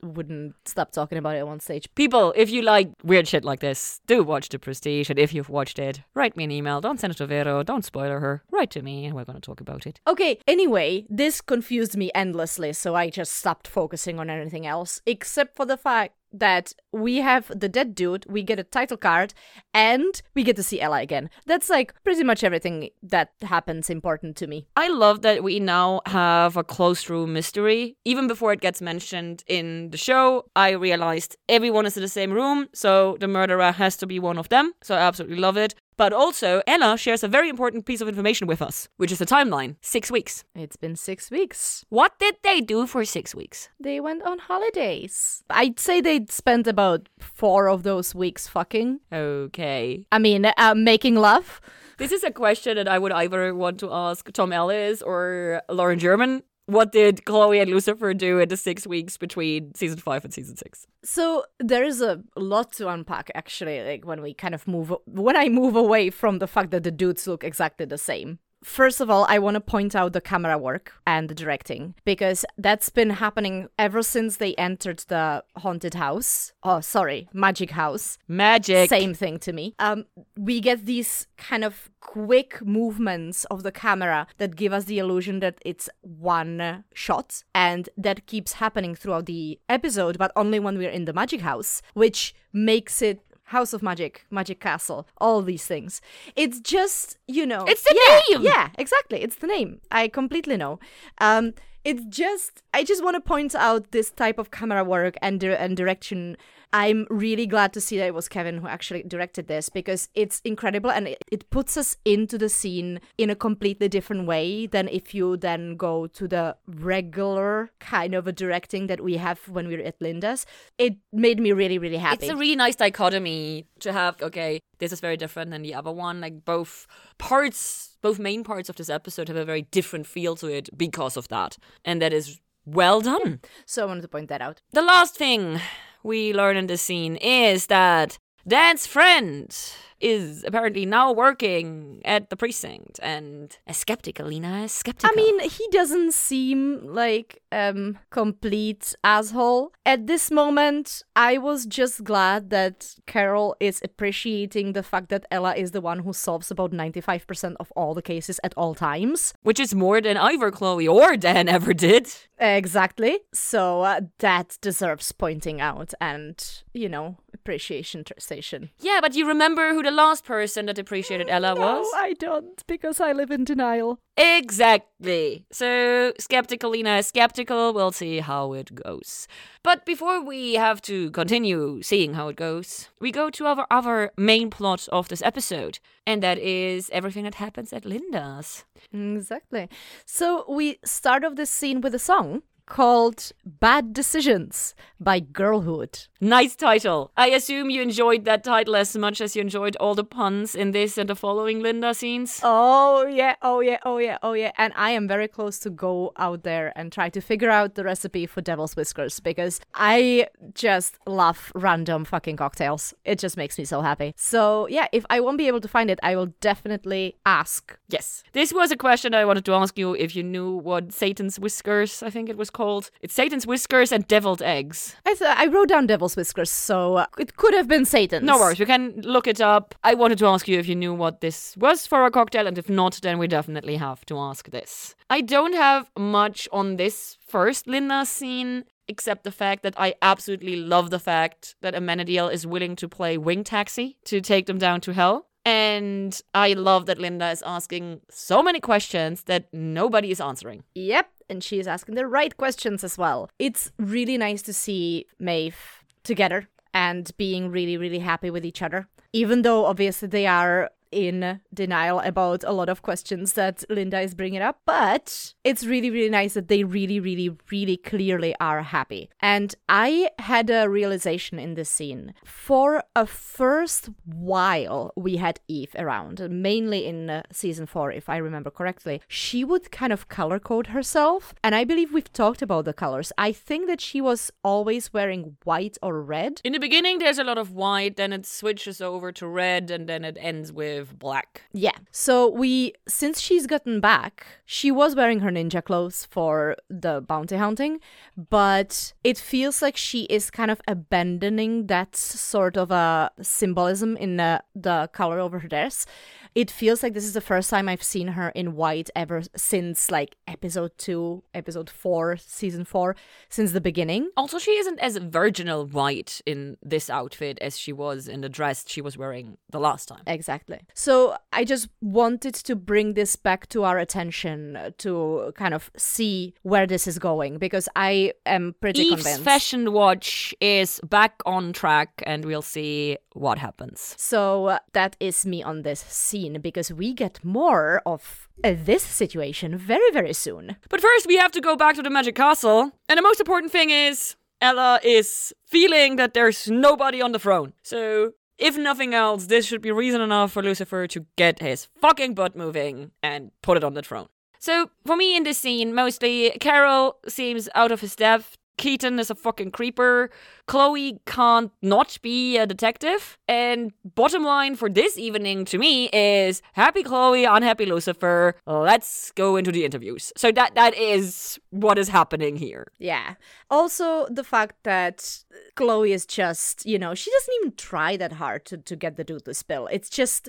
wouldn't 0.03 0.55
stop 0.65 0.93
talking 0.93 1.19
about 1.19 1.37
it 1.37 1.43
on 1.43 1.61
stage. 1.61 1.87
People, 1.95 2.33
if 2.35 2.51
you 2.51 2.63
like 2.63 2.91
weird 3.05 3.29
shit 3.29 3.45
like 3.45 3.61
this, 3.61 4.01
do 4.07 4.23
watch 4.23 4.49
The 4.49 4.59
Prestige. 4.59 5.11
And 5.11 5.19
if 5.19 5.35
you've 5.35 5.51
watched 5.51 5.79
it, 5.79 6.01
write 6.15 6.37
me 6.37 6.45
an 6.45 6.51
email. 6.51 6.81
Don't 6.81 6.99
send 6.99 7.13
it 7.13 7.17
to 7.19 7.27
Vero. 7.27 7.63
Don't 7.63 7.85
spoiler 7.85 8.21
her. 8.21 8.43
Write 8.51 8.71
to 8.71 8.83
me 8.83 9.05
and 9.05 9.15
we're 9.15 9.25
going 9.25 9.41
to 9.41 9.47
talk 9.47 9.61
about 9.61 9.87
it. 9.87 10.01
Okay, 10.07 10.39
anyway, 10.47 11.05
this 11.09 11.41
confused 11.41 11.97
me 11.97 12.11
endlessly, 12.15 12.73
so 12.73 12.95
I 12.95 13.11
just 13.11 13.35
stopped 13.35 13.69
focusing 13.69 14.19
on 14.19 14.31
anything 14.31 14.67
else, 14.67 15.03
except 15.07 15.57
for 15.57 15.67
the 15.67 15.77
fact 15.77 16.15
that 16.33 16.73
we 16.93 17.17
have 17.19 17.51
the 17.59 17.69
dead 17.69 17.95
dude, 17.95 18.27
we 18.29 18.43
get 18.43 18.59
a 18.59 18.65
title 18.65 18.97
card, 18.97 19.35
and 19.75 20.23
we 20.35 20.43
get 20.43 20.57
to 20.57 20.63
see 20.63 20.81
Ella 20.81 21.01
again. 21.01 21.31
That's 21.47 21.71
like 21.71 21.95
pretty 22.05 22.25
much 22.25 22.45
everything 22.45 22.91
that 23.03 23.31
happens 23.43 23.91
important 23.91 24.37
to 24.37 24.47
me. 24.47 24.67
I 24.77 24.89
love 24.89 25.23
that 25.23 25.43
we 25.43 25.61
now 25.61 26.01
have 26.07 26.57
a 26.57 26.65
closed 26.65 27.11
room 27.11 27.33
mystery. 27.33 27.97
Even 28.05 28.27
before 28.27 28.53
it 28.53 28.61
gets 28.61 28.81
mentioned 28.81 29.45
in 29.47 29.91
the 29.91 29.97
show, 29.99 30.47
I 30.57 30.71
realized 30.71 31.37
everyone 31.49 31.87
is 31.87 31.97
in 31.97 32.03
the 32.03 32.09
same 32.09 32.33
room, 32.33 32.69
so 32.73 33.17
the 33.21 33.29
murderer 33.29 33.73
has 33.73 33.97
to 33.99 34.07
be 34.07 34.19
one 34.19 34.39
of 34.39 34.49
them. 34.49 34.73
So 34.83 34.95
I 34.95 35.01
absolutely 35.01 35.39
love 35.39 35.57
it. 35.57 35.75
But 36.01 36.15
also, 36.15 36.63
Ella 36.67 36.97
shares 36.97 37.23
a 37.23 37.29
very 37.29 37.51
important 37.51 37.85
piece 37.85 38.01
of 38.01 38.09
information 38.09 38.47
with 38.47 38.63
us, 38.63 38.89
which 38.97 39.13
is 39.13 39.19
the 39.19 39.27
timeline 39.27 39.77
six 39.83 40.11
weeks. 40.11 40.45
It's 40.55 40.77
been 40.77 40.97
six 40.97 41.31
weeks. 41.31 41.85
What 41.91 42.19
did 42.19 42.37
they 42.43 42.63
do 42.63 42.87
for 42.87 43.05
six 43.05 43.35
weeks? 43.35 43.69
They 43.79 44.01
went 44.01 44.23
on 44.23 44.39
holidays. 44.39 45.45
I'd 45.51 45.79
say 45.79 46.01
they 46.01 46.25
spent 46.31 46.67
about 46.67 47.11
four 47.19 47.69
of 47.69 47.83
those 47.83 48.15
weeks 48.15 48.49
fucking. 48.49 49.01
Okay. 49.13 50.07
I 50.11 50.19
mean, 50.19 50.47
uh, 50.47 50.75
making 50.75 51.17
love. 51.17 51.61
This 51.99 52.13
is 52.13 52.25
a 52.25 52.31
question 52.31 52.77
that 52.77 52.89
I 52.89 52.99
would 52.99 53.13
either 53.13 53.55
want 53.55 53.79
to 53.81 53.93
ask 53.93 54.33
Tom 54.33 54.55
Ellis 54.55 55.03
or 55.03 55.61
Lauren 55.69 55.99
German. 55.99 56.43
What 56.71 56.93
did 56.93 57.25
Chloe 57.25 57.59
and 57.59 57.69
Lucifer 57.69 58.15
do 58.15 58.39
in 58.39 58.49
the 58.49 58.57
six 58.57 58.87
weeks 58.87 59.17
between 59.17 59.75
season 59.75 59.99
five 59.99 60.25
and 60.25 60.33
season 60.33 60.57
six? 60.57 60.87
So 61.03 61.45
there 61.59 61.83
is 61.83 62.01
a 62.01 62.23
lot 62.37 62.73
to 62.75 62.89
unpack 62.89 63.29
actually, 63.35 63.83
like 63.83 64.07
when 64.07 64.23
we 64.23 64.35
kind 64.35 64.55
of 64.55 64.69
move 64.69 64.95
when 65.07 65.37
I 65.37 65.49
move 65.49 65.75
away 65.75 66.11
from 66.11 66.39
the 66.39 66.47
fact 66.47 66.71
that 66.71 66.85
the 66.85 66.93
dudes 66.93 67.27
look 67.27 67.43
exactly 67.43 67.87
the 67.87 67.99
same. 67.99 68.39
First 68.63 69.01
of 69.01 69.09
all, 69.09 69.25
I 69.29 69.39
want 69.39 69.55
to 69.55 69.61
point 69.61 69.95
out 69.95 70.13
the 70.13 70.21
camera 70.21 70.59
work 70.59 70.93
and 71.07 71.29
the 71.29 71.35
directing 71.35 71.95
because 72.05 72.45
that's 72.59 72.91
been 72.91 73.11
happening 73.11 73.69
ever 73.79 74.03
since 74.03 74.37
they 74.37 74.55
entered 74.57 74.99
the 75.09 75.45
haunted 75.57 75.95
house. 75.95 76.53
Oh, 76.63 76.81
sorry, 76.81 77.29
magic 77.33 77.71
house. 77.71 78.19
Magic. 78.29 78.91
Same 78.91 79.15
thing 79.15 79.39
to 79.41 79.53
me. 79.53 79.75
Um, 79.79 80.05
we 80.37 80.61
get 80.61 80.85
these 80.85 81.27
kind 81.39 81.65
of 81.65 81.91
quick 82.01 82.61
movements 82.65 83.47
of 83.47 83.63
the 83.63 83.73
camera 83.73 84.27
that 84.37 84.57
give 84.57 84.73
us 84.73 84.85
the 84.85 84.99
illusion 84.99 85.41
that 85.41 85.59
it's 85.65 85.89
one 86.03 86.85
shot, 86.93 87.43
and 87.55 87.89
that 87.97 88.27
keeps 88.27 88.55
happening 88.55 88.95
throughout 88.95 89.27
the 89.27 89.59
episode, 89.69 90.19
but 90.19 90.33
only 90.37 90.59
when 90.59 90.77
we're 90.77 90.91
in 90.91 91.07
the 91.07 91.13
magic 91.15 91.41
house, 91.41 91.81
which 91.95 92.35
makes 92.53 93.01
it. 93.01 93.21
House 93.51 93.73
of 93.73 93.83
Magic, 93.83 94.25
Magic 94.31 94.61
Castle, 94.61 95.09
all 95.19 95.43
these 95.43 95.67
things. 95.67 96.01
It's 96.37 96.61
just, 96.61 97.19
you 97.27 97.45
know. 97.45 97.65
It's 97.67 97.83
the 97.83 97.99
yeah, 98.01 98.21
name! 98.37 98.45
Yeah, 98.47 98.69
exactly. 98.79 99.23
It's 99.23 99.37
the 99.37 99.49
name. 99.49 99.81
I 99.91 100.07
completely 100.07 100.57
know. 100.57 100.79
Um, 101.19 101.55
it's 101.83 102.05
just, 102.05 102.63
I 102.73 102.85
just 102.85 103.03
want 103.03 103.17
to 103.17 103.21
point 103.21 103.57
out 103.57 103.91
this 103.91 104.11
type 104.13 104.39
of 104.39 104.53
camera 104.53 104.85
work 104.85 105.17
and, 105.21 105.41
di- 105.41 105.57
and 105.57 105.77
direction 105.77 106.37
I'm 106.73 107.07
really 107.11 107.47
glad 107.47 107.73
to 107.73 107.81
see 107.81 107.99
that 107.99 108.07
it 108.07 108.15
was 108.15 108.29
Kevin 108.29 108.59
who 108.59 108.69
actually 108.69 109.03
directed 109.03 109.49
this 109.49 109.69
because 109.69 110.09
it's 110.15 110.41
incredible 110.45 110.91
and 110.91 111.09
it, 111.09 111.19
it 111.31 111.51
puts 111.51 111.77
us 111.77 111.97
into 112.05 112.39
the 112.39 112.49
scene 112.49 113.01
in 113.19 113.29
a 113.29 113.35
completely 113.35 113.89
different 113.89 114.27
way 114.27 114.67
than 114.67 114.89
if 114.89 115.15
you 115.15 115.37
then 115.37 115.77
go 115.77 116.07
to 116.07 116.29
the 116.29 116.57
regular 116.67 117.71
kind 117.81 118.15
of 118.15 118.27
a 118.27 118.33
directing 118.33 118.87
that 118.87 119.01
we 119.01 119.17
have 119.17 119.49
when 119.49 119.67
we're 119.67 119.83
at 119.83 120.01
Linda's. 120.01 120.47
It 120.79 120.97
made 121.13 121.41
me 121.41 121.53
really, 121.53 121.79
really 121.79 121.97
happy. 121.97 122.27
It's 122.27 122.33
a 122.33 122.37
really 122.37 122.57
nice 122.57 122.77
dichotomy 122.77 123.67
to 123.81 123.93
have. 123.93 124.21
Okay, 124.23 124.61
this 124.79 124.93
is 124.93 125.01
very 125.01 125.17
different 125.17 125.51
than 125.51 125.63
the 125.63 125.75
other 125.75 125.91
one. 125.93 126.21
Like 126.21 126.45
both 126.45 126.87
parts, 127.19 127.97
both 128.01 128.19
main 128.21 128.45
parts 128.45 128.69
of 128.69 128.77
this 128.77 128.91
episode 128.91 129.29
have 129.29 129.37
a 129.37 129.45
very 129.45 129.63
different 129.63 130.07
feel 130.07 130.37
to 130.37 130.47
it 130.47 130.69
because 130.77 131.17
of 131.17 131.27
that, 131.29 131.57
and 131.85 132.01
that 132.01 132.13
is 132.13 132.39
well 132.65 133.01
done. 133.01 133.41
so 133.67 133.83
I 133.83 133.87
wanted 133.87 134.03
to 134.03 134.09
point 134.09 134.29
that 134.29 134.41
out. 134.41 134.61
The 134.73 134.83
last 134.83 135.17
thing 135.17 135.61
we 136.03 136.33
learn 136.33 136.57
in 136.57 136.67
this 136.67 136.83
scene 136.83 137.17
is 137.17 137.67
that 137.67 138.19
Dan's 138.51 138.85
friend 138.85 139.57
is 140.01 140.43
apparently 140.45 140.87
now 140.87 141.13
working 141.13 142.01
at 142.05 142.31
the 142.31 142.37
precinct 142.37 142.99
and 143.03 143.57
a 143.67 143.75
skeptical, 143.75 144.27
Lena 144.27 144.63
is 144.65 144.73
skeptical. 144.73 145.11
I 145.13 145.15
mean, 145.15 145.41
he 145.41 145.69
doesn't 145.71 146.13
seem 146.15 146.81
like 146.85 147.43
um 147.53 147.99
complete 148.11 148.95
asshole. 149.05 149.73
At 149.85 150.07
this 150.07 150.31
moment, 150.31 151.03
I 151.15 151.39
was 151.39 151.67
just 151.67 152.03
glad 152.03 152.51
that 152.51 152.97
Carol 153.07 153.55
is 153.61 153.81
appreciating 153.85 154.73
the 154.73 154.83
fact 154.83 155.11
that 155.11 155.27
Ella 155.31 155.55
is 155.55 155.71
the 155.73 155.81
one 155.81 156.01
who 156.01 156.13
solves 156.13 156.51
about 156.51 156.73
95% 156.73 157.55
of 157.61 157.71
all 157.77 157.95
the 157.95 158.03
cases 158.03 158.41
at 158.43 158.55
all 158.57 158.75
times. 158.75 159.33
which 159.43 159.61
is 159.61 159.75
more 159.75 160.01
than 160.01 160.17
either 160.17 160.51
Chloe 160.51 160.89
or 160.89 161.17
Dan 161.17 161.49
ever 161.49 161.73
did. 161.75 162.09
Exactly. 162.39 163.19
So 163.35 163.83
uh, 163.83 164.01
that 164.19 164.57
deserves 164.63 165.13
pointing 165.13 165.61
out 165.61 165.93
and, 166.01 166.43
you 166.73 166.89
know, 166.89 167.19
appreciation 167.41 168.05
station. 168.19 168.71
Yeah, 168.79 169.01
but 169.01 169.15
you 169.15 169.27
remember 169.27 169.73
who 169.73 169.83
the 169.83 169.91
last 169.91 170.25
person 170.25 170.67
that 170.67 170.79
appreciated 170.79 171.27
mm, 171.27 171.33
Ella 171.33 171.55
was? 171.55 171.89
No, 171.93 171.99
I 171.99 172.13
don't 172.15 172.67
because 172.67 173.01
I 173.01 173.13
live 173.13 173.31
in 173.31 173.45
denial. 173.45 173.99
Exactly. 174.17 175.47
So, 175.51 176.13
skeptical 176.19 176.71
Lena 176.71 176.99
is 176.99 177.07
skeptical. 177.07 177.73
We'll 177.73 177.93
see 177.93 178.21
how 178.21 178.53
it 178.53 178.75
goes. 178.75 179.27
But 179.63 179.87
before 179.87 180.23
we 180.23 180.55
have 180.55 180.83
to 180.83 181.11
continue 181.13 181.81
seeing 181.83 182.15
how 182.15 182.29
it 182.29 182.37
goes, 182.37 182.89
we 183.01 183.11
go 183.11 183.31
to 183.31 183.47
our 183.47 183.67
other 183.71 184.11
main 184.17 184.51
plot 184.51 184.89
of 184.93 185.09
this 185.09 185.23
episode, 185.23 185.79
and 186.07 186.23
that 186.23 186.39
is 186.39 186.91
everything 186.93 187.25
that 187.25 187.37
happens 187.37 187.73
at 187.73 187.85
Linda's. 187.85 188.65
Exactly. 188.93 189.69
So 190.05 190.45
we 190.49 190.79
start 190.85 191.25
off 191.25 191.37
this 191.37 191.51
scene 191.51 191.81
with 191.81 191.95
a 191.95 191.99
song 191.99 192.43
called 192.71 193.33
Bad 193.45 193.93
Decisions 193.93 194.75
by 195.01 195.19
Girlhood. 195.19 196.07
Nice 196.21 196.55
title. 196.55 197.11
I 197.17 197.29
assume 197.31 197.69
you 197.69 197.83
enjoyed 197.83 198.25
that 198.27 198.45
title 198.45 198.77
as 198.77 198.97
much 198.97 199.21
as 199.21 199.35
you 199.35 199.43
enjoyed 199.43 199.77
all 199.77 199.95
the 199.95 200.05
puns 200.05 200.55
in 200.55 200.71
this 200.71 200.97
and 200.97 201.09
the 201.09 201.17
following 201.17 201.61
Linda 201.61 201.95
scenes. 201.95 202.41
Oh 202.45 203.07
yeah, 203.07 203.35
oh 203.43 203.61
yeah, 203.61 203.79
oh 203.85 203.99
yeah, 203.99 204.19
oh 204.23 204.35
yeah. 204.35 204.53
And 204.57 204.73
I 204.77 204.91
am 204.91 205.09
very 205.09 205.27
close 205.27 205.59
to 205.61 205.71
go 205.71 206.13
out 206.17 206.45
there 206.45 206.73
and 206.77 206.93
try 206.93 207.09
to 207.09 207.21
figure 207.21 207.51
out 207.51 207.75
the 207.75 207.83
recipe 207.83 208.27
for 208.27 208.41
devil's 208.41 208.77
whiskers 208.77 209.19
because 209.19 209.61
I 209.75 210.29
just 210.55 210.99
love 211.07 211.51
random 211.55 212.05
fucking 212.05 212.37
cocktails. 212.37 212.95
It 213.05 213.19
just 213.19 213.37
makes 213.37 213.59
me 213.59 213.65
so 213.65 213.81
happy. 213.81 214.13
So 214.17 214.69
yeah, 214.69 214.87
if 214.93 215.05
I 215.11 215.19
won't 215.21 215.39
be 215.39 215.49
able 215.49 215.61
to 215.63 215.69
find 215.69 215.91
it, 215.91 215.99
I 216.03 216.15
will 216.15 216.33
definitely 216.41 217.17
ask. 217.27 217.77
Yes. 217.89 218.23
This 218.33 218.53
was 218.53 218.71
a 218.71 218.77
question 218.77 219.15
I 219.15 219.25
wanted 219.25 219.45
to 219.47 219.55
ask 219.55 219.77
you 219.77 219.95
if 219.95 220.15
you 220.15 220.23
knew 220.23 220.53
what 220.53 220.93
Satan's 220.93 221.41
whiskers, 221.41 222.03
I 222.03 222.11
think 222.11 222.29
it 222.29 222.37
was 222.37 222.51
called 222.51 222.60
called 222.61 222.91
it's 223.01 223.15
Satan's 223.15 223.47
whiskers 223.47 223.91
and 223.91 224.07
deviled 224.07 224.43
eggs. 224.43 224.95
I 225.07 225.15
th- 225.15 225.39
I 225.43 225.47
wrote 225.47 225.69
down 225.69 225.87
Devil's 225.87 226.17
Whiskers, 226.17 226.51
so 226.51 226.97
uh, 226.97 227.07
it 227.19 227.31
could 227.41 227.55
have 227.55 227.69
been 227.75 227.87
Satan's. 227.87 228.27
No 228.27 228.37
worries, 228.39 228.61
we 228.61 228.67
can 228.67 229.01
look 229.15 229.27
it 229.27 229.41
up. 229.41 229.75
I 229.83 229.95
wanted 229.95 230.19
to 230.19 230.27
ask 230.27 230.47
you 230.47 230.59
if 230.59 230.69
you 230.69 230.77
knew 230.77 230.93
what 230.93 231.21
this 231.21 231.57
was 231.57 231.87
for 231.87 232.05
a 232.05 232.11
cocktail, 232.11 232.47
and 232.47 232.59
if 232.59 232.69
not, 232.69 233.01
then 233.03 233.19
we 233.19 233.27
definitely 233.29 233.77
have 233.77 234.05
to 234.07 234.19
ask 234.19 234.51
this. 234.51 234.95
I 235.09 235.23
don't 235.23 235.55
have 235.55 235.91
much 235.97 236.49
on 236.53 236.77
this 236.77 237.17
first 237.27 237.67
Linda 237.67 238.05
scene. 238.05 238.65
Except 238.89 239.23
the 239.23 239.31
fact 239.45 239.63
that 239.63 239.77
I 239.79 239.95
absolutely 240.03 240.57
love 240.57 240.91
the 240.91 240.99
fact 240.99 241.55
that 241.63 241.75
Amenadiel 241.75 242.29
is 242.37 242.45
willing 242.45 242.75
to 242.75 242.89
play 242.89 243.17
wing 243.17 243.45
taxi 243.45 243.97
to 244.11 244.21
take 244.21 244.47
them 244.47 244.59
down 244.59 244.81
to 244.81 244.93
hell. 244.93 245.29
And 245.45 246.21
I 246.35 246.55
love 246.55 246.87
that 246.87 246.99
Linda 246.99 247.31
is 247.31 247.43
asking 247.47 248.01
so 248.11 248.43
many 248.43 248.59
questions 248.59 249.23
that 249.25 249.43
nobody 249.53 250.11
is 250.11 250.21
answering. 250.21 250.65
Yep, 250.75 251.07
and 251.31 251.43
she 251.43 251.59
is 251.59 251.67
asking 251.67 251.95
the 251.95 252.07
right 252.07 252.37
questions 252.37 252.85
as 252.85 252.99
well. 252.99 253.31
It's 253.39 253.71
really 253.79 254.19
nice 254.19 254.43
to 254.43 254.53
see 254.53 255.07
Maeve 255.19 255.85
together 256.03 256.49
and 256.75 257.11
being 257.17 257.51
really, 257.51 257.77
really 257.77 258.01
happy 258.01 258.31
with 258.31 258.45
each 258.45 258.63
other. 258.63 258.89
Even 259.13 259.43
though 259.43 259.65
obviously 259.67 260.09
they 260.09 260.27
are 260.27 260.71
in 260.93 261.41
denial 261.53 262.01
about 262.01 262.45
a 262.45 262.53
lot 262.53 262.69
of 262.69 262.83
questions 262.83 263.35
that 263.35 263.65
Linda 263.69 264.01
is 264.01 264.15
bringing 264.15 264.43
up, 264.43 264.61
but 264.67 265.35
it's 265.45 265.65
really, 265.65 265.91
really 265.91 266.11
nice 266.11 266.35
that 266.35 266.49
they 266.49 266.65
really, 266.65 267.01
really, 267.01 267.37
really 267.51 267.77
clearly 267.77 268.35
are 268.41 268.63
happy. 268.63 269.11
And 269.21 269.55
I 269.69 270.11
had 270.19 270.51
a 270.51 270.69
realization 270.69 271.39
in 271.39 271.55
this 271.55 271.71
scene. 271.71 272.15
For 272.25 272.83
a 272.97 273.07
first 273.07 273.91
while, 274.05 274.93
we 274.97 275.17
had 275.17 275.41
Eve 275.49 275.75
around, 275.79 276.29
mainly 276.31 276.87
in 276.87 277.11
uh, 277.11 277.23
season 277.33 277.67
four, 277.67 277.93
if 277.93 278.09
I 278.09 278.17
remember 278.17 278.51
correctly. 278.51 279.01
She 279.09 279.45
would 279.45 279.71
kind 279.71 279.93
of 279.93 280.09
color 280.09 280.39
code 280.39 280.69
herself, 280.69 281.35
and 281.43 281.55
I 281.55 281.65
believe 281.65 281.93
we've 281.93 282.13
talked 282.13 282.43
about 282.43 282.65
the 282.65 282.73
colors. 282.73 283.13
I 283.19 283.33
think 283.33 283.67
that 283.67 283.81
she 283.81 284.01
was 284.01 284.31
always 284.43 284.93
wearing 284.93 285.37
white 285.45 285.79
or 285.83 286.03
red. 286.03 286.41
In 286.45 286.53
the 286.53 286.59
beginning, 286.59 286.99
there's 286.99 287.19
a 287.19 287.25
lot 287.25 287.39
of 287.39 287.53
white, 287.53 287.97
then 287.97 288.13
it 288.13 288.27
switches 288.27 288.81
over 288.81 289.13
to 289.13 289.27
red, 289.27 289.71
and 289.71 289.89
then 289.89 290.05
it 290.05 290.17
ends 290.21 290.53
with 290.53 290.80
black. 290.87 291.43
Yeah. 291.53 291.77
So 291.91 292.29
we 292.29 292.75
since 292.89 293.21
she's 293.21 293.47
gotten 293.47 293.81
back, 293.81 294.27
she 294.45 294.71
was 294.71 294.95
wearing 294.95 295.21
her 295.21 295.31
ninja 295.31 295.63
clothes 295.63 296.07
for 296.11 296.57
the 296.69 297.01
bounty 297.01 297.37
hunting, 297.37 297.81
but 298.17 298.93
it 299.05 299.19
feels 299.19 299.63
like 299.63 299.77
she 299.77 300.03
is 300.05 300.31
kind 300.31 300.51
of 300.51 300.61
abandoning 300.67 301.67
that 301.67 301.97
sort 301.97 302.57
of 302.57 302.71
a 302.71 303.11
symbolism 303.21 303.97
in 303.97 304.21
uh, 304.21 304.41
the 304.55 304.89
color 304.93 305.19
over 305.19 305.39
her 305.39 305.49
dress. 305.49 305.87
It 306.35 306.51
feels 306.51 306.83
like 306.83 306.95
this 306.95 307.05
is 307.05 307.13
the 307.13 307.21
first 307.21 307.51
time 307.51 307.69
I've 307.69 307.83
seen 307.83 308.09
her 308.09 308.31
in 308.31 308.55
white 308.55 308.91
ever 308.95 309.23
since 309.37 309.91
like 309.91 310.17
episode 310.29 310.73
2, 310.79 311.25
episode 311.35 311.69
4, 311.69 312.17
season 312.19 312.65
4, 312.65 312.95
since 313.29 313.53
the 313.53 313.61
beginning. 313.61 314.11
Also, 314.17 314.39
she 314.39 314.53
isn't 314.53 314.79
as 314.79 314.97
virginal 314.97 315.67
white 315.67 316.21
in 316.27 316.57
this 316.63 316.89
outfit 316.89 317.39
as 317.41 317.59
she 317.59 317.73
was 317.73 318.07
in 318.07 318.21
the 318.21 318.29
dress 318.29 318.65
she 318.67 318.81
was 318.81 318.97
wearing 318.97 319.39
the 319.51 319.59
last 319.59 319.87
time. 319.87 320.03
Exactly. 320.07 320.61
So 320.75 321.17
I 321.33 321.45
just 321.45 321.69
wanted 321.81 322.35
to 322.35 322.55
bring 322.55 322.95
this 322.95 323.17
back 323.17 323.49
to 323.49 323.65
our 323.65 323.79
attention 323.79 324.75
to 324.79 325.33
kind 325.37 325.55
of 325.55 325.71
see 325.77 326.35
where 326.43 326.67
this 326.67 326.87
is 326.87 326.99
going 326.99 327.39
because 327.39 327.69
I 327.75 328.13
am 328.25 328.55
pretty 328.61 328.83
Eve's 328.83 329.03
convinced. 329.03 329.25
fashion 329.25 329.73
watch 329.73 330.35
is 330.41 330.81
back 330.89 331.21
on 331.27 331.53
track, 331.53 332.03
and 332.07 332.25
we'll 332.25 332.43
see 332.43 332.99
what 333.15 333.39
happens. 333.39 333.95
so 333.99 334.47
uh, 334.47 334.59
that 334.73 334.97
is 335.01 335.27
me 335.27 335.43
on 335.43 335.63
this 335.63 335.81
scene 335.81 336.41
because 336.41 336.73
we 336.73 336.93
get 336.95 337.25
more 337.25 337.83
of 337.85 338.29
uh, 338.45 338.55
this 338.57 338.83
situation 338.83 339.57
very, 339.57 339.91
very 339.93 340.13
soon. 340.13 340.57
But 340.69 340.81
first, 340.81 341.07
we 341.07 341.17
have 341.17 341.33
to 341.33 341.41
go 341.41 341.57
back 341.57 341.75
to 341.77 341.83
the 341.83 341.91
Magic 341.91 342.15
Castle. 342.15 342.73
And 342.89 342.99
the 342.99 343.03
most 343.03 343.21
important 343.21 343.53
thing 343.53 343.71
is 343.71 344.17
Ella 344.41 344.81
is 344.83 345.35
feeling 345.47 345.97
that 345.97 346.15
there's 346.15 346.49
nobody 346.49 347.03
on 347.03 347.13
the 347.13 347.19
throne. 347.19 347.53
So, 347.63 348.13
if 348.39 348.57
nothing 348.57 348.95
else, 348.95 349.27
this 349.27 349.45
should 349.47 349.61
be 349.61 349.71
reason 349.71 350.01
enough 350.01 350.33
for 350.33 350.43
Lucifer 350.43 350.87
to 350.87 351.05
get 351.17 351.41
his 351.41 351.69
fucking 351.81 352.15
butt 352.15 352.35
moving 352.35 352.91
and 353.03 353.33
put 353.43 353.59
it 353.59 353.65
on 353.65 353.75
the 353.75 353.83
throne. 353.83 354.09
So, 354.39 354.71
for 354.87 354.97
me 354.97 355.17
in 355.17 355.25
this 355.25 355.39
scene, 355.39 355.75
mostly 355.75 356.31
Carol 356.41 356.97
seems 357.07 357.49
out 357.55 357.73
of 357.73 357.83
his 357.83 357.95
depth. 357.95 358.39
Keaton 358.57 358.99
is 358.99 359.11
a 359.11 359.15
fucking 359.15 359.51
creeper. 359.51 360.11
Chloe 360.51 360.99
can't 361.07 361.53
not 361.63 361.97
be 362.03 362.37
a 362.37 362.45
detective. 362.45 363.17
And 363.29 363.73
bottom 363.85 364.25
line 364.25 364.57
for 364.57 364.69
this 364.69 364.99
evening 364.99 365.45
to 365.45 365.59
me 365.59 365.89
is 365.93 366.43
happy 366.55 366.83
Chloe, 366.83 367.25
unhappy 367.25 367.67
Lucifer. 367.67 368.35
Let's 368.49 369.13
go 369.13 369.37
into 369.37 369.53
the 369.53 369.65
interviews. 369.65 370.13
So 370.17 370.33
that 370.33 370.57
that 370.57 370.75
is 370.77 371.39
what 371.51 371.79
is 371.79 371.89
happening 371.89 372.35
here. 372.35 372.67
Yeah. 372.81 373.15
Also, 373.49 374.09
the 374.11 374.25
fact 374.25 374.57
that 374.65 375.25
Chloe 375.55 375.93
is 375.93 376.05
just, 376.05 376.67
you 376.67 376.81
know, 376.81 376.97
she 376.97 377.13
doesn't 377.13 377.35
even 377.41 377.53
try 377.57 377.97
that 377.97 378.15
hard 378.15 378.45
to, 378.47 378.57
to 378.57 378.75
get 378.75 378.97
the 378.97 379.05
dude 379.05 379.27
to 379.27 379.35
spill. 379.35 379.69
It's 379.69 379.89
just 379.89 380.29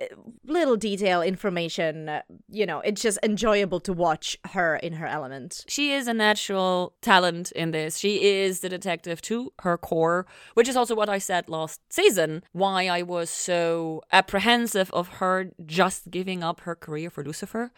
uh, 0.00 0.06
little 0.44 0.76
detail 0.76 1.22
information. 1.22 2.08
Uh, 2.08 2.22
you 2.48 2.66
know, 2.66 2.80
it's 2.80 3.02
just 3.02 3.18
enjoyable 3.22 3.78
to 3.80 3.92
watch 3.92 4.36
her 4.54 4.76
in 4.76 4.94
her 4.94 5.06
element. 5.06 5.64
She 5.68 5.92
is 5.92 6.08
a 6.08 6.14
natural 6.14 6.94
talent 7.00 7.52
in 7.52 7.70
this. 7.70 7.98
She 7.98 8.24
is 8.24 8.60
the 8.60 8.68
detective 8.68 9.20
her 9.60 9.78
core, 9.78 10.26
which 10.54 10.68
is 10.68 10.76
also 10.76 10.94
what 10.94 11.08
I 11.08 11.18
said 11.18 11.48
last 11.48 11.80
season. 11.90 12.42
Why 12.52 12.88
I 12.88 13.02
was 13.02 13.30
so 13.30 14.02
apprehensive 14.12 14.90
of 14.92 15.08
her 15.20 15.50
just 15.64 16.10
giving 16.10 16.42
up 16.42 16.60
her 16.60 16.74
career 16.74 17.10
for 17.10 17.24
Lucifer. 17.24 17.70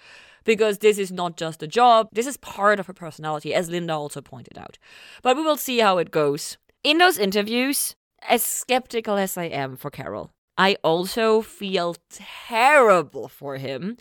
Because 0.44 0.78
this 0.78 0.98
is 0.98 1.10
not 1.10 1.38
just 1.38 1.62
a 1.62 1.66
job, 1.66 2.08
this 2.12 2.26
is 2.26 2.36
part 2.36 2.78
of 2.78 2.86
her 2.86 2.92
personality, 2.92 3.54
as 3.54 3.70
Linda 3.70 3.94
also 3.94 4.20
pointed 4.20 4.58
out. 4.58 4.76
But 5.22 5.36
we 5.36 5.42
will 5.42 5.56
see 5.56 5.78
how 5.78 5.96
it 5.96 6.10
goes. 6.10 6.58
In 6.82 6.98
those 6.98 7.16
interviews, 7.16 7.96
as 8.28 8.42
skeptical 8.42 9.16
as 9.16 9.38
I 9.38 9.44
am 9.44 9.76
for 9.76 9.90
Carol, 9.90 10.33
I 10.56 10.76
also 10.84 11.42
feel 11.42 11.96
terrible 12.10 13.28
for 13.28 13.56
him 13.56 13.96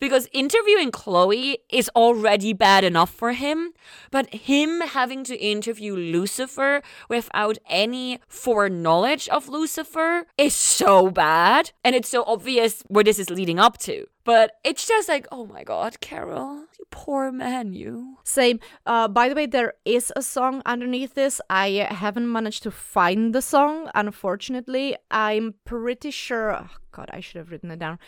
because 0.00 0.28
interviewing 0.32 0.90
Chloe 0.90 1.58
is 1.70 1.90
already 1.94 2.54
bad 2.54 2.82
enough 2.82 3.10
for 3.10 3.32
him, 3.32 3.72
but 4.10 4.32
him 4.32 4.80
having 4.80 5.22
to 5.24 5.36
interview 5.36 5.94
Lucifer 5.94 6.80
without 7.08 7.58
any 7.68 8.20
foreknowledge 8.26 9.28
of 9.28 9.48
Lucifer 9.48 10.24
is 10.38 10.54
so 10.54 11.10
bad. 11.10 11.72
And 11.84 11.94
it's 11.94 12.08
so 12.08 12.24
obvious 12.26 12.82
where 12.88 13.04
this 13.04 13.18
is 13.18 13.28
leading 13.28 13.58
up 13.58 13.76
to. 13.78 14.06
But 14.28 14.56
it's 14.62 14.86
just 14.86 15.08
like, 15.08 15.26
oh 15.32 15.46
my 15.46 15.64
god, 15.64 16.00
Carol, 16.00 16.66
you 16.78 16.84
poor 16.90 17.32
man, 17.32 17.72
you. 17.72 18.18
Same. 18.24 18.60
Uh, 18.84 19.08
by 19.08 19.26
the 19.30 19.34
way, 19.34 19.46
there 19.46 19.72
is 19.86 20.12
a 20.16 20.20
song 20.20 20.60
underneath 20.66 21.14
this. 21.14 21.40
I 21.48 21.88
haven't 21.88 22.30
managed 22.30 22.62
to 22.64 22.70
find 22.70 23.34
the 23.34 23.40
song, 23.40 23.88
unfortunately. 23.94 24.96
I'm 25.10 25.54
pretty 25.64 26.10
sure. 26.10 26.54
Oh, 26.54 26.68
God, 26.92 27.08
I 27.10 27.20
should 27.20 27.38
have 27.38 27.50
written 27.50 27.70
it 27.70 27.78
down. 27.78 27.98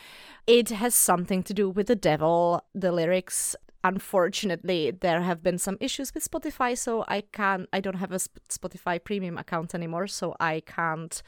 It 0.46 0.68
has 0.68 0.94
something 0.94 1.42
to 1.42 1.54
do 1.54 1.70
with 1.70 1.86
the 1.86 1.96
devil, 1.96 2.66
the 2.74 2.92
lyrics. 2.92 3.56
Unfortunately, 3.82 4.90
there 4.90 5.22
have 5.22 5.42
been 5.42 5.56
some 5.56 5.78
issues 5.80 6.12
with 6.12 6.30
Spotify, 6.30 6.76
so 6.76 7.02
I 7.08 7.22
can't. 7.32 7.66
I 7.72 7.80
don't 7.80 7.96
have 7.96 8.12
a 8.12 8.16
Spotify 8.50 9.02
premium 9.02 9.38
account 9.38 9.74
anymore, 9.74 10.06
so 10.06 10.36
I 10.38 10.60
can't 10.66 11.22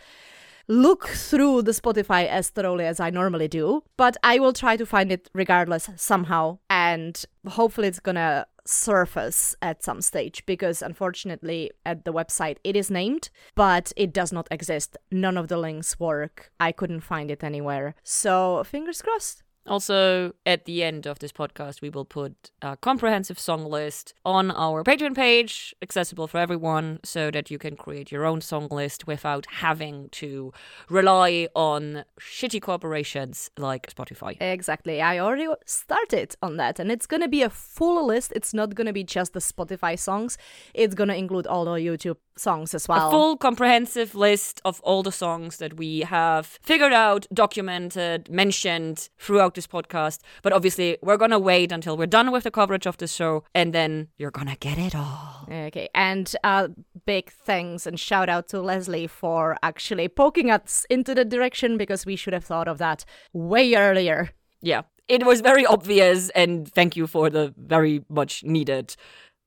look 0.68 1.08
through 1.08 1.62
the 1.62 1.72
Spotify 1.72 2.26
as 2.26 2.50
thoroughly 2.50 2.84
as 2.84 3.00
I 3.00 3.10
normally 3.10 3.48
do, 3.48 3.82
but 3.96 4.16
I 4.22 4.38
will 4.38 4.52
try 4.52 4.76
to 4.76 4.86
find 4.86 5.12
it 5.12 5.30
regardless 5.34 5.90
somehow, 5.96 6.58
and 6.70 7.24
hopefully 7.46 7.88
it's 7.88 8.00
gonna 8.00 8.46
surface 8.64 9.56
at 9.60 9.82
some 9.82 10.00
stage 10.00 10.44
because 10.46 10.82
unfortunately 10.82 11.70
at 11.84 12.04
the 12.04 12.12
website 12.12 12.58
it 12.62 12.76
is 12.76 12.92
named 12.92 13.28
but 13.56 13.92
it 13.96 14.12
does 14.12 14.32
not 14.32 14.46
exist. 14.50 14.96
None 15.10 15.36
of 15.36 15.48
the 15.48 15.56
links 15.56 15.98
work. 15.98 16.52
I 16.60 16.72
couldn't 16.72 17.00
find 17.00 17.30
it 17.30 17.42
anywhere. 17.42 17.94
So 18.04 18.62
fingers 18.64 19.02
crossed 19.02 19.42
Also, 19.66 20.32
at 20.44 20.64
the 20.64 20.82
end 20.82 21.06
of 21.06 21.20
this 21.20 21.32
podcast, 21.32 21.80
we 21.80 21.90
will 21.90 22.04
put 22.04 22.50
a 22.60 22.76
comprehensive 22.76 23.38
song 23.38 23.64
list 23.64 24.12
on 24.24 24.50
our 24.50 24.82
Patreon 24.82 25.14
page, 25.14 25.74
accessible 25.80 26.26
for 26.26 26.38
everyone, 26.38 26.98
so 27.04 27.30
that 27.30 27.50
you 27.50 27.58
can 27.58 27.76
create 27.76 28.10
your 28.10 28.24
own 28.24 28.40
song 28.40 28.66
list 28.70 29.06
without 29.06 29.46
having 29.46 30.08
to 30.10 30.52
rely 30.88 31.48
on 31.54 32.04
shitty 32.20 32.60
corporations 32.60 33.50
like 33.56 33.92
Spotify. 33.94 34.36
exactly. 34.40 35.00
I 35.00 35.18
already 35.18 35.48
started 35.64 36.34
on 36.42 36.56
that 36.56 36.78
and 36.78 36.90
it's 36.90 37.06
gonna 37.06 37.28
be 37.28 37.42
a 37.42 37.50
full 37.50 38.06
list. 38.06 38.32
It's 38.34 38.52
not 38.52 38.74
gonna 38.74 38.92
be 38.92 39.04
just 39.04 39.32
the 39.32 39.40
spotify 39.40 39.98
songs. 39.98 40.38
It's 40.74 40.94
gonna 40.94 41.14
include 41.14 41.46
all 41.46 41.64
the 41.64 41.72
youtube 41.72 42.16
songs 42.36 42.74
as 42.74 42.88
well. 42.88 43.08
A 43.08 43.10
full 43.10 43.36
comprehensive 43.36 44.14
list 44.14 44.60
of 44.64 44.80
all 44.80 45.02
the 45.02 45.12
songs 45.12 45.58
that 45.58 45.76
we 45.76 46.00
have 46.00 46.58
figured 46.62 46.92
out, 46.92 47.26
documented, 47.32 48.30
mentioned 48.30 49.08
throughout 49.18 49.51
this 49.54 49.66
podcast. 49.66 50.20
But 50.42 50.52
obviously, 50.52 50.98
we're 51.02 51.16
gonna 51.16 51.38
wait 51.38 51.72
until 51.72 51.96
we're 51.96 52.06
done 52.06 52.30
with 52.30 52.44
the 52.44 52.50
coverage 52.50 52.86
of 52.86 52.96
the 52.98 53.06
show, 53.06 53.44
and 53.54 53.72
then 53.72 54.08
you're 54.18 54.30
gonna 54.30 54.56
get 54.56 54.78
it 54.78 54.94
all. 54.94 55.46
Okay, 55.50 55.88
and 55.94 56.34
uh, 56.44 56.68
big 57.06 57.30
thanks 57.30 57.86
and 57.86 57.98
shout 57.98 58.28
out 58.28 58.48
to 58.48 58.60
Leslie 58.60 59.06
for 59.06 59.56
actually 59.62 60.08
poking 60.08 60.50
us 60.50 60.86
into 60.90 61.14
the 61.14 61.24
direction 61.24 61.76
because 61.76 62.06
we 62.06 62.16
should 62.16 62.32
have 62.32 62.44
thought 62.44 62.68
of 62.68 62.78
that 62.78 63.04
way 63.32 63.74
earlier. 63.74 64.30
Yeah, 64.60 64.82
it 65.08 65.26
was 65.26 65.40
very 65.40 65.66
obvious, 65.66 66.30
and 66.30 66.70
thank 66.70 66.96
you 66.96 67.06
for 67.06 67.30
the 67.30 67.54
very 67.56 68.04
much 68.08 68.44
needed 68.44 68.96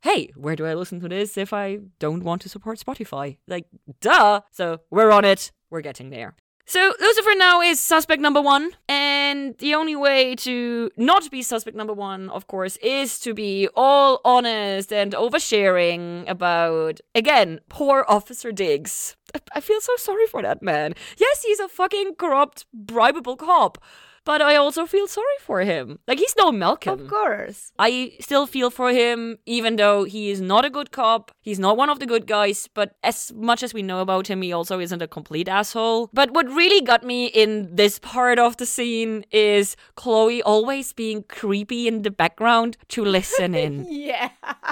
hey, 0.06 0.32
where 0.36 0.56
do 0.56 0.68
I 0.68 0.76
listen 0.76 1.00
to 1.00 1.10
this 1.10 1.36
if 1.36 1.52
I 1.52 1.80
don't 1.98 2.24
want 2.24 2.44
to 2.44 2.50
support 2.50 2.78
Spotify? 2.78 3.38
Like, 3.48 3.65
duh. 4.02 4.41
So 4.52 4.82
we're 4.91 5.10
on 5.10 5.26
it. 5.26 5.52
We're 5.72 5.82
getting 5.82 6.12
there. 6.12 6.36
So 6.67 6.93
Lucifer 6.99 7.36
now 7.38 7.62
is 7.62 7.80
suspect 7.80 8.21
number 8.21 8.41
one, 8.41 8.71
and 8.89 9.56
the 9.60 9.75
only 9.75 9.95
way 9.95 10.34
to 10.38 10.89
not 10.97 11.30
be 11.30 11.43
suspect 11.43 11.78
number 11.78 11.93
one, 11.93 12.30
of 12.32 12.47
course, 12.47 12.78
is 12.78 13.19
to 13.19 13.36
be 13.36 13.69
all 13.75 14.19
honest 14.25 14.91
and 14.91 15.13
oversharing 15.13 16.28
about 16.28 17.01
again 17.13 17.60
poor 17.69 18.04
Officer 18.08 18.51
Diggs. 18.51 19.15
I 19.54 19.60
feel 19.60 19.80
so 19.80 19.95
sorry 19.97 20.25
for 20.25 20.41
that 20.41 20.63
man. 20.63 20.95
Yes, 21.17 21.43
he's 21.43 21.60
a 21.60 21.67
fucking 21.67 22.15
corrupt, 22.15 22.65
bribable 22.75 23.38
cop, 23.38 23.78
but 24.26 24.42
I 24.42 24.56
also 24.56 24.86
feel 24.86 25.08
sorry 25.08 25.38
for 25.42 25.62
him. 25.62 26.00
Like 26.08 26.20
he's 26.20 26.36
no 26.38 26.52
Malcolm. 26.52 27.00
Of 27.00 27.08
course. 27.08 27.72
I 27.80 28.14
still 28.20 28.46
feel 28.48 28.70
for 28.70 28.92
him, 28.92 29.38
even 29.46 29.76
though 29.78 30.04
he 30.04 30.30
is 30.32 30.42
not 30.42 30.66
a 30.66 30.70
good 30.70 30.92
cop. 30.92 31.32
He's 31.42 31.60
not 31.60 31.78
one 31.78 31.90
of 31.90 32.00
the 32.00 32.06
good 32.06 32.28
guys, 32.28 32.68
but 32.74 32.96
as 33.04 33.32
much 33.34 33.64
as 33.64 33.74
we 33.74 33.82
know 33.82 34.00
about 34.02 34.28
him, 34.28 34.42
he 34.42 34.52
also 34.52 34.80
isn't 34.80 35.02
a 35.02 35.08
complete 35.08 35.48
asshole. 35.48 36.10
But 36.14 36.32
what 36.32 36.48
really 36.48 36.82
got 36.82 37.04
me 37.04 37.28
in 37.28 37.76
this 37.76 38.00
part 38.00 38.40
of 38.40 38.58
the 38.58 38.66
scene 38.66 39.26
is 39.32 39.76
Chloe 39.96 40.42
always 40.42 40.92
being 40.94 41.24
creepy 41.24 41.88
in 41.88 42.02
the 42.02 42.12
background 42.12 42.78
to 42.90 43.06
listen 43.06 43.56
in. 43.56 43.86
Yeah. 44.06 44.30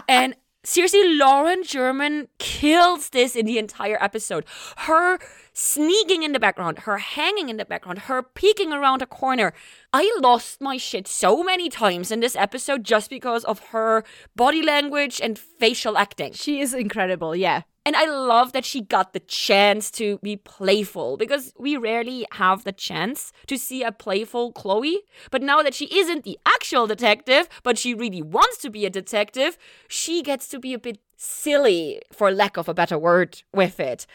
and 0.07 0.35
seriously, 0.63 1.15
Lauren 1.15 1.63
German 1.63 2.27
kills 2.39 3.09
this 3.09 3.35
in 3.35 3.45
the 3.45 3.57
entire 3.57 3.97
episode. 4.01 4.45
Her 4.77 5.19
sneaking 5.53 6.23
in 6.23 6.31
the 6.31 6.39
background, 6.39 6.79
her 6.79 6.97
hanging 6.97 7.49
in 7.49 7.57
the 7.57 7.65
background, 7.65 7.99
her 7.99 8.23
peeking 8.23 8.73
around 8.73 9.01
a 9.01 9.05
corner. 9.05 9.53
I 9.91 10.11
lost 10.21 10.61
my 10.61 10.77
shit 10.77 11.07
so 11.07 11.43
many 11.43 11.69
times 11.69 12.11
in 12.11 12.19
this 12.19 12.35
episode 12.35 12.83
just 12.83 13.09
because 13.09 13.43
of 13.45 13.59
her 13.69 14.03
body 14.35 14.61
language 14.63 15.21
and 15.21 15.37
facial 15.37 15.97
acting. 15.97 16.33
She 16.33 16.59
is 16.59 16.73
incredible, 16.73 17.35
yeah. 17.35 17.63
And 17.85 17.95
I 17.97 18.05
love 18.05 18.53
that 18.53 18.63
she 18.63 18.81
got 18.81 19.11
the 19.11 19.19
chance 19.19 19.91
to 19.91 20.17
be 20.19 20.37
playful 20.37 21.17
because 21.17 21.53
we 21.57 21.75
rarely 21.75 22.25
have 22.31 22.63
the 22.63 22.71
chance 22.71 23.33
to 23.47 23.57
see 23.57 23.83
a 23.83 23.91
playful 23.91 24.53
Chloe. 24.53 25.01
But 25.31 25.41
now 25.41 25.61
that 25.61 25.73
she 25.73 25.93
isn't 25.93 26.23
the 26.23 26.39
actual 26.45 26.87
detective, 26.87 27.49
but 27.61 27.77
she 27.77 27.93
really 27.93 28.21
wants 28.21 28.57
to 28.59 28.69
be 28.69 28.85
a 28.85 28.89
detective, 28.89 29.57
she 29.89 30.21
gets 30.21 30.47
to 30.49 30.59
be 30.59 30.73
a 30.73 30.79
bit 30.79 30.99
silly, 31.17 32.01
for 32.11 32.31
lack 32.31 32.55
of 32.57 32.69
a 32.69 32.73
better 32.73 32.97
word, 32.97 33.43
with 33.53 33.79
it. 33.79 34.07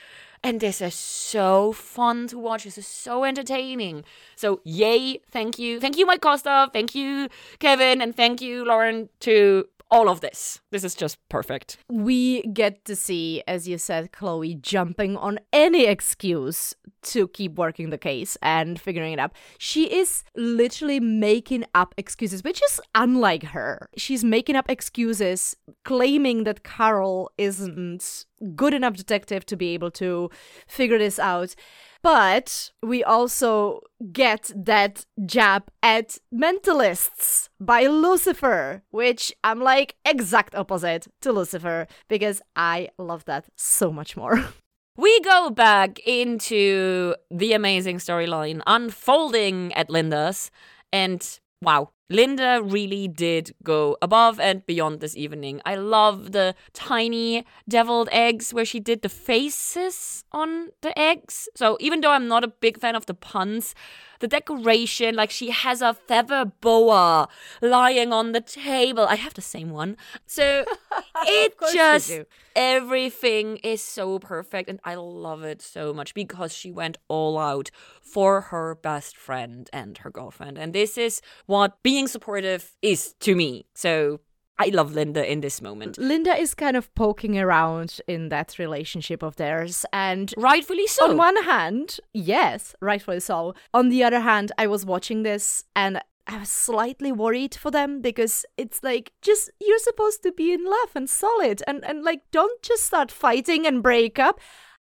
And 0.42 0.61
this 0.61 0.81
is 0.81 0.94
so 0.94 1.72
fun 1.72 2.28
to 2.28 2.38
watch. 2.38 2.64
This 2.64 2.78
is 2.78 2.87
so 2.87 3.24
entertaining. 3.24 4.04
So, 4.37 4.61
yay. 4.64 5.20
Thank 5.31 5.59
you. 5.59 5.81
Thank 5.81 5.98
you, 5.98 6.07
Mike 6.07 6.20
Costa. 6.20 6.70
Thank 6.72 6.94
you, 6.94 7.28
Kevin. 7.59 8.00
And 8.00 8.16
thank 8.16 8.40
you, 8.40 8.64
Lauren, 8.64 9.09
to 9.20 9.66
all 9.90 10.09
of 10.09 10.20
this. 10.20 10.61
This 10.70 10.85
is 10.85 10.94
just 10.94 11.18
perfect. 11.29 11.79
We 11.90 12.42
get 12.42 12.85
to 12.85 12.96
see, 12.96 13.42
as 13.46 13.66
you 13.66 13.79
said, 13.79 14.12
Chloe 14.12 14.55
jumping 14.55 15.16
on 15.16 15.38
any 15.53 15.87
excuse 15.87 16.74
to 17.03 17.29
keep 17.29 17.55
working 17.55 17.90
the 17.90 17.98
case 17.98 18.37
and 18.42 18.81
figuring 18.81 19.12
it 19.12 19.18
out. 19.18 19.33
She 19.59 19.92
is 19.92 20.24
literally 20.37 21.01
making 21.01 21.64
up 21.74 21.94
excuses, 21.96 22.44
which 22.44 22.61
is 22.62 22.81
unlike 22.94 23.44
her. 23.44 23.88
She's 23.96 24.24
making 24.24 24.57
up 24.57 24.68
excuses, 24.68 25.57
claiming 25.85 26.44
that 26.44 26.64
Carol 26.64 27.31
isn't 27.38 28.27
good 28.55 28.74
enough 28.74 28.94
detective 28.94 29.46
to 29.46 29.57
be 29.57 29.74
able 29.74 29.90
to 29.92 30.31
figure 30.66 30.98
this 30.98 31.18
out. 31.18 31.55
But 32.02 32.70
we 32.82 33.02
also 33.02 33.80
get 34.12 34.50
that 34.54 35.04
jab 35.26 35.64
at 35.82 36.18
mentalists 36.32 37.48
by 37.61 37.87
Lucifer, 37.87 38.82
which 38.90 39.32
I'm 39.42 39.61
like 39.61 39.96
exact 40.04 40.54
opposite 40.54 41.08
to 41.22 41.32
Lucifer 41.32 41.87
because 42.08 42.40
I 42.54 42.90
love 42.98 43.24
that 43.24 43.46
so 43.56 43.92
much 43.92 44.16
more. 44.16 44.44
We 44.98 45.20
go 45.20 45.50
back 45.50 46.00
into 46.00 47.14
the 47.30 47.52
amazing 47.52 47.98
storyline 47.98 48.62
unfolding 48.66 49.72
at 49.74 49.88
Linda's, 49.88 50.50
and 50.92 51.24
wow, 51.62 51.90
Linda 52.10 52.60
really 52.62 53.06
did 53.06 53.54
go 53.62 53.96
above 54.00 54.40
and 54.40 54.64
beyond 54.64 55.00
this 55.00 55.16
evening. 55.16 55.60
I 55.66 55.74
love 55.74 56.32
the 56.32 56.54
tiny 56.72 57.44
deviled 57.68 58.08
eggs 58.12 58.54
where 58.54 58.64
she 58.64 58.80
did 58.80 59.02
the 59.02 59.08
faces 59.08 60.24
on 60.32 60.70
the 60.80 60.98
eggs. 60.98 61.48
So 61.54 61.76
even 61.80 62.00
though 62.00 62.12
I'm 62.12 62.28
not 62.28 62.44
a 62.44 62.48
big 62.48 62.78
fan 62.78 62.96
of 62.96 63.06
the 63.06 63.14
puns, 63.14 63.74
the 64.20 64.28
decoration, 64.28 65.14
like 65.14 65.30
she 65.30 65.50
has 65.50 65.82
a 65.82 65.94
feather 65.94 66.44
boa 66.44 67.28
lying 67.62 68.12
on 68.12 68.32
the 68.32 68.40
table. 68.40 69.06
I 69.08 69.14
have 69.16 69.34
the 69.34 69.42
same 69.42 69.70
one. 69.70 69.96
So 70.26 70.64
it 71.26 71.54
just 71.72 72.12
everything 72.56 73.58
is 73.58 73.82
so 73.82 74.18
perfect 74.18 74.68
and 74.68 74.80
I 74.84 74.96
love 74.96 75.44
it 75.44 75.62
so 75.62 75.92
much 75.92 76.14
because 76.14 76.52
she 76.52 76.72
went 76.72 76.98
all 77.06 77.38
out 77.38 77.70
for 78.00 78.40
her 78.40 78.74
best 78.74 79.16
friend 79.16 79.70
and 79.72 79.98
her 79.98 80.10
girlfriend. 80.10 80.58
And 80.58 80.72
this 80.72 80.98
is 80.98 81.20
what 81.46 81.82
being 81.82 81.97
supportive 82.06 82.76
is 82.82 83.14
to 83.20 83.34
me. 83.34 83.66
So 83.74 84.20
I 84.58 84.66
love 84.66 84.94
Linda 84.94 85.30
in 85.30 85.40
this 85.40 85.62
moment. 85.62 85.98
Linda 85.98 86.37
is 86.37 86.54
kind 86.54 86.76
of 86.76 86.92
poking 86.94 87.38
around 87.38 88.00
in 88.08 88.28
that 88.30 88.58
relationship 88.58 89.22
of 89.22 89.37
theirs, 89.37 89.87
and 89.92 90.34
rightfully 90.37 90.87
so. 90.87 91.11
On 91.11 91.16
one 91.16 91.44
hand, 91.44 91.98
yes, 92.12 92.74
rightfully 92.80 93.20
so. 93.20 93.54
On 93.72 93.88
the 93.88 94.02
other 94.02 94.20
hand, 94.20 94.50
I 94.58 94.66
was 94.66 94.84
watching 94.84 95.22
this 95.22 95.64
and 95.76 96.00
I 96.26 96.38
was 96.38 96.50
slightly 96.50 97.12
worried 97.12 97.54
for 97.54 97.70
them 97.70 98.02
because 98.02 98.44
it's 98.56 98.82
like 98.82 99.12
just 99.22 99.50
you're 99.61 99.78
supposed 99.78 100.22
to 100.24 100.32
be 100.32 100.52
in 100.52 100.64
love 100.64 100.90
and 100.94 101.08
solid 101.08 101.62
and 101.66 101.82
and 101.87 102.02
like 102.02 102.20
don't 102.32 102.61
just 102.62 102.84
start 102.84 103.11
fighting 103.11 103.66
and 103.66 103.82
break 103.82 104.18
up 104.18 104.38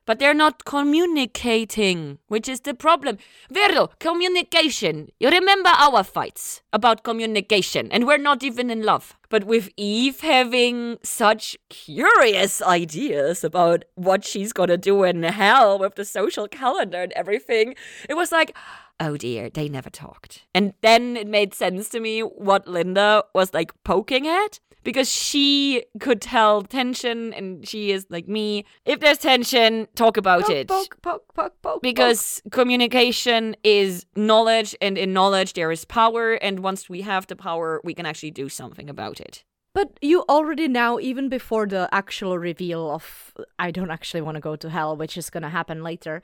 but 0.07 0.19
they're 0.19 0.35
not 0.35 0.65
communicating, 0.65 2.19
which 2.29 2.49
is 2.49 2.61
the 2.61 2.75
problem. 2.75 3.19
Vero, 3.51 3.91
communication. 3.99 5.09
You 5.19 5.31
remember 5.31 5.71
our 5.71 6.03
fights 6.05 6.63
about 6.73 7.05
communication, 7.05 7.91
and 7.91 8.07
we're 8.07 8.19
not 8.19 8.43
even 8.43 8.71
in 8.71 8.83
love. 8.83 9.17
But 9.31 9.45
with 9.45 9.71
Eve 9.77 10.21
having 10.21 10.99
such 11.03 11.57
curious 11.69 12.63
ideas 12.63 13.43
about 13.43 13.85
what 13.95 14.25
she's 14.25 14.53
gonna 14.53 14.77
do 14.77 15.03
in 15.03 15.23
hell 15.23 15.79
with 15.79 15.95
the 15.97 16.05
social 16.05 16.47
calendar 16.47 17.03
and 17.03 17.13
everything, 17.13 17.75
it 18.09 18.15
was 18.15 18.31
like, 18.31 18.57
oh 19.01 19.17
dear, 19.17 19.51
they 19.51 19.69
never 19.69 19.91
talked. 19.91 20.45
And 20.55 20.75
then 20.81 21.17
it 21.17 21.27
made 21.27 21.55
sense 21.55 21.89
to 21.91 22.01
me 22.01 22.21
what 22.21 22.67
Linda 22.67 23.25
was 23.35 23.53
like 23.53 23.73
poking 23.85 24.27
at 24.27 24.61
because 24.85 25.11
she 25.11 25.85
could 25.99 26.21
tell 26.21 26.63
tension 26.63 27.33
and 27.33 27.67
she 27.67 27.91
is 27.91 28.07
like 28.11 28.29
me. 28.29 28.65
If 28.85 29.01
there's 29.01 29.19
tension, 29.19 29.89
talk 29.95 30.17
about 30.17 30.43
poke, 30.43 30.51
it. 30.51 30.69
Poke, 30.69 31.03
poke, 31.03 31.35
poke, 31.35 31.63
poke, 31.63 31.83
because 31.83 32.43
communication 32.51 33.57
is 33.65 34.07
knowledge, 34.15 34.77
and 34.81 34.97
in 34.97 35.13
knowledge, 35.13 35.55
there 35.55 35.73
is 35.73 35.85
power. 35.85 36.35
And 36.35 36.61
once 36.61 36.89
we 36.89 37.01
have 37.01 37.27
the 37.27 37.37
power, 37.37 37.81
we 37.83 37.95
can 37.95 38.07
actually 38.07 38.31
do 38.31 38.49
something 38.49 38.89
about 38.89 39.21
it. 39.21 39.45
But 39.75 39.99
you 40.01 40.23
already 40.29 40.69
now, 40.69 41.01
even 41.01 41.29
before 41.29 41.67
the 41.67 41.89
actual 41.91 42.39
reveal 42.39 42.93
of 42.93 43.35
I 43.59 43.73
don't 43.73 43.91
actually 43.91 44.21
want 44.21 44.37
to 44.37 44.41
go 44.41 44.55
to 44.55 44.71
hell, 44.71 44.97
which 44.97 45.17
is 45.17 45.31
going 45.31 45.43
to 45.43 45.49
happen 45.49 45.83
later, 45.83 46.23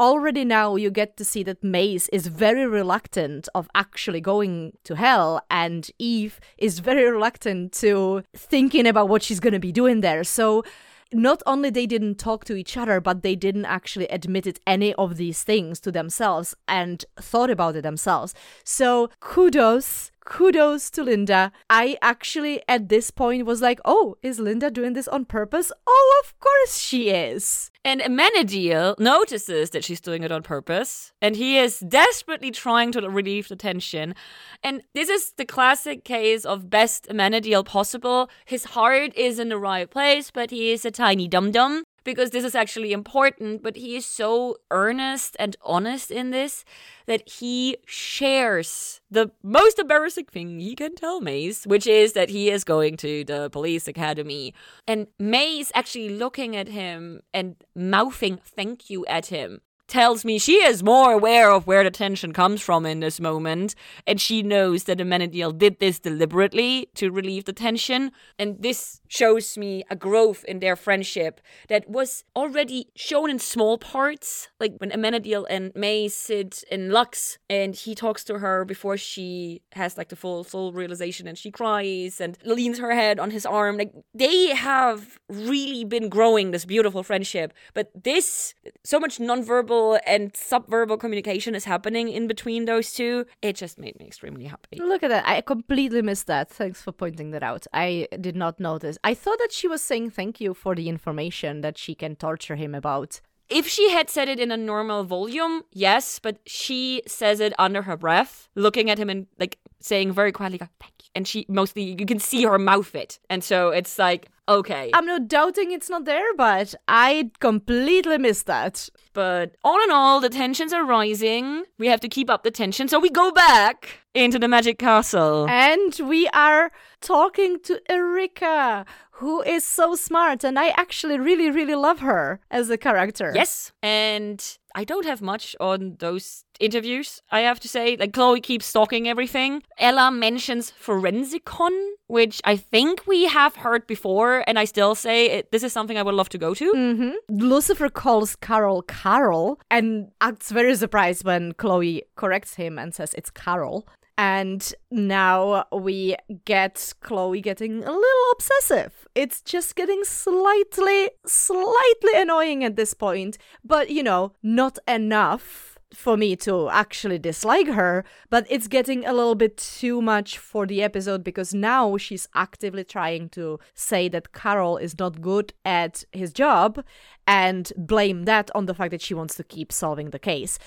already 0.00 0.44
now 0.44 0.74
you 0.74 0.90
get 0.90 1.16
to 1.18 1.24
see 1.24 1.44
that 1.44 1.62
Maze 1.62 2.08
is 2.08 2.26
very 2.26 2.66
reluctant 2.66 3.48
of 3.54 3.68
actually 3.72 4.20
going 4.20 4.72
to 4.82 4.96
hell, 4.96 5.40
and 5.48 5.88
Eve 6.00 6.40
is 6.58 6.80
very 6.80 7.08
reluctant 7.08 7.72
to 7.74 8.24
thinking 8.34 8.84
about 8.84 9.08
what 9.08 9.22
she's 9.22 9.38
going 9.38 9.52
to 9.52 9.60
be 9.60 9.70
doing 9.70 10.00
there. 10.00 10.24
So 10.24 10.64
not 11.12 11.40
only 11.46 11.70
they 11.70 11.86
didn't 11.86 12.16
talk 12.16 12.44
to 12.44 12.54
each 12.54 12.76
other 12.76 13.00
but 13.00 13.22
they 13.22 13.34
didn't 13.34 13.64
actually 13.64 14.06
admit 14.08 14.46
it 14.46 14.60
any 14.66 14.92
of 14.94 15.16
these 15.16 15.42
things 15.42 15.80
to 15.80 15.90
themselves 15.90 16.54
and 16.66 17.04
thought 17.18 17.48
about 17.48 17.74
it 17.74 17.80
themselves 17.82 18.34
so 18.62 19.08
kudos 19.18 20.10
kudos 20.28 20.90
to 20.90 21.02
Linda. 21.02 21.50
I 21.70 21.96
actually, 22.02 22.60
at 22.68 22.90
this 22.90 23.10
point, 23.10 23.46
was 23.46 23.62
like, 23.62 23.80
oh, 23.84 24.16
is 24.22 24.38
Linda 24.38 24.70
doing 24.70 24.92
this 24.92 25.08
on 25.08 25.24
purpose? 25.24 25.72
Oh, 25.86 26.22
of 26.22 26.38
course 26.38 26.78
she 26.78 27.08
is. 27.08 27.70
And 27.82 28.02
Amenadiel 28.02 28.98
notices 28.98 29.70
that 29.70 29.84
she's 29.84 30.00
doing 30.00 30.22
it 30.22 30.30
on 30.30 30.42
purpose, 30.42 31.12
and 31.22 31.34
he 31.34 31.56
is 31.56 31.80
desperately 31.80 32.50
trying 32.50 32.92
to 32.92 33.08
relieve 33.08 33.48
the 33.48 33.56
tension. 33.56 34.14
And 34.62 34.82
this 34.94 35.08
is 35.08 35.32
the 35.38 35.46
classic 35.46 36.04
case 36.04 36.44
of 36.44 36.68
best 36.68 37.06
Amenadiel 37.08 37.64
possible. 37.64 38.28
His 38.44 38.64
heart 38.64 39.16
is 39.16 39.38
in 39.38 39.48
the 39.48 39.58
right 39.58 39.90
place, 39.90 40.30
but 40.30 40.50
he 40.50 40.70
is 40.72 40.84
a 40.84 40.90
tiny 40.90 41.28
dum 41.28 41.50
dum 41.50 41.84
because 42.04 42.30
this 42.30 42.44
is 42.44 42.54
actually 42.54 42.92
important, 42.92 43.62
but 43.62 43.76
he 43.76 43.96
is 43.96 44.06
so 44.06 44.56
earnest 44.70 45.36
and 45.38 45.56
honest 45.62 46.10
in 46.10 46.30
this 46.30 46.64
that 47.06 47.28
he 47.28 47.76
shares 47.86 49.00
the 49.10 49.30
most 49.42 49.78
embarrassing 49.78 50.26
thing 50.26 50.60
he 50.60 50.74
can 50.74 50.94
tell 50.94 51.20
Maze, 51.20 51.64
which 51.64 51.86
is 51.86 52.12
that 52.12 52.30
he 52.30 52.50
is 52.50 52.64
going 52.64 52.96
to 52.98 53.24
the 53.24 53.50
police 53.50 53.88
academy. 53.88 54.54
And 54.86 55.06
Maze 55.18 55.72
actually 55.74 56.10
looking 56.10 56.56
at 56.56 56.68
him 56.68 57.20
and 57.32 57.56
mouthing 57.74 58.36
thank 58.36 58.90
you 58.90 59.06
at 59.06 59.26
him 59.26 59.60
tells 59.88 60.24
me 60.24 60.38
she 60.38 60.56
is 60.56 60.82
more 60.82 61.12
aware 61.12 61.50
of 61.50 61.66
where 61.66 61.82
the 61.82 61.90
tension 61.90 62.32
comes 62.32 62.60
from 62.60 62.84
in 62.84 63.00
this 63.00 63.18
moment, 63.18 63.74
and 64.06 64.20
she 64.20 64.42
knows 64.42 64.84
that 64.84 64.98
Amenadiel 64.98 65.56
did 65.56 65.80
this 65.80 65.98
deliberately 65.98 66.88
to 66.94 67.10
relieve 67.10 67.46
the 67.46 67.52
tension. 67.52 68.12
And 68.38 68.62
this 68.62 69.00
shows 69.08 69.56
me 69.56 69.82
a 69.90 69.96
growth 69.96 70.44
in 70.44 70.60
their 70.60 70.76
friendship 70.76 71.40
that 71.68 71.88
was 71.88 72.24
already 72.36 72.88
shown 72.94 73.30
in 73.30 73.38
small 73.38 73.78
parts, 73.78 74.48
like 74.60 74.76
when 74.76 74.90
Amenadiel 74.90 75.46
and 75.48 75.72
May 75.74 76.08
sit 76.08 76.62
in 76.70 76.90
Lux, 76.90 77.38
and 77.48 77.74
he 77.74 77.94
talks 77.94 78.22
to 78.24 78.38
her 78.38 78.66
before 78.66 78.98
she 78.98 79.62
has 79.72 79.96
like 79.96 80.10
the 80.10 80.16
full 80.16 80.44
full 80.44 80.72
realization, 80.72 81.26
and 81.26 81.38
she 81.38 81.50
cries 81.50 82.20
and 82.20 82.36
leans 82.44 82.78
her 82.78 82.92
head 82.94 83.18
on 83.18 83.30
his 83.30 83.46
arm. 83.46 83.78
Like 83.78 83.92
they 84.12 84.54
have 84.54 85.18
really 85.28 85.84
been 85.84 86.10
growing 86.10 86.50
this 86.50 86.66
beautiful 86.66 87.02
friendship, 87.02 87.54
but 87.72 87.90
this 87.94 88.54
so 88.84 89.00
much 89.00 89.18
nonverbal 89.18 89.77
and 90.06 90.32
subverbal 90.32 90.98
communication 90.98 91.54
is 91.54 91.64
happening 91.64 92.08
in 92.08 92.26
between 92.26 92.64
those 92.64 92.92
two. 92.92 93.26
It 93.42 93.56
just 93.56 93.78
made 93.78 93.98
me 93.98 94.06
extremely 94.06 94.44
happy. 94.44 94.78
Look 94.78 95.02
at 95.02 95.10
that. 95.10 95.24
I 95.26 95.40
completely 95.40 96.02
missed 96.02 96.26
that. 96.26 96.50
Thanks 96.50 96.82
for 96.82 96.92
pointing 96.92 97.30
that 97.32 97.42
out. 97.42 97.66
I 97.72 98.08
did 98.20 98.36
not 98.36 98.60
notice. 98.60 98.98
I 99.04 99.14
thought 99.14 99.38
that 99.38 99.52
she 99.52 99.68
was 99.68 99.82
saying 99.82 100.10
thank 100.10 100.40
you 100.40 100.54
for 100.54 100.74
the 100.74 100.88
information 100.88 101.60
that 101.62 101.78
she 101.78 101.94
can 101.94 102.16
torture 102.16 102.56
him 102.56 102.74
about. 102.74 103.20
If 103.48 103.66
she 103.66 103.90
had 103.90 104.10
said 104.10 104.28
it 104.28 104.38
in 104.38 104.50
a 104.50 104.56
normal 104.58 105.04
volume, 105.04 105.62
yes, 105.72 106.18
but 106.18 106.36
she 106.46 107.02
says 107.06 107.40
it 107.40 107.54
under 107.58 107.82
her 107.82 107.96
breath, 107.96 108.48
looking 108.54 108.90
at 108.90 108.98
him 108.98 109.08
and 109.08 109.26
like 109.38 109.58
saying 109.80 110.12
very 110.12 110.32
quietly, 110.32 110.58
thank 110.58 110.92
you. 111.02 111.08
And 111.14 111.26
she 111.26 111.46
mostly, 111.48 111.82
you 111.98 112.06
can 112.06 112.18
see 112.18 112.44
her 112.44 112.58
mouth 112.58 112.94
it. 112.94 113.18
And 113.30 113.42
so 113.42 113.70
it's 113.70 113.98
like, 113.98 114.28
okay. 114.48 114.90
I'm 114.94 115.06
not 115.06 115.28
doubting 115.28 115.72
it's 115.72 115.90
not 115.90 116.04
there, 116.04 116.34
but 116.36 116.74
I 116.88 117.30
completely 117.40 118.18
missed 118.18 118.46
that. 118.46 118.88
But 119.12 119.56
all 119.62 119.80
in 119.82 119.90
all, 119.90 120.20
the 120.20 120.28
tensions 120.28 120.72
are 120.72 120.84
rising. 120.84 121.64
We 121.78 121.86
have 121.88 122.00
to 122.00 122.08
keep 122.08 122.30
up 122.30 122.42
the 122.42 122.50
tension. 122.50 122.88
So 122.88 122.98
we 122.98 123.10
go 123.10 123.30
back 123.30 124.00
into 124.14 124.38
the 124.38 124.48
magic 124.48 124.78
castle. 124.78 125.46
And 125.48 125.98
we 126.02 126.28
are 126.28 126.72
talking 127.00 127.60
to 127.64 127.80
Erika, 127.88 128.84
who 129.12 129.42
is 129.42 129.64
so 129.64 129.94
smart. 129.94 130.44
And 130.44 130.58
I 130.58 130.68
actually 130.70 131.18
really, 131.18 131.50
really 131.50 131.74
love 131.74 132.00
her 132.00 132.40
as 132.50 132.70
a 132.70 132.78
character. 132.78 133.32
Yes. 133.34 133.72
And 133.82 134.57
I 134.78 134.84
don't 134.84 135.06
have 135.06 135.20
much 135.20 135.56
on 135.58 135.96
those 135.98 136.44
interviews, 136.60 137.20
I 137.32 137.40
have 137.40 137.58
to 137.60 137.68
say. 137.68 137.96
Like, 137.96 138.12
Chloe 138.12 138.40
keeps 138.40 138.64
stalking 138.64 139.08
everything. 139.08 139.64
Ella 139.76 140.12
mentions 140.12 140.70
Forensicon, 140.70 141.74
which 142.06 142.40
I 142.44 142.54
think 142.54 143.04
we 143.04 143.24
have 143.24 143.56
heard 143.56 143.88
before, 143.88 144.44
and 144.46 144.56
I 144.56 144.66
still 144.66 144.94
say 144.94 145.30
it, 145.30 145.50
this 145.50 145.64
is 145.64 145.72
something 145.72 145.98
I 145.98 146.04
would 146.04 146.14
love 146.14 146.28
to 146.28 146.38
go 146.38 146.54
to. 146.54 146.72
Mm-hmm. 146.72 147.10
Lucifer 147.28 147.88
calls 147.88 148.36
Carol 148.36 148.82
Carol 148.82 149.58
and 149.68 150.12
acts 150.20 150.52
very 150.52 150.76
surprised 150.76 151.24
when 151.24 151.54
Chloe 151.54 152.04
corrects 152.14 152.54
him 152.54 152.78
and 152.78 152.94
says 152.94 153.14
it's 153.14 153.30
Carol. 153.30 153.84
And 154.18 154.74
now 154.90 155.64
we 155.70 156.16
get 156.44 156.92
Chloe 157.00 157.40
getting 157.40 157.84
a 157.84 157.92
little 157.92 158.30
obsessive. 158.32 159.06
It's 159.14 159.40
just 159.40 159.76
getting 159.76 160.02
slightly, 160.02 161.10
slightly 161.24 162.12
annoying 162.16 162.64
at 162.64 162.74
this 162.74 162.94
point, 162.94 163.38
but 163.64 163.90
you 163.90 164.02
know, 164.02 164.32
not 164.42 164.76
enough 164.88 165.77
for 165.92 166.16
me 166.16 166.36
to 166.36 166.68
actually 166.68 167.18
dislike 167.18 167.68
her, 167.68 168.04
but 168.30 168.46
it's 168.50 168.68
getting 168.68 169.04
a 169.06 169.12
little 169.12 169.34
bit 169.34 169.56
too 169.56 170.02
much 170.02 170.38
for 170.38 170.66
the 170.66 170.82
episode 170.82 171.24
because 171.24 171.54
now 171.54 171.96
she's 171.96 172.28
actively 172.34 172.84
trying 172.84 173.28
to 173.30 173.58
say 173.74 174.08
that 174.08 174.32
Carol 174.32 174.76
is 174.76 174.98
not 174.98 175.20
good 175.20 175.52
at 175.64 176.04
his 176.12 176.32
job 176.32 176.84
and 177.26 177.72
blame 177.76 178.24
that 178.24 178.50
on 178.54 178.66
the 178.66 178.74
fact 178.74 178.90
that 178.90 179.02
she 179.02 179.14
wants 179.14 179.34
to 179.36 179.44
keep 179.44 179.72
solving 179.72 180.10
the 180.10 180.18
case. 180.18 180.58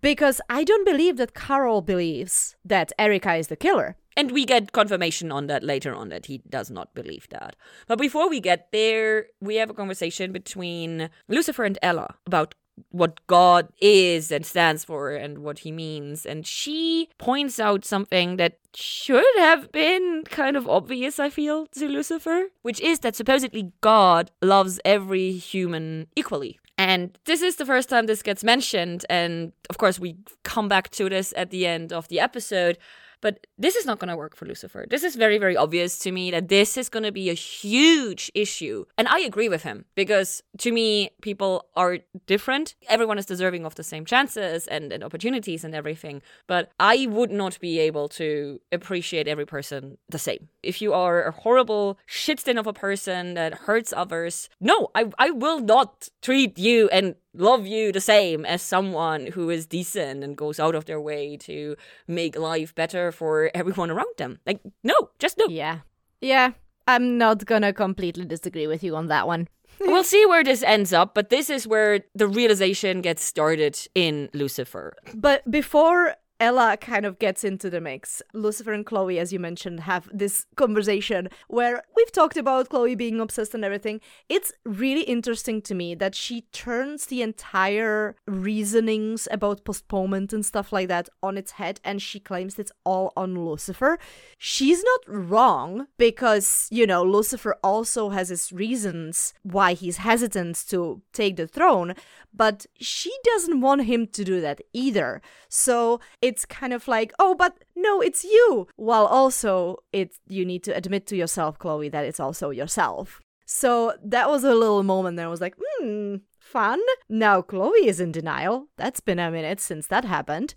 Because 0.00 0.40
I 0.48 0.64
don't 0.64 0.86
believe 0.86 1.16
that 1.16 1.34
Carol 1.34 1.82
believes 1.82 2.56
that 2.64 2.92
Erika 2.98 3.34
is 3.34 3.48
the 3.48 3.56
killer. 3.56 3.96
And 4.16 4.32
we 4.32 4.44
get 4.44 4.72
confirmation 4.72 5.30
on 5.30 5.46
that 5.46 5.62
later 5.62 5.94
on 5.94 6.08
that 6.08 6.26
he 6.26 6.38
does 6.48 6.70
not 6.70 6.92
believe 6.92 7.28
that. 7.30 7.54
But 7.86 8.00
before 8.00 8.28
we 8.28 8.40
get 8.40 8.72
there, 8.72 9.26
we 9.40 9.56
have 9.56 9.70
a 9.70 9.74
conversation 9.74 10.32
between 10.32 11.08
Lucifer 11.28 11.62
and 11.62 11.78
Ella 11.82 12.16
about 12.26 12.56
what 12.90 13.26
God 13.26 13.68
is 13.80 14.30
and 14.30 14.44
stands 14.44 14.84
for 14.84 15.10
and 15.10 15.38
what 15.38 15.60
he 15.60 15.72
means. 15.72 16.26
And 16.26 16.46
she 16.46 17.08
points 17.18 17.58
out 17.60 17.84
something 17.84 18.36
that 18.36 18.58
should 18.74 19.24
have 19.38 19.72
been 19.72 20.24
kind 20.24 20.56
of 20.56 20.68
obvious, 20.68 21.18
I 21.18 21.30
feel, 21.30 21.66
to 21.78 21.88
Lucifer, 21.88 22.48
which 22.62 22.80
is 22.80 23.00
that 23.00 23.16
supposedly 23.16 23.72
God 23.80 24.30
loves 24.42 24.80
every 24.84 25.32
human 25.32 26.06
equally. 26.16 26.58
And 26.76 27.18
this 27.24 27.42
is 27.42 27.56
the 27.56 27.66
first 27.66 27.88
time 27.88 28.06
this 28.06 28.22
gets 28.22 28.44
mentioned. 28.44 29.04
And 29.10 29.52
of 29.68 29.78
course, 29.78 29.98
we 29.98 30.16
come 30.44 30.68
back 30.68 30.90
to 30.90 31.08
this 31.08 31.34
at 31.36 31.50
the 31.50 31.66
end 31.66 31.92
of 31.92 32.06
the 32.08 32.20
episode. 32.20 32.78
But 33.20 33.46
this 33.56 33.76
is 33.76 33.86
not 33.86 33.98
going 33.98 34.08
to 34.08 34.16
work 34.16 34.36
for 34.36 34.46
Lucifer. 34.46 34.86
This 34.88 35.02
is 35.02 35.16
very, 35.16 35.38
very 35.38 35.56
obvious 35.56 35.98
to 36.00 36.12
me 36.12 36.30
that 36.30 36.48
this 36.48 36.76
is 36.76 36.88
going 36.88 37.02
to 37.02 37.12
be 37.12 37.30
a 37.30 37.34
huge 37.34 38.30
issue. 38.34 38.84
And 38.96 39.08
I 39.08 39.20
agree 39.20 39.48
with 39.48 39.62
him 39.62 39.84
because 39.94 40.42
to 40.58 40.72
me, 40.72 41.10
people 41.22 41.66
are 41.74 41.98
different. 42.26 42.74
Everyone 42.88 43.18
is 43.18 43.26
deserving 43.26 43.64
of 43.64 43.74
the 43.74 43.82
same 43.82 44.04
chances 44.04 44.66
and, 44.66 44.92
and 44.92 45.02
opportunities 45.02 45.64
and 45.64 45.74
everything. 45.74 46.22
But 46.46 46.70
I 46.78 47.06
would 47.10 47.30
not 47.30 47.58
be 47.60 47.78
able 47.78 48.08
to 48.10 48.60
appreciate 48.72 49.28
every 49.28 49.46
person 49.46 49.98
the 50.08 50.18
same. 50.18 50.48
If 50.62 50.80
you 50.80 50.92
are 50.92 51.24
a 51.24 51.32
horrible 51.32 51.98
shitstin 52.08 52.58
of 52.58 52.66
a 52.66 52.72
person 52.72 53.34
that 53.34 53.54
hurts 53.54 53.92
others, 53.92 54.48
no, 54.60 54.88
I, 54.94 55.10
I 55.18 55.30
will 55.30 55.60
not 55.60 56.08
treat 56.22 56.58
you 56.58 56.88
and 56.90 57.14
love 57.38 57.66
you 57.66 57.92
the 57.92 58.00
same 58.00 58.44
as 58.44 58.62
someone 58.62 59.26
who 59.26 59.50
is 59.50 59.66
decent 59.66 60.22
and 60.24 60.36
goes 60.36 60.60
out 60.60 60.74
of 60.74 60.84
their 60.84 61.00
way 61.00 61.36
to 61.38 61.76
make 62.06 62.38
life 62.38 62.74
better 62.74 63.12
for 63.12 63.50
everyone 63.54 63.90
around 63.90 64.14
them. 64.16 64.38
Like, 64.46 64.60
no, 64.82 65.10
just 65.18 65.38
no. 65.38 65.46
Yeah. 65.48 65.80
Yeah. 66.20 66.52
I'm 66.86 67.18
not 67.18 67.44
gonna 67.44 67.72
completely 67.72 68.24
disagree 68.24 68.66
with 68.66 68.82
you 68.82 68.96
on 68.96 69.08
that 69.08 69.26
one. 69.26 69.48
we'll 69.80 70.04
see 70.04 70.24
where 70.26 70.42
this 70.42 70.62
ends 70.62 70.92
up, 70.92 71.14
but 71.14 71.30
this 71.30 71.50
is 71.50 71.66
where 71.66 72.00
the 72.14 72.26
realization 72.26 73.00
gets 73.00 73.22
started 73.22 73.78
in 73.94 74.28
Lucifer. 74.32 74.96
But 75.14 75.48
before 75.50 76.14
Ella 76.40 76.76
kind 76.76 77.04
of 77.04 77.18
gets 77.18 77.42
into 77.42 77.68
the 77.68 77.80
mix. 77.80 78.22
Lucifer 78.32 78.72
and 78.72 78.86
Chloe, 78.86 79.18
as 79.18 79.32
you 79.32 79.40
mentioned, 79.40 79.80
have 79.80 80.08
this 80.12 80.46
conversation 80.54 81.28
where 81.48 81.82
we've 81.96 82.12
talked 82.12 82.36
about 82.36 82.68
Chloe 82.68 82.94
being 82.94 83.20
obsessed 83.20 83.54
and 83.54 83.64
everything. 83.64 84.00
It's 84.28 84.52
really 84.64 85.02
interesting 85.02 85.60
to 85.62 85.74
me 85.74 85.96
that 85.96 86.14
she 86.14 86.42
turns 86.52 87.06
the 87.06 87.22
entire 87.22 88.14
reasonings 88.26 89.26
about 89.32 89.64
postponement 89.64 90.32
and 90.32 90.46
stuff 90.46 90.72
like 90.72 90.86
that 90.88 91.08
on 91.24 91.36
its 91.36 91.52
head 91.52 91.80
and 91.82 92.00
she 92.00 92.20
claims 92.20 92.58
it's 92.58 92.72
all 92.84 93.12
on 93.16 93.44
Lucifer. 93.44 93.98
She's 94.38 94.84
not 94.84 95.00
wrong 95.08 95.88
because, 95.96 96.68
you 96.70 96.86
know, 96.86 97.02
Lucifer 97.02 97.56
also 97.64 98.10
has 98.10 98.28
his 98.28 98.52
reasons 98.52 99.34
why 99.42 99.72
he's 99.74 99.98
hesitant 99.98 100.64
to 100.68 101.02
take 101.12 101.36
the 101.36 101.48
throne, 101.48 101.94
but 102.32 102.66
she 102.78 103.12
doesn't 103.24 103.60
want 103.60 103.84
him 103.84 104.06
to 104.06 104.22
do 104.22 104.40
that 104.40 104.60
either. 104.72 105.20
So 105.48 106.00
it's 106.28 106.44
kind 106.44 106.72
of 106.72 106.86
like, 106.86 107.12
oh, 107.18 107.34
but 107.34 107.52
no, 107.74 108.00
it's 108.00 108.22
you. 108.22 108.68
While 108.76 109.06
also, 109.06 109.78
it 109.92 110.10
you 110.28 110.44
need 110.44 110.62
to 110.64 110.76
admit 110.76 111.06
to 111.06 111.16
yourself, 111.16 111.58
Chloe, 111.58 111.88
that 111.88 112.04
it's 112.04 112.20
also 112.20 112.50
yourself. 112.50 113.20
So 113.46 113.94
that 114.04 114.28
was 114.28 114.44
a 114.44 114.54
little 114.54 114.82
moment 114.82 115.16
that 115.16 115.24
I 115.24 115.28
was 115.28 115.40
like, 115.40 115.56
hmm, 115.58 116.16
fun. 116.38 116.80
Now 117.08 117.40
Chloe 117.40 117.88
is 117.88 117.98
in 117.98 118.12
denial. 118.12 118.68
That's 118.76 119.00
been 119.00 119.18
a 119.18 119.30
minute 119.30 119.60
since 119.60 119.86
that 119.86 120.04
happened. 120.04 120.54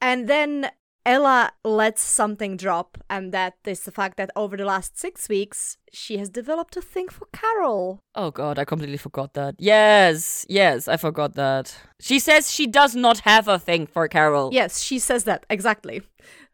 And 0.00 0.28
then 0.28 0.70
Ella 1.08 1.52
lets 1.64 2.02
something 2.02 2.58
drop, 2.58 2.98
and 3.08 3.32
that 3.32 3.54
is 3.64 3.80
the 3.80 3.90
fact 3.90 4.18
that 4.18 4.30
over 4.36 4.58
the 4.58 4.66
last 4.66 4.98
six 4.98 5.26
weeks, 5.26 5.78
she 5.90 6.18
has 6.18 6.28
developed 6.28 6.76
a 6.76 6.82
thing 6.82 7.08
for 7.08 7.26
Carol. 7.32 8.02
Oh 8.14 8.30
god, 8.30 8.58
I 8.58 8.66
completely 8.66 8.98
forgot 8.98 9.32
that. 9.32 9.54
Yes, 9.58 10.44
yes, 10.50 10.86
I 10.86 10.98
forgot 10.98 11.34
that. 11.34 11.74
She 11.98 12.18
says 12.18 12.52
she 12.52 12.66
does 12.66 12.94
not 12.94 13.20
have 13.20 13.48
a 13.48 13.58
thing 13.58 13.86
for 13.86 14.06
Carol. 14.06 14.50
Yes, 14.52 14.82
she 14.82 14.98
says 14.98 15.24
that, 15.24 15.46
exactly. 15.48 16.02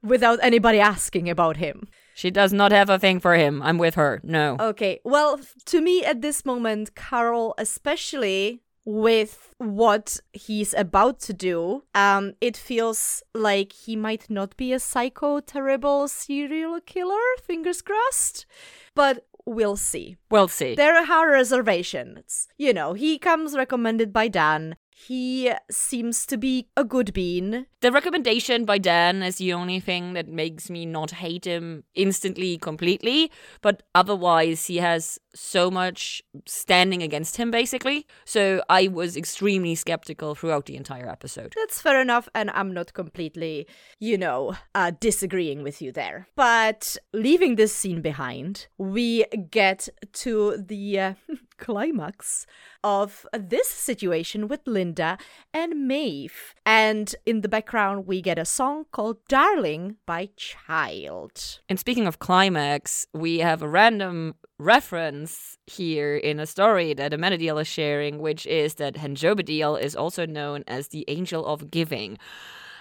Without 0.05 0.39
anybody 0.41 0.79
asking 0.79 1.29
about 1.29 1.57
him. 1.57 1.89
She 2.15 2.31
does 2.31 2.53
not 2.53 2.71
have 2.71 2.89
a 2.89 2.99
thing 3.01 3.19
for 3.19 3.35
him. 3.35 3.61
I'm 3.61 3.79
with 3.79 3.97
her. 3.97 4.21
No. 4.23 4.57
Okay, 4.61 5.01
well, 5.05 5.41
to 5.65 5.81
me 5.81 6.05
at 6.05 6.23
this 6.23 6.45
moment, 6.45 6.95
Carol, 6.95 7.57
especially 7.59 8.63
with 8.85 9.55
what 9.59 10.19
he's 10.33 10.75
about 10.75 11.21
to 11.21 11.33
do, 11.33 11.85
um, 11.95 12.35
it 12.41 12.57
feels 12.57 13.23
like 13.35 13.73
he 13.73 13.97
might 13.97 14.29
not 14.29 14.57
be 14.57 14.73
a 14.73 14.79
psycho, 14.79 15.41
terrible 15.41 16.09
serial 16.09 16.81
killer. 16.81 17.21
Fingers 17.43 17.81
crossed. 17.83 18.47
But 18.95 19.27
we'll 19.47 19.77
see. 19.77 20.17
We'll 20.31 20.49
see. 20.49 20.75
There 20.75 20.97
are 20.97 21.31
reservations. 21.31 22.49
You 22.59 22.73
know, 22.73 22.93
he 22.93 23.19
comes 23.19 23.57
recommended 23.57 24.13
by 24.13 24.29
Dan. 24.29 24.77
He 24.97 25.51
seems 25.73 26.25
to 26.27 26.37
be 26.37 26.69
a 26.77 26.85
good 26.85 27.13
bean. 27.13 27.67
The 27.81 27.91
recommendation 27.91 28.65
by 28.65 28.79
Dan 28.79 29.25
is 29.25 29.37
the 29.37 29.53
only 29.53 29.81
thing 29.81 30.13
that 30.13 30.29
makes 30.29 30.71
me 30.71 30.87
not 30.87 31.11
hate 31.11 31.45
him 31.45 31.83
instantly, 31.95 32.59
completely. 32.59 33.33
But 33.61 33.83
otherwise, 33.93 34.67
he 34.67 34.77
has 34.77 35.19
so 35.35 35.69
much 35.69 36.23
standing 36.47 37.03
against 37.03 37.37
him, 37.37 37.51
basically. 37.51 38.07
So 38.25 38.63
I 38.71 38.87
was 38.87 39.17
extremely 39.17 39.75
skeptical 39.75 40.37
throughout 40.37 40.67
the 40.67 40.77
entire 40.77 41.09
episode. 41.09 41.55
That's 41.57 41.81
fair 41.81 42.01
enough, 42.01 42.29
and 42.33 42.51
I'm 42.51 42.73
not 42.73 42.95
completely, 42.95 43.67
you 43.99 44.17
know, 44.17 44.55
uh, 44.77 44.93
disagreeing 45.01 45.65
with 45.65 45.83
you 45.83 45.91
there. 45.91 46.29
But 46.37 46.97
leaving 47.13 47.57
this 47.57 47.75
scene 47.75 48.01
behind, 48.01 48.69
we 48.79 49.25
get 49.51 49.89
to 50.13 50.57
the 50.57 51.01
uh, 51.01 51.15
climax 51.59 52.47
of 52.83 53.27
this 53.33 53.69
situation 53.69 54.49
with 54.49 54.61
Linda 54.67 55.19
and 55.53 55.87
Maeve. 55.87 56.55
And 56.65 57.15
in 57.27 57.41
the 57.41 57.49
background, 57.49 58.07
we 58.07 58.21
get 58.23 58.39
a 58.39 58.45
song 58.45 58.87
called 58.93 59.19
Darling 59.29 59.97
by 60.07 60.31
Child. 60.37 61.61
And 61.69 61.79
speaking 61.79 62.07
of 62.07 62.19
climax, 62.19 63.07
we 63.13 63.39
have 63.39 63.63
a 63.63 63.69
random 63.69 64.35
reference 64.59 65.59
here 65.67 66.17
in 66.17 66.39
a 66.39 66.47
story 66.47 66.95
that 66.95 67.13
Amenadiel 67.13 67.61
is 67.61 67.69
sharing, 67.69 68.19
which 68.19 68.47
is 68.47 68.75
that 68.75 68.95
Henjobadiel 68.95 69.81
is 69.81 69.97
also 69.97 70.27
known 70.27 70.65
as 70.67 70.89
the 70.89 71.05
angel 71.09 71.45
of 71.47 71.71
giving. 71.71 72.19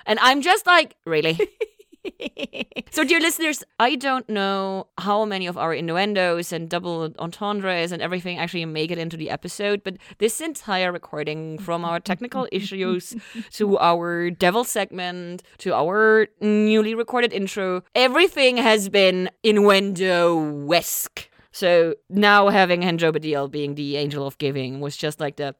And 0.05 0.19
I'm 0.19 0.41
just 0.41 0.65
like, 0.65 0.95
really? 1.05 1.39
so, 2.91 3.04
dear 3.04 3.20
listeners, 3.20 3.64
I 3.80 3.95
don't 3.95 4.28
know 4.28 4.88
how 4.97 5.26
many 5.26 5.47
of 5.47 5.58
our 5.58 5.74
innuendos 5.74 6.51
and 6.51 6.70
double 6.70 7.14
entendres 7.20 7.91
and 7.91 8.01
everything 8.01 8.38
actually 8.38 8.66
make 8.66 8.91
it 8.91 8.97
into 8.97 9.18
the 9.18 9.30
episode, 9.30 9.84
but 9.84 9.97
this 10.18 10.41
entire 10.41 10.91
recording, 10.91 11.58
from 11.58 11.86
our 11.86 11.99
technical 11.99 12.47
issues 12.51 13.16
to 13.51 13.78
our 13.80 14.30
devil 14.30 14.64
segment 14.64 15.43
to 15.60 15.74
our 15.74 16.28
newly 16.41 16.95
recorded 16.95 17.32
intro, 17.34 17.84
everything 17.95 18.58
has 18.58 18.89
been 18.89 19.30
innuendo 19.43 20.70
esque. 20.72 21.30
So 21.51 21.95
now 22.10 22.49
having 22.49 22.82
Henjobadiel 22.82 23.49
being 23.49 23.76
the 23.76 23.97
angel 23.97 24.26
of 24.26 24.38
giving 24.39 24.82
was 24.82 24.97
just 24.97 25.20
like 25.20 25.38
the 25.38 25.56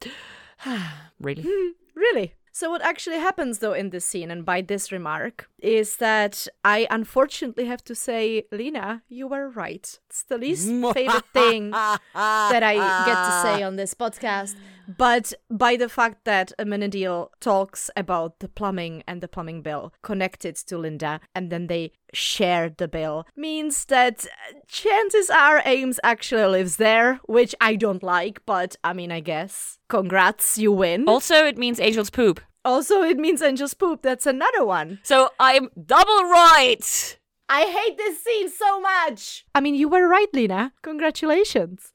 really. 1.20 1.44
Hmm, 1.48 1.70
really? 1.96 2.34
So, 2.56 2.70
what 2.70 2.84
actually 2.84 3.18
happens 3.18 3.60
though 3.60 3.74
in 3.74 3.90
this 3.90 4.06
scene, 4.06 4.30
and 4.30 4.46
by 4.46 4.62
this 4.62 4.92
remark, 4.92 5.50
is 5.60 5.98
that 5.98 6.48
I 6.64 6.86
unfortunately 6.92 7.66
have 7.66 7.84
to 7.86 7.96
say, 7.96 8.46
Lena, 8.52 9.02
you 9.10 9.28
were 9.28 9.50
right. 9.50 10.00
It's 10.08 10.22
the 10.22 10.38
least 10.38 10.68
favorite 10.94 11.26
thing 11.34 11.72
that 11.72 12.64
I 12.64 12.76
get 13.10 13.16
to 13.16 13.42
say 13.42 13.64
on 13.64 13.76
this 13.76 13.96
podcast. 13.96 14.54
But 14.88 15.34
by 15.50 15.76
the 15.76 15.90
fact 15.90 16.26
that 16.26 16.52
Amenadiel 16.60 17.30
talks 17.40 17.90
about 17.96 18.40
the 18.40 18.48
plumbing 18.48 19.04
and 19.08 19.22
the 19.22 19.28
plumbing 19.28 19.62
bill 19.62 19.94
connected 20.02 20.56
to 20.56 20.78
Linda, 20.78 21.20
and 21.34 21.50
then 21.50 21.68
they 21.68 21.92
share 22.14 22.70
the 22.70 22.88
bill, 22.88 23.26
means 23.36 23.86
that 23.86 24.26
uh, 24.26 24.60
chances 24.68 25.30
are 25.30 25.62
Ames 25.66 26.00
actually 26.04 26.46
lives 26.46 26.78
there, 26.78 27.20
which 27.26 27.56
I 27.62 27.76
don't 27.76 28.04
like, 28.04 28.46
but 28.46 28.76
I 28.84 28.94
mean, 28.94 29.12
I 29.12 29.20
guess. 29.20 29.80
Congrats, 29.90 30.58
you 30.58 30.72
win. 30.72 31.08
Also, 31.08 31.46
it 31.46 31.58
means 31.58 31.80
angels 31.80 32.10
poop. 32.10 32.42
Also, 32.66 33.02
it 33.02 33.18
means 33.18 33.42
angels 33.42 33.74
poop. 33.74 34.02
That's 34.02 34.26
another 34.26 34.66
one. 34.66 35.00
So 35.04 35.30
I'm 35.40 35.70
double 35.86 36.24
right. 36.30 37.18
I 37.50 37.64
hate 37.66 37.98
this 37.98 38.24
scene 38.24 38.50
so 38.50 38.80
much. 38.80 39.46
I 39.54 39.60
mean, 39.60 39.76
you 39.76 39.90
were 39.90 40.08
right, 40.08 40.34
Lena. 40.34 40.74
Congratulations. 40.82 41.93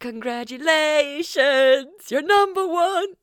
Congratulations, 0.00 1.86
you're 2.10 2.22
number 2.22 2.66
one. 2.66 3.14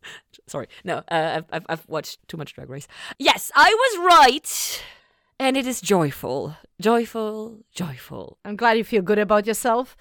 Sorry, 0.48 0.68
no, 0.84 0.98
uh, 1.10 1.38
I've, 1.38 1.46
I've, 1.52 1.66
I've 1.70 1.88
watched 1.88 2.28
too 2.28 2.38
much 2.38 2.54
Drag 2.54 2.70
Race. 2.70 2.88
Yes, 3.18 3.52
I 3.56 3.74
was 3.74 3.98
right, 4.06 4.84
and 5.40 5.58
it 5.58 5.66
is 5.68 5.82
joyful, 5.82 6.56
joyful, 6.80 7.60
joyful. 7.74 8.38
I'm 8.46 8.56
glad 8.56 8.78
you 8.78 8.84
feel 8.84 9.02
good 9.02 9.20
about 9.20 9.48
yourself. 9.48 9.96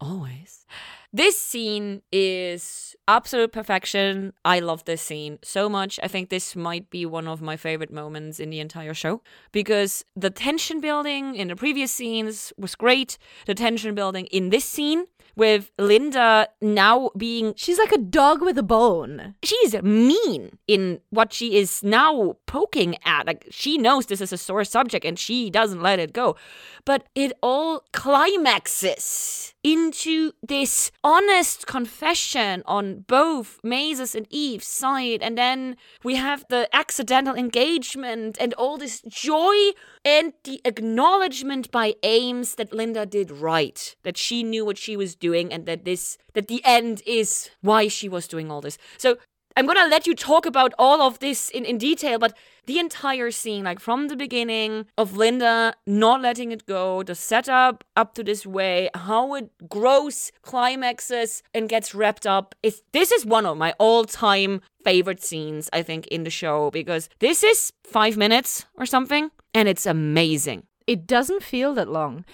Always. 0.00 0.66
This 1.12 1.40
scene 1.40 2.02
is 2.12 2.94
absolute 3.08 3.50
perfection. 3.50 4.34
I 4.44 4.60
love 4.60 4.84
this 4.84 5.00
scene 5.00 5.38
so 5.42 5.66
much. 5.68 5.98
I 6.02 6.08
think 6.08 6.28
this 6.28 6.54
might 6.54 6.90
be 6.90 7.06
one 7.06 7.26
of 7.26 7.40
my 7.40 7.56
favorite 7.56 7.90
moments 7.90 8.38
in 8.38 8.50
the 8.50 8.60
entire 8.60 8.92
show 8.92 9.22
because 9.50 10.04
the 10.14 10.28
tension 10.28 10.80
building 10.80 11.34
in 11.34 11.48
the 11.48 11.56
previous 11.56 11.90
scenes 11.90 12.52
was 12.58 12.74
great. 12.74 13.16
The 13.46 13.54
tension 13.54 13.94
building 13.94 14.26
in 14.26 14.50
this 14.50 14.66
scene 14.66 15.06
with 15.36 15.70
Linda 15.78 16.48
now 16.60 17.10
being 17.16 17.54
She's 17.56 17.78
like 17.78 17.92
a 17.92 17.98
dog 17.98 18.40
with 18.42 18.58
a 18.58 18.62
bone. 18.62 19.34
she's 19.42 19.74
mean 19.82 20.58
in 20.66 21.00
what 21.10 21.32
she 21.32 21.56
is 21.56 21.82
now 21.82 22.36
poking 22.46 22.96
at. 23.04 23.26
Like 23.26 23.46
she 23.50 23.78
knows 23.78 24.06
this 24.06 24.20
is 24.20 24.32
a 24.32 24.38
sore 24.38 24.64
subject 24.64 25.04
and 25.04 25.18
she 25.18 25.50
doesn't 25.50 25.82
let 25.82 25.98
it 25.98 26.12
go. 26.12 26.36
But 26.84 27.04
it 27.14 27.32
all 27.42 27.84
climaxes 27.92 29.54
into 29.62 30.30
this 30.46 30.92
honest 31.02 31.66
confession 31.66 32.62
on 32.66 33.04
both 33.08 33.58
Maze's 33.64 34.14
and 34.14 34.26
Eve's 34.30 34.68
side. 34.68 35.20
And 35.22 35.36
then 35.36 35.76
we 36.04 36.14
have 36.14 36.44
the 36.48 36.68
accidental 36.72 37.34
engagement 37.34 38.36
and 38.40 38.54
all 38.54 38.78
this 38.78 39.00
joy 39.02 39.72
and 40.06 40.32
the 40.44 40.60
acknowledgement 40.64 41.72
by 41.72 41.96
Ames 42.04 42.54
that 42.54 42.72
Linda 42.72 43.04
did 43.04 43.32
right, 43.32 43.96
that 44.04 44.16
she 44.16 44.44
knew 44.44 44.64
what 44.64 44.78
she 44.78 44.96
was 44.96 45.16
doing 45.16 45.52
and 45.52 45.66
that 45.66 45.84
this 45.84 46.16
that 46.34 46.46
the 46.46 46.62
end 46.64 47.02
is 47.04 47.50
why 47.60 47.88
she 47.88 48.08
was 48.08 48.28
doing 48.28 48.48
all 48.48 48.60
this. 48.60 48.78
So 48.96 49.18
I'm 49.58 49.64
gonna 49.64 49.88
let 49.88 50.06
you 50.06 50.14
talk 50.14 50.44
about 50.44 50.74
all 50.78 51.00
of 51.00 51.18
this 51.20 51.48
in, 51.48 51.64
in 51.64 51.78
detail, 51.78 52.18
but 52.18 52.36
the 52.66 52.78
entire 52.78 53.30
scene, 53.30 53.64
like 53.64 53.80
from 53.80 54.08
the 54.08 54.16
beginning 54.16 54.84
of 54.98 55.16
Linda 55.16 55.72
not 55.86 56.20
letting 56.20 56.52
it 56.52 56.66
go, 56.66 57.02
the 57.02 57.14
setup 57.14 57.82
up 57.96 58.12
to 58.16 58.22
this 58.22 58.44
way, 58.44 58.90
how 58.94 59.34
it 59.34 59.48
grows, 59.66 60.30
climaxes, 60.42 61.42
and 61.54 61.70
gets 61.70 61.94
wrapped 61.94 62.26
up, 62.26 62.54
is 62.62 62.82
this 62.92 63.10
is 63.10 63.24
one 63.24 63.46
of 63.46 63.56
my 63.56 63.72
all-time 63.78 64.60
favorite 64.84 65.22
scenes, 65.22 65.70
I 65.72 65.82
think, 65.82 66.06
in 66.08 66.24
the 66.24 66.30
show, 66.30 66.70
because 66.70 67.08
this 67.20 67.42
is 67.42 67.72
five 67.82 68.18
minutes 68.18 68.66
or 68.74 68.84
something, 68.84 69.30
and 69.54 69.68
it's 69.68 69.86
amazing. 69.86 70.64
It 70.86 71.06
doesn't 71.06 71.42
feel 71.42 71.74
that 71.74 71.88
long. 71.88 72.24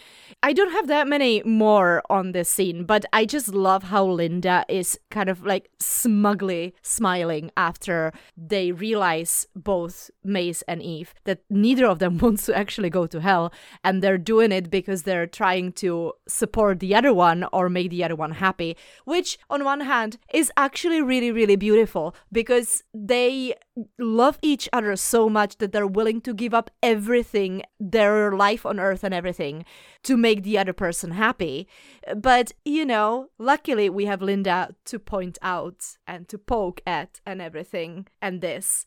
I 0.44 0.52
don't 0.52 0.72
have 0.72 0.88
that 0.88 1.06
many 1.06 1.40
more 1.44 2.02
on 2.10 2.32
this 2.32 2.48
scene, 2.48 2.84
but 2.84 3.04
I 3.12 3.24
just 3.24 3.48
love 3.54 3.84
how 3.84 4.04
Linda 4.04 4.64
is 4.68 4.98
kind 5.08 5.28
of 5.28 5.46
like 5.46 5.70
smugly 5.78 6.74
smiling 6.82 7.52
after 7.56 8.12
they 8.36 8.72
realize 8.72 9.46
both 9.54 10.10
Maze 10.24 10.62
and 10.62 10.82
Eve 10.82 11.14
that 11.24 11.42
neither 11.48 11.86
of 11.86 12.00
them 12.00 12.18
wants 12.22 12.46
to 12.46 12.56
actually 12.56 12.90
go 12.90 13.06
to 13.06 13.20
hell 13.20 13.52
and 13.84 14.02
they're 14.02 14.18
doing 14.18 14.50
it 14.50 14.68
because 14.68 15.04
they're 15.04 15.28
trying 15.28 15.72
to 15.74 16.12
support 16.26 16.80
the 16.80 16.94
other 16.94 17.14
one 17.14 17.46
or 17.52 17.68
make 17.68 17.90
the 17.90 18.02
other 18.02 18.16
one 18.16 18.32
happy, 18.32 18.76
which 19.04 19.38
on 19.48 19.64
one 19.64 19.82
hand 19.82 20.18
is 20.34 20.50
actually 20.56 21.00
really 21.00 21.30
really 21.30 21.56
beautiful 21.56 22.16
because 22.32 22.82
they 22.92 23.54
love 23.98 24.38
each 24.42 24.68
other 24.72 24.94
so 24.96 25.28
much 25.28 25.58
that 25.58 25.72
they're 25.72 25.86
willing 25.86 26.20
to 26.20 26.34
give 26.34 26.52
up 26.52 26.70
everything, 26.82 27.62
their 27.80 28.32
life 28.32 28.66
on 28.66 28.78
earth 28.78 29.02
and 29.02 29.14
everything 29.14 29.64
to 30.02 30.16
make 30.16 30.42
the 30.42 30.58
other 30.58 30.72
person 30.72 31.12
happy. 31.12 31.66
But, 32.14 32.52
you 32.64 32.84
know, 32.84 33.28
luckily 33.38 33.88
we 33.88 34.04
have 34.04 34.20
Linda 34.22 34.74
to 34.86 34.98
point 34.98 35.38
out 35.42 35.96
and 36.06 36.28
to 36.28 36.38
poke 36.38 36.80
at 36.86 37.20
and 37.24 37.40
everything 37.40 38.06
and 38.20 38.40
this 38.40 38.84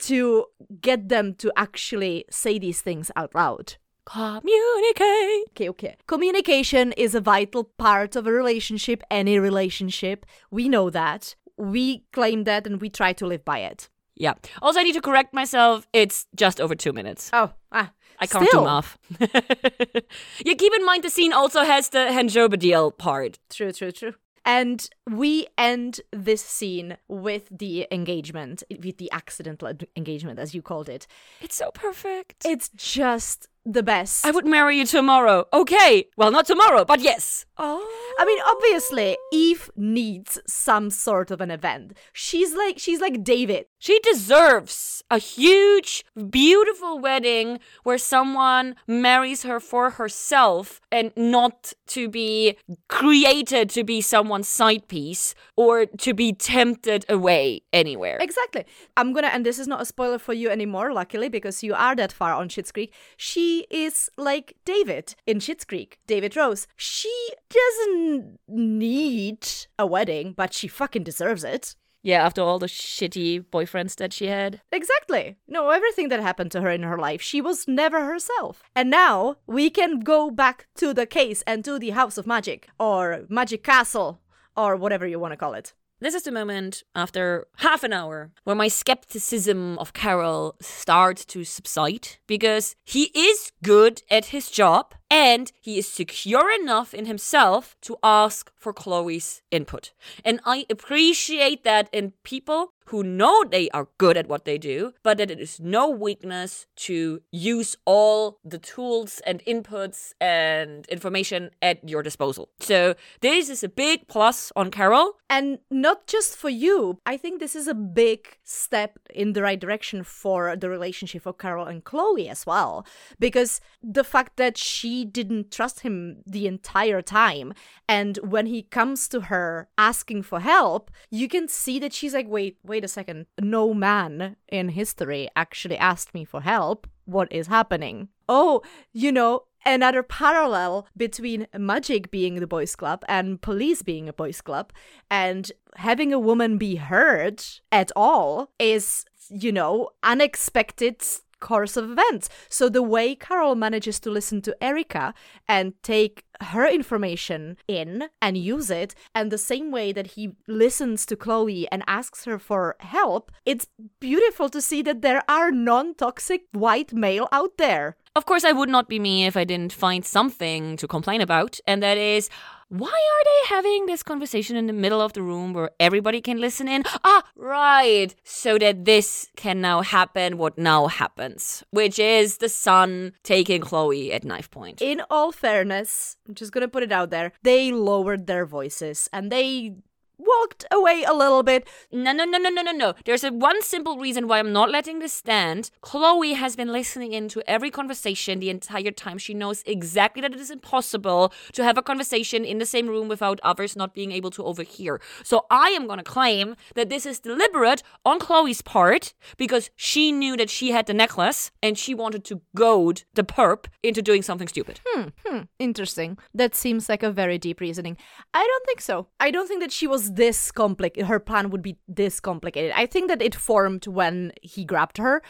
to 0.00 0.46
get 0.80 1.08
them 1.08 1.34
to 1.36 1.52
actually 1.56 2.24
say 2.30 2.58
these 2.58 2.82
things 2.82 3.10
out 3.16 3.34
loud. 3.34 3.76
Communicate. 4.04 5.48
Okay, 5.50 5.68
okay. 5.68 5.96
Communication 6.06 6.92
is 6.92 7.14
a 7.14 7.20
vital 7.20 7.64
part 7.64 8.14
of 8.14 8.26
a 8.26 8.32
relationship, 8.32 9.02
any 9.10 9.38
relationship. 9.38 10.24
We 10.50 10.68
know 10.68 10.90
that. 10.90 11.34
We 11.56 12.04
claim 12.12 12.44
that 12.44 12.66
and 12.66 12.80
we 12.80 12.88
try 12.88 13.12
to 13.14 13.26
live 13.26 13.44
by 13.44 13.60
it. 13.60 13.88
Yeah. 14.16 14.34
Also, 14.62 14.80
I 14.80 14.82
need 14.82 14.94
to 14.94 15.00
correct 15.00 15.34
myself. 15.34 15.86
It's 15.92 16.26
just 16.34 16.60
over 16.60 16.74
two 16.74 16.92
minutes. 16.92 17.30
Oh, 17.32 17.52
ah. 17.70 17.92
I 18.18 18.26
can't 18.26 18.50
do 18.50 18.64
math. 18.64 18.98
yeah, 19.20 20.54
keep 20.54 20.72
in 20.74 20.84
mind 20.86 21.04
the 21.04 21.10
scene 21.10 21.34
also 21.34 21.64
has 21.64 21.90
the 21.90 22.08
Henjobadiel 22.10 22.96
part. 22.96 23.38
True, 23.50 23.72
true, 23.72 23.92
true. 23.92 24.14
And 24.46 24.88
we 25.10 25.48
end 25.58 26.00
this 26.12 26.40
scene 26.40 26.96
with 27.08 27.48
the 27.50 27.88
engagement, 27.90 28.62
with 28.70 28.98
the 28.98 29.10
accidental 29.10 29.72
engagement, 29.96 30.38
as 30.38 30.54
you 30.54 30.62
called 30.62 30.88
it. 30.88 31.08
It's 31.40 31.56
so 31.56 31.72
perfect. 31.72 32.46
It's 32.46 32.68
just 32.70 33.48
the 33.64 33.82
best. 33.82 34.24
I 34.24 34.30
would 34.30 34.46
marry 34.46 34.78
you 34.78 34.86
tomorrow. 34.86 35.46
Okay. 35.52 36.06
Well, 36.16 36.30
not 36.30 36.46
tomorrow, 36.46 36.84
but 36.84 37.00
yes. 37.00 37.44
Oh. 37.58 38.14
I 38.18 38.24
mean, 38.24 38.38
obviously, 38.46 39.16
Eve 39.32 39.70
needs 39.76 40.38
some 40.46 40.90
sort 40.90 41.30
of 41.30 41.40
an 41.40 41.50
event. 41.50 41.96
She's 42.12 42.54
like 42.54 42.78
she's 42.78 43.00
like 43.00 43.24
David. 43.24 43.66
She 43.78 43.98
deserves 44.00 45.02
a 45.10 45.18
huge, 45.18 46.04
beautiful 46.30 46.98
wedding 46.98 47.60
where 47.82 47.98
someone 47.98 48.74
marries 48.86 49.44
her 49.44 49.60
for 49.60 49.90
herself 49.90 50.80
and 50.90 51.12
not 51.16 51.72
to 51.88 52.08
be 52.08 52.56
created 52.88 53.70
to 53.70 53.84
be 53.84 54.00
someone's 54.00 54.48
side 54.48 54.88
piece 54.88 55.34
or 55.56 55.86
to 55.86 56.14
be 56.14 56.32
tempted 56.32 57.04
away 57.08 57.62
anywhere. 57.72 58.18
Exactly. 58.20 58.64
I'm 58.96 59.12
gonna, 59.12 59.28
and 59.28 59.46
this 59.46 59.58
is 59.58 59.68
not 59.68 59.82
a 59.82 59.84
spoiler 59.84 60.18
for 60.18 60.32
you 60.32 60.50
anymore, 60.50 60.92
luckily, 60.92 61.28
because 61.28 61.62
you 61.62 61.74
are 61.74 61.94
that 61.96 62.12
far 62.12 62.34
on 62.34 62.48
Schitt's 62.48 62.72
Creek. 62.72 62.92
She 63.16 63.66
is 63.70 64.10
like 64.16 64.56
David 64.64 65.14
in 65.26 65.38
Schitt's 65.38 65.64
Creek, 65.64 65.98
David 66.06 66.36
Rose. 66.36 66.66
She 66.76 67.12
doesn't 67.48 68.38
need 68.48 69.46
a 69.78 69.86
wedding, 69.86 70.32
but 70.36 70.52
she 70.52 70.68
fucking 70.68 71.04
deserves 71.04 71.44
it. 71.44 71.76
Yeah, 72.02 72.24
after 72.24 72.40
all 72.40 72.60
the 72.60 72.66
shitty 72.66 73.46
boyfriends 73.50 73.96
that 73.96 74.12
she 74.12 74.28
had. 74.28 74.60
Exactly. 74.70 75.38
No, 75.48 75.70
everything 75.70 76.08
that 76.10 76.20
happened 76.20 76.52
to 76.52 76.60
her 76.60 76.70
in 76.70 76.84
her 76.84 76.98
life, 76.98 77.20
she 77.20 77.40
was 77.40 77.66
never 77.66 78.04
herself. 78.04 78.62
And 78.76 78.90
now 78.90 79.38
we 79.48 79.70
can 79.70 80.00
go 80.00 80.30
back 80.30 80.68
to 80.76 80.94
the 80.94 81.04
case 81.06 81.42
and 81.48 81.64
to 81.64 81.80
the 81.80 81.90
House 81.90 82.16
of 82.16 82.24
Magic, 82.24 82.68
or 82.78 83.24
Magic 83.28 83.64
Castle, 83.64 84.20
or 84.56 84.76
whatever 84.76 85.04
you 85.04 85.18
want 85.18 85.32
to 85.32 85.36
call 85.36 85.54
it. 85.54 85.72
This 85.98 86.14
is 86.14 86.24
the 86.24 86.30
moment 86.30 86.82
after 86.94 87.46
half 87.56 87.82
an 87.82 87.94
hour 87.94 88.30
where 88.44 88.54
my 88.54 88.68
skepticism 88.68 89.78
of 89.78 89.94
Carol 89.94 90.54
starts 90.60 91.24
to 91.24 91.42
subside 91.42 92.08
because 92.26 92.76
he 92.84 93.04
is 93.14 93.50
good 93.64 94.02
at 94.10 94.26
his 94.26 94.50
job 94.50 94.94
and 95.10 95.52
he 95.60 95.78
is 95.78 95.88
secure 95.88 96.50
enough 96.52 96.92
in 96.92 97.06
himself 97.06 97.76
to 97.82 97.96
ask 98.02 98.50
for 98.56 98.72
Chloe's 98.72 99.42
input. 99.50 99.92
And 100.24 100.40
I 100.44 100.66
appreciate 100.68 101.64
that 101.64 101.88
in 101.92 102.12
people 102.22 102.72
who 102.86 103.02
know 103.02 103.44
they 103.44 103.68
are 103.70 103.88
good 103.98 104.16
at 104.16 104.28
what 104.28 104.44
they 104.44 104.58
do, 104.58 104.92
but 105.02 105.18
that 105.18 105.30
it 105.30 105.40
is 105.40 105.58
no 105.60 105.88
weakness 105.88 106.66
to 106.76 107.20
use 107.32 107.76
all 107.84 108.38
the 108.44 108.58
tools 108.58 109.20
and 109.26 109.42
inputs 109.44 110.12
and 110.20 110.86
information 110.86 111.50
at 111.60 111.88
your 111.88 112.02
disposal. 112.02 112.48
So 112.60 112.94
this 113.20 113.48
is 113.48 113.64
a 113.64 113.68
big 113.68 114.06
plus 114.08 114.52
on 114.54 114.70
Carol. 114.70 115.14
And 115.28 115.58
not 115.70 116.06
just 116.06 116.36
for 116.36 116.48
you, 116.48 117.00
I 117.04 117.16
think 117.16 117.40
this 117.40 117.56
is 117.56 117.66
a 117.66 117.74
big 117.74 118.38
step 118.44 118.98
in 119.12 119.32
the 119.32 119.42
right 119.42 119.58
direction 119.58 120.04
for 120.04 120.54
the 120.54 120.70
relationship 120.70 121.26
of 121.26 121.38
Carol 121.38 121.66
and 121.66 121.82
Chloe 121.82 122.28
as 122.28 122.46
well. 122.46 122.86
Because 123.18 123.60
the 123.82 124.04
fact 124.04 124.36
that 124.36 124.56
she 124.56 124.95
didn't 125.04 125.50
trust 125.50 125.80
him 125.80 126.22
the 126.26 126.46
entire 126.46 127.02
time, 127.02 127.52
and 127.88 128.18
when 128.18 128.46
he 128.46 128.62
comes 128.62 129.08
to 129.08 129.22
her 129.22 129.68
asking 129.78 130.22
for 130.22 130.40
help, 130.40 130.90
you 131.10 131.28
can 131.28 131.48
see 131.48 131.78
that 131.78 131.92
she's 131.92 132.14
like, 132.14 132.28
wait, 132.28 132.58
wait 132.62 132.84
a 132.84 132.88
second, 132.88 133.26
no 133.40 133.74
man 133.74 134.36
in 134.48 134.70
history 134.70 135.28
actually 135.36 135.78
asked 135.78 136.14
me 136.14 136.24
for 136.24 136.40
help. 136.40 136.86
What 137.04 137.32
is 137.32 137.46
happening? 137.46 138.08
Oh, 138.28 138.62
you 138.92 139.12
know, 139.12 139.44
another 139.66 140.02
parallel 140.02 140.86
between 140.96 141.46
magic 141.58 142.10
being 142.10 142.36
the 142.36 142.46
boys 142.46 142.76
club 142.76 143.04
and 143.08 143.42
police 143.42 143.82
being 143.82 144.08
a 144.08 144.12
boys 144.12 144.40
club 144.40 144.72
and 145.10 145.52
having 145.74 146.12
a 146.12 146.18
woman 146.18 146.56
be 146.56 146.76
heard 146.76 147.44
at 147.72 147.90
all 147.96 148.50
is 148.58 149.04
you 149.28 149.50
know 149.50 149.90
unexpected 150.04 151.02
course 151.40 151.76
of 151.76 151.90
events. 151.90 152.28
So 152.48 152.68
the 152.68 152.82
way 152.82 153.14
carol 153.14 153.54
manages 153.54 154.00
to 154.00 154.10
listen 154.10 154.42
to 154.42 154.56
erica 154.62 155.14
and 155.48 155.74
take 155.82 156.24
her 156.42 156.66
information 156.68 157.56
in 157.66 158.08
and 158.20 158.36
use 158.36 158.70
it 158.70 158.94
and 159.14 159.30
the 159.30 159.38
same 159.38 159.70
way 159.70 159.92
that 159.92 160.08
he 160.08 160.32
listens 160.46 161.06
to 161.06 161.16
chloe 161.16 161.66
and 161.72 161.82
asks 161.86 162.24
her 162.24 162.38
for 162.38 162.76
help 162.80 163.32
it's 163.44 163.68
beautiful 164.00 164.48
to 164.50 164.60
see 164.60 164.82
that 164.82 165.02
there 165.02 165.22
are 165.28 165.50
non-toxic 165.50 166.42
white 166.52 166.92
male 166.92 167.28
out 167.32 167.56
there. 167.58 167.96
Of 168.14 168.24
course, 168.24 168.44
I 168.44 168.52
would 168.52 168.68
not 168.68 168.88
be 168.88 168.98
me 168.98 169.26
if 169.26 169.36
I 169.36 169.44
didn't 169.44 169.72
find 169.72 170.04
something 170.04 170.76
to 170.78 170.88
complain 170.88 171.20
about, 171.20 171.60
and 171.66 171.82
that 171.82 171.98
is 171.98 172.30
why 172.68 172.88
are 172.88 173.24
they 173.24 173.54
having 173.54 173.86
this 173.86 174.02
conversation 174.02 174.56
in 174.56 174.66
the 174.66 174.72
middle 174.72 175.00
of 175.00 175.12
the 175.12 175.22
room 175.22 175.52
where 175.52 175.70
everybody 175.78 176.20
can 176.20 176.40
listen 176.40 176.68
in? 176.68 176.82
Ah, 177.04 177.22
right. 177.36 178.14
So 178.24 178.58
that 178.58 178.84
this 178.84 179.28
can 179.36 179.60
now 179.60 179.82
happen, 179.82 180.38
what 180.38 180.58
now 180.58 180.88
happens, 180.88 181.62
which 181.70 181.98
is 181.98 182.38
the 182.38 182.48
son 182.48 183.12
taking 183.22 183.60
Chloe 183.60 184.12
at 184.12 184.24
knife 184.24 184.50
point. 184.50 184.82
in 184.82 185.02
all 185.08 185.30
fairness, 185.30 186.16
I'm 186.26 186.34
just 186.34 186.52
gonna 186.52 186.68
put 186.68 186.82
it 186.82 186.90
out 186.90 187.10
there, 187.10 187.32
they 187.42 187.70
lowered 187.70 188.26
their 188.26 188.44
voices 188.44 189.08
and 189.12 189.30
they 189.30 189.76
walked 190.18 190.64
away 190.70 191.04
a 191.04 191.12
little 191.12 191.42
bit. 191.42 191.68
No, 191.92 192.12
no, 192.12 192.24
no, 192.24 192.38
no, 192.38 192.48
no, 192.50 192.62
no, 192.62 192.72
no. 192.72 192.94
There's 193.04 193.24
a 193.24 193.32
one 193.32 193.62
simple 193.62 193.98
reason 193.98 194.28
why 194.28 194.38
I'm 194.38 194.52
not 194.52 194.70
letting 194.70 194.98
this 194.98 195.12
stand. 195.12 195.70
Chloe 195.80 196.34
has 196.34 196.56
been 196.56 196.72
listening 196.72 197.12
into 197.12 197.42
every 197.48 197.70
conversation 197.70 198.40
the 198.40 198.50
entire 198.50 198.90
time. 198.90 199.18
She 199.18 199.34
knows 199.34 199.62
exactly 199.66 200.22
that 200.22 200.32
it 200.34 200.40
is 200.40 200.50
impossible 200.50 201.32
to 201.52 201.64
have 201.64 201.78
a 201.78 201.82
conversation 201.82 202.44
in 202.44 202.58
the 202.58 202.66
same 202.66 202.86
room 202.88 203.08
without 203.08 203.40
others 203.42 203.76
not 203.76 203.94
being 203.94 204.12
able 204.12 204.30
to 204.30 204.44
overhear. 204.44 205.00
So 205.22 205.46
I 205.50 205.68
am 205.70 205.86
going 205.86 205.98
to 205.98 206.04
claim 206.04 206.56
that 206.74 206.88
this 206.88 207.06
is 207.06 207.20
deliberate 207.20 207.82
on 208.04 208.18
Chloe's 208.18 208.62
part 208.62 209.14
because 209.36 209.70
she 209.76 210.12
knew 210.12 210.36
that 210.36 210.50
she 210.50 210.70
had 210.70 210.86
the 210.86 210.94
necklace 210.94 211.50
and 211.62 211.78
she 211.78 211.94
wanted 211.94 212.24
to 212.24 212.40
goad 212.54 213.04
the 213.14 213.24
perp 213.24 213.66
into 213.82 214.02
doing 214.02 214.22
something 214.22 214.48
stupid. 214.48 214.80
Hmm, 214.86 215.40
interesting. 215.58 216.18
That 216.34 216.54
seems 216.54 216.88
like 216.88 217.02
a 217.02 217.10
very 217.10 217.38
deep 217.38 217.60
reasoning. 217.60 217.96
I 218.34 218.44
don't 218.44 218.66
think 218.66 218.80
so. 218.80 219.08
I 219.20 219.30
don't 219.30 219.46
think 219.48 219.60
that 219.60 219.72
she 219.72 219.86
was 219.86 220.05
this 220.14 220.50
complicated. 220.52 221.08
Her 221.08 221.20
plan 221.20 221.50
would 221.50 221.62
be 221.62 221.76
this 221.88 222.20
complicated. 222.20 222.72
I 222.74 222.86
think 222.86 223.08
that 223.08 223.22
it 223.22 223.34
formed 223.34 223.86
when 223.86 224.32
he 224.42 224.64
grabbed 224.64 224.98
her. 224.98 225.22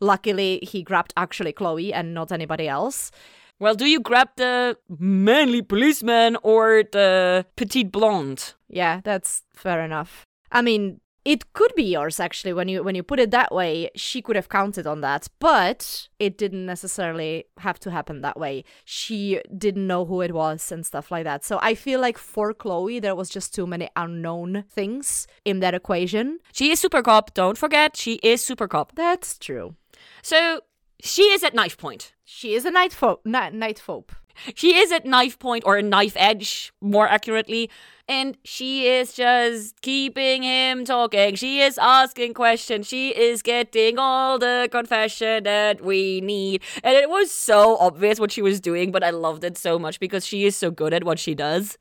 Luckily, 0.00 0.60
he 0.62 0.82
grabbed 0.82 1.12
actually 1.16 1.52
Chloe 1.52 1.92
and 1.92 2.12
not 2.14 2.32
anybody 2.32 2.68
else. 2.68 3.10
Well, 3.58 3.74
do 3.74 3.86
you 3.86 4.00
grab 4.00 4.28
the 4.36 4.76
manly 4.98 5.62
policeman 5.62 6.36
or 6.42 6.82
the 6.92 7.46
petite 7.56 7.90
blonde? 7.90 8.52
Yeah, 8.68 9.00
that's 9.02 9.44
fair 9.54 9.82
enough. 9.82 10.26
I 10.52 10.60
mean, 10.60 11.00
it 11.26 11.52
could 11.54 11.74
be 11.74 11.82
yours 11.82 12.20
actually 12.20 12.52
when 12.52 12.68
you 12.68 12.84
when 12.84 12.94
you 12.94 13.02
put 13.02 13.18
it 13.18 13.32
that 13.32 13.52
way. 13.52 13.90
She 13.96 14.22
could 14.22 14.36
have 14.36 14.48
counted 14.48 14.86
on 14.86 15.00
that, 15.00 15.26
but 15.40 16.08
it 16.20 16.38
didn't 16.38 16.64
necessarily 16.64 17.46
have 17.58 17.80
to 17.80 17.90
happen 17.90 18.20
that 18.20 18.38
way. 18.38 18.62
She 18.84 19.40
didn't 19.58 19.88
know 19.88 20.04
who 20.04 20.20
it 20.20 20.32
was 20.32 20.70
and 20.70 20.86
stuff 20.86 21.10
like 21.10 21.24
that. 21.24 21.44
So 21.44 21.58
I 21.60 21.74
feel 21.74 22.00
like 22.00 22.16
for 22.16 22.54
Chloe 22.54 23.00
there 23.00 23.16
was 23.16 23.28
just 23.28 23.52
too 23.52 23.66
many 23.66 23.88
unknown 23.96 24.64
things 24.70 25.26
in 25.44 25.58
that 25.60 25.74
equation. 25.74 26.38
She 26.52 26.70
is 26.70 26.78
super 26.78 27.02
cop. 27.02 27.34
Don't 27.34 27.58
forget, 27.58 27.96
she 27.96 28.14
is 28.22 28.44
super 28.44 28.68
cop. 28.68 28.92
That's 28.94 29.36
true. 29.36 29.74
So 30.22 30.60
she 31.02 31.22
is 31.22 31.42
at 31.42 31.54
knife 31.54 31.76
point. 31.76 32.14
She 32.24 32.54
is 32.54 32.64
a 32.64 32.70
night 32.70 32.92
phobe. 32.92 33.18
Night 33.24 33.82
phobe. 33.84 34.10
She 34.54 34.76
is 34.76 34.92
at 34.92 35.04
knife 35.04 35.38
point 35.38 35.64
or 35.66 35.80
knife 35.82 36.14
edge, 36.16 36.72
more 36.80 37.08
accurately. 37.08 37.70
And 38.08 38.36
she 38.44 38.86
is 38.86 39.14
just 39.14 39.80
keeping 39.80 40.44
him 40.44 40.84
talking. 40.84 41.34
She 41.34 41.60
is 41.60 41.76
asking 41.76 42.34
questions. 42.34 42.86
She 42.86 43.10
is 43.10 43.42
getting 43.42 43.98
all 43.98 44.38
the 44.38 44.68
confession 44.70 45.42
that 45.42 45.80
we 45.80 46.20
need. 46.20 46.62
And 46.84 46.94
it 46.96 47.10
was 47.10 47.32
so 47.32 47.76
obvious 47.78 48.20
what 48.20 48.30
she 48.30 48.42
was 48.42 48.60
doing, 48.60 48.92
but 48.92 49.02
I 49.02 49.10
loved 49.10 49.42
it 49.42 49.58
so 49.58 49.78
much 49.78 49.98
because 49.98 50.24
she 50.24 50.44
is 50.44 50.54
so 50.56 50.70
good 50.70 50.94
at 50.94 51.02
what 51.02 51.18
she 51.18 51.34
does. 51.34 51.78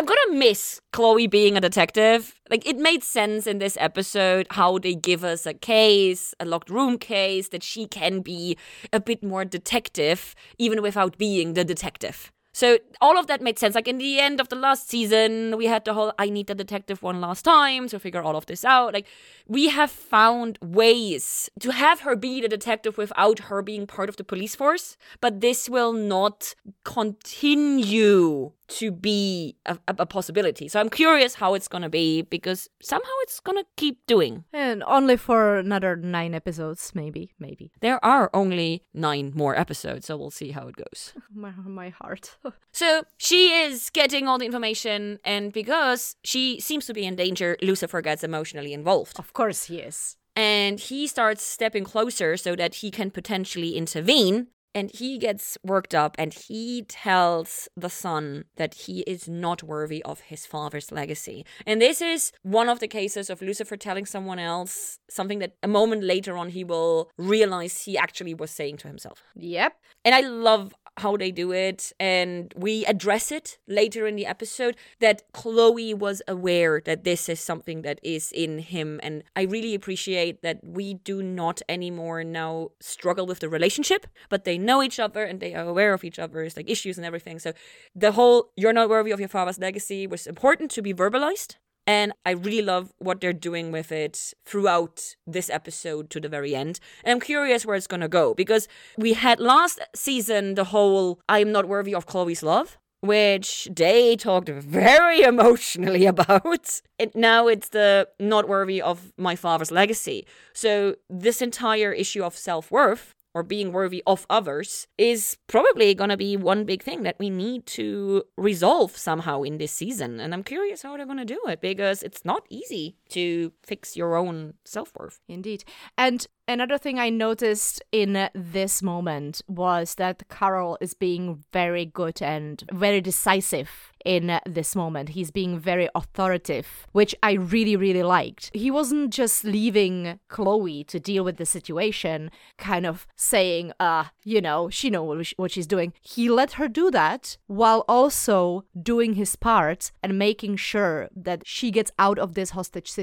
I'm 0.00 0.06
gonna 0.06 0.38
miss 0.38 0.80
Chloe 0.92 1.26
being 1.26 1.58
a 1.58 1.60
detective. 1.60 2.40
Like, 2.48 2.66
it 2.66 2.78
made 2.78 3.04
sense 3.04 3.46
in 3.46 3.58
this 3.58 3.76
episode 3.78 4.46
how 4.48 4.78
they 4.78 4.94
give 4.94 5.24
us 5.24 5.44
a 5.44 5.52
case, 5.52 6.34
a 6.40 6.46
locked 6.46 6.70
room 6.70 6.96
case, 6.96 7.48
that 7.48 7.62
she 7.62 7.86
can 7.86 8.22
be 8.22 8.56
a 8.94 8.98
bit 8.98 9.22
more 9.22 9.44
detective, 9.44 10.34
even 10.56 10.80
without 10.80 11.18
being 11.18 11.52
the 11.52 11.66
detective. 11.66 12.32
So, 12.52 12.78
all 13.00 13.18
of 13.18 13.26
that 13.28 13.40
made 13.40 13.58
sense. 13.58 13.74
Like, 13.74 13.88
in 13.88 13.98
the 13.98 14.18
end 14.18 14.40
of 14.40 14.48
the 14.48 14.56
last 14.56 14.88
season, 14.88 15.56
we 15.56 15.66
had 15.66 15.84
the 15.84 15.94
whole 15.94 16.12
I 16.18 16.30
need 16.30 16.48
the 16.48 16.54
detective 16.54 17.02
one 17.02 17.20
last 17.20 17.42
time 17.42 17.88
to 17.88 17.98
figure 17.98 18.22
all 18.22 18.36
of 18.36 18.46
this 18.46 18.64
out. 18.64 18.92
Like, 18.92 19.06
we 19.46 19.68
have 19.68 19.90
found 19.90 20.58
ways 20.62 21.48
to 21.60 21.72
have 21.72 22.00
her 22.00 22.16
be 22.16 22.40
the 22.40 22.48
detective 22.48 22.98
without 22.98 23.40
her 23.50 23.62
being 23.62 23.86
part 23.86 24.08
of 24.08 24.16
the 24.16 24.24
police 24.24 24.54
force, 24.54 24.96
but 25.20 25.40
this 25.40 25.68
will 25.68 25.92
not 25.92 26.54
continue 26.84 28.52
to 28.70 28.90
be 28.90 29.56
a, 29.66 29.76
a, 29.88 30.06
possibility. 30.06 30.68
So 30.68 30.80
I'm 30.80 30.88
curious 30.88 31.34
how 31.34 31.54
it's 31.54 31.68
gonna 31.68 31.88
be 31.88 32.22
because 32.22 32.68
somehow 32.80 33.10
it's 33.22 33.40
gonna 33.40 33.64
keep 33.76 34.06
doing. 34.06 34.44
And 34.52 34.82
only 34.84 35.16
for 35.16 35.56
another 35.56 35.96
nine 35.96 36.34
episodes, 36.34 36.92
maybe, 36.94 37.32
maybe. 37.38 37.72
There 37.80 38.02
are 38.04 38.30
only 38.32 38.84
nine 38.94 39.32
more 39.34 39.58
episodes, 39.58 40.06
so 40.06 40.16
we'll 40.16 40.30
see 40.30 40.52
how 40.52 40.68
it 40.68 40.76
goes. 40.76 41.12
My 41.34 41.50
my 41.50 41.88
heart. 41.88 42.36
So 42.72 43.02
she 43.18 43.50
is 43.50 43.90
getting 43.90 44.28
all 44.28 44.38
the 44.38 44.46
information, 44.46 45.18
and 45.24 45.52
because 45.52 46.16
she 46.22 46.60
seems 46.60 46.86
to 46.86 46.94
be 46.94 47.04
in 47.04 47.16
danger, 47.16 47.56
Lucifer 47.62 48.00
gets 48.00 48.22
emotionally 48.22 48.72
involved. 48.72 49.18
of 49.18 49.32
course 49.32 49.64
he 49.64 49.78
is. 49.80 50.16
And 50.36 50.78
he 50.78 51.06
starts 51.08 51.42
stepping 51.42 51.84
closer 51.84 52.36
so 52.36 52.54
that 52.56 52.76
he 52.76 52.90
can 52.90 53.10
potentially 53.10 53.76
intervene. 53.76 54.46
and 54.72 54.90
he 54.92 55.18
gets 55.18 55.58
worked 55.64 55.94
up 55.96 56.14
and 56.16 56.32
he 56.32 56.82
tells 56.82 57.68
the 57.76 57.90
son 57.90 58.44
that 58.54 58.74
he 58.74 59.00
is 59.00 59.28
not 59.28 59.64
worthy 59.64 60.00
of 60.04 60.20
his 60.20 60.46
father's 60.46 60.92
legacy. 60.92 61.44
And 61.66 61.80
this 61.82 62.00
is 62.00 62.30
one 62.42 62.68
of 62.68 62.78
the 62.78 62.86
cases 62.86 63.30
of 63.30 63.42
Lucifer 63.42 63.76
telling 63.76 64.06
someone 64.06 64.38
else 64.38 65.00
something 65.10 65.40
that 65.40 65.56
a 65.62 65.66
moment 65.68 66.04
later 66.04 66.36
on 66.36 66.50
he 66.50 66.62
will 66.62 67.10
realize 67.18 67.82
he 67.82 67.98
actually 67.98 68.32
was 68.32 68.52
saying 68.52 68.76
to 68.78 68.86
himself. 68.86 69.24
Yep. 69.34 69.72
And 70.04 70.14
I 70.14 70.20
love 70.20 70.72
how 71.00 71.16
they 71.16 71.30
do 71.30 71.52
it 71.52 71.92
and 71.98 72.52
we 72.56 72.84
address 72.86 73.32
it 73.32 73.58
later 73.66 74.06
in 74.06 74.16
the 74.16 74.26
episode 74.26 74.76
that 75.00 75.22
Chloe 75.32 75.94
was 75.94 76.22
aware 76.28 76.80
that 76.84 77.04
this 77.04 77.28
is 77.28 77.40
something 77.40 77.82
that 77.82 77.98
is 78.02 78.32
in 78.32 78.58
him 78.58 79.00
and 79.02 79.22
I 79.34 79.42
really 79.42 79.74
appreciate 79.74 80.42
that 80.42 80.58
we 80.62 80.94
do 80.94 81.22
not 81.22 81.62
anymore 81.68 82.22
now 82.24 82.70
struggle 82.80 83.26
with 83.26 83.40
the 83.40 83.48
relationship 83.48 84.06
but 84.28 84.44
they 84.44 84.58
know 84.58 84.82
each 84.82 84.98
other 84.98 85.24
and 85.24 85.40
they 85.40 85.54
are 85.54 85.66
aware 85.66 85.92
of 85.94 86.04
each 86.04 86.18
other's 86.18 86.56
like 86.56 86.68
issues 86.68 86.96
and 86.98 87.06
everything. 87.06 87.38
So 87.38 87.52
the 87.94 88.12
whole 88.12 88.50
you're 88.56 88.72
not 88.72 88.88
worthy 88.88 89.10
of 89.10 89.20
your 89.20 89.28
father's 89.28 89.58
legacy 89.58 90.06
was 90.06 90.26
important 90.26 90.70
to 90.72 90.82
be 90.82 90.92
verbalized 90.92 91.56
and 91.90 92.12
I 92.24 92.30
really 92.30 92.62
love 92.62 92.92
what 92.98 93.20
they're 93.20 93.32
doing 93.48 93.72
with 93.72 93.90
it 93.90 94.32
throughout 94.46 95.16
this 95.26 95.50
episode 95.50 96.08
to 96.10 96.20
the 96.20 96.28
very 96.28 96.54
end. 96.54 96.78
And 97.02 97.10
I'm 97.12 97.20
curious 97.20 97.66
where 97.66 97.74
it's 97.74 97.88
going 97.88 98.06
to 98.08 98.08
go 98.20 98.32
because 98.32 98.68
we 98.96 99.14
had 99.14 99.40
last 99.40 99.80
season 99.92 100.54
the 100.54 100.66
whole 100.66 101.20
I'm 101.28 101.50
not 101.50 101.66
worthy 101.66 101.92
of 101.92 102.06
Chloe's 102.06 102.44
love. 102.44 102.78
Which 103.02 103.66
they 103.74 104.14
talked 104.14 104.50
very 104.50 105.22
emotionally 105.32 106.04
about. 106.04 106.82
And 106.98 107.10
now 107.14 107.48
it's 107.48 107.70
the 107.70 108.08
not 108.20 108.46
worthy 108.46 108.82
of 108.82 109.14
my 109.16 109.36
father's 109.36 109.70
legacy. 109.70 110.26
So, 110.52 110.96
this 111.08 111.40
entire 111.40 111.92
issue 111.94 112.22
of 112.22 112.36
self 112.36 112.70
worth 112.70 113.14
or 113.34 113.42
being 113.42 113.72
worthy 113.72 114.02
of 114.06 114.26
others 114.28 114.86
is 114.98 115.36
probably 115.46 115.94
going 115.94 116.10
to 116.10 116.16
be 116.16 116.36
one 116.36 116.64
big 116.64 116.82
thing 116.82 117.02
that 117.02 117.18
we 117.18 117.30
need 117.30 117.66
to 117.66 118.24
resolve 118.36 118.96
somehow 118.96 119.42
in 119.42 119.58
this 119.58 119.72
season. 119.72 120.20
And 120.20 120.34
I'm 120.34 120.42
curious 120.42 120.82
how 120.82 120.96
they're 120.96 121.06
going 121.06 121.18
to 121.18 121.24
do 121.24 121.40
it 121.46 121.60
because 121.60 122.02
it's 122.02 122.24
not 122.24 122.46
easy 122.48 122.96
to 123.10 123.52
fix 123.62 123.96
your 123.96 124.16
own 124.16 124.54
self 124.64 124.92
worth. 124.96 125.20
Indeed. 125.28 125.64
And 125.96 126.26
another 126.48 126.78
thing 126.78 126.98
I 126.98 127.10
noticed 127.10 127.82
in 127.92 128.28
this 128.34 128.82
moment 128.82 129.42
was 129.46 129.94
that 129.96 130.28
Carol 130.28 130.78
is 130.80 130.94
being 130.94 131.44
very 131.52 131.84
good 131.86 132.20
and 132.22 132.62
very 132.72 133.00
decisive 133.00 133.70
in 134.04 134.40
this 134.46 134.74
moment. 134.74 135.10
He's 135.10 135.30
being 135.30 135.58
very 135.58 135.88
authoritative, 135.94 136.86
which 136.92 137.14
I 137.22 137.32
really, 137.32 137.76
really 137.76 138.02
liked. 138.02 138.50
He 138.54 138.70
wasn't 138.70 139.12
just 139.12 139.44
leaving 139.44 140.18
Chloe 140.28 140.84
to 140.84 140.98
deal 140.98 141.22
with 141.22 141.36
the 141.36 141.46
situation, 141.46 142.30
kind 142.56 142.86
of 142.86 143.06
saying, 143.16 143.72
uh, 143.78 144.04
you 144.24 144.40
know, 144.40 144.70
she 144.70 144.90
knows 144.90 145.34
what 145.36 145.50
she's 145.50 145.66
doing. 145.66 145.92
He 146.00 146.28
let 146.30 146.52
her 146.52 146.68
do 146.68 146.90
that 146.90 147.36
while 147.46 147.84
also 147.88 148.64
doing 148.80 149.14
his 149.14 149.36
part 149.36 149.92
and 150.02 150.18
making 150.18 150.56
sure 150.56 151.08
that 151.14 151.42
she 151.46 151.70
gets 151.70 151.92
out 151.98 152.18
of 152.18 152.34
this 152.34 152.50
hostage 152.50 152.90
situation 152.90 152.99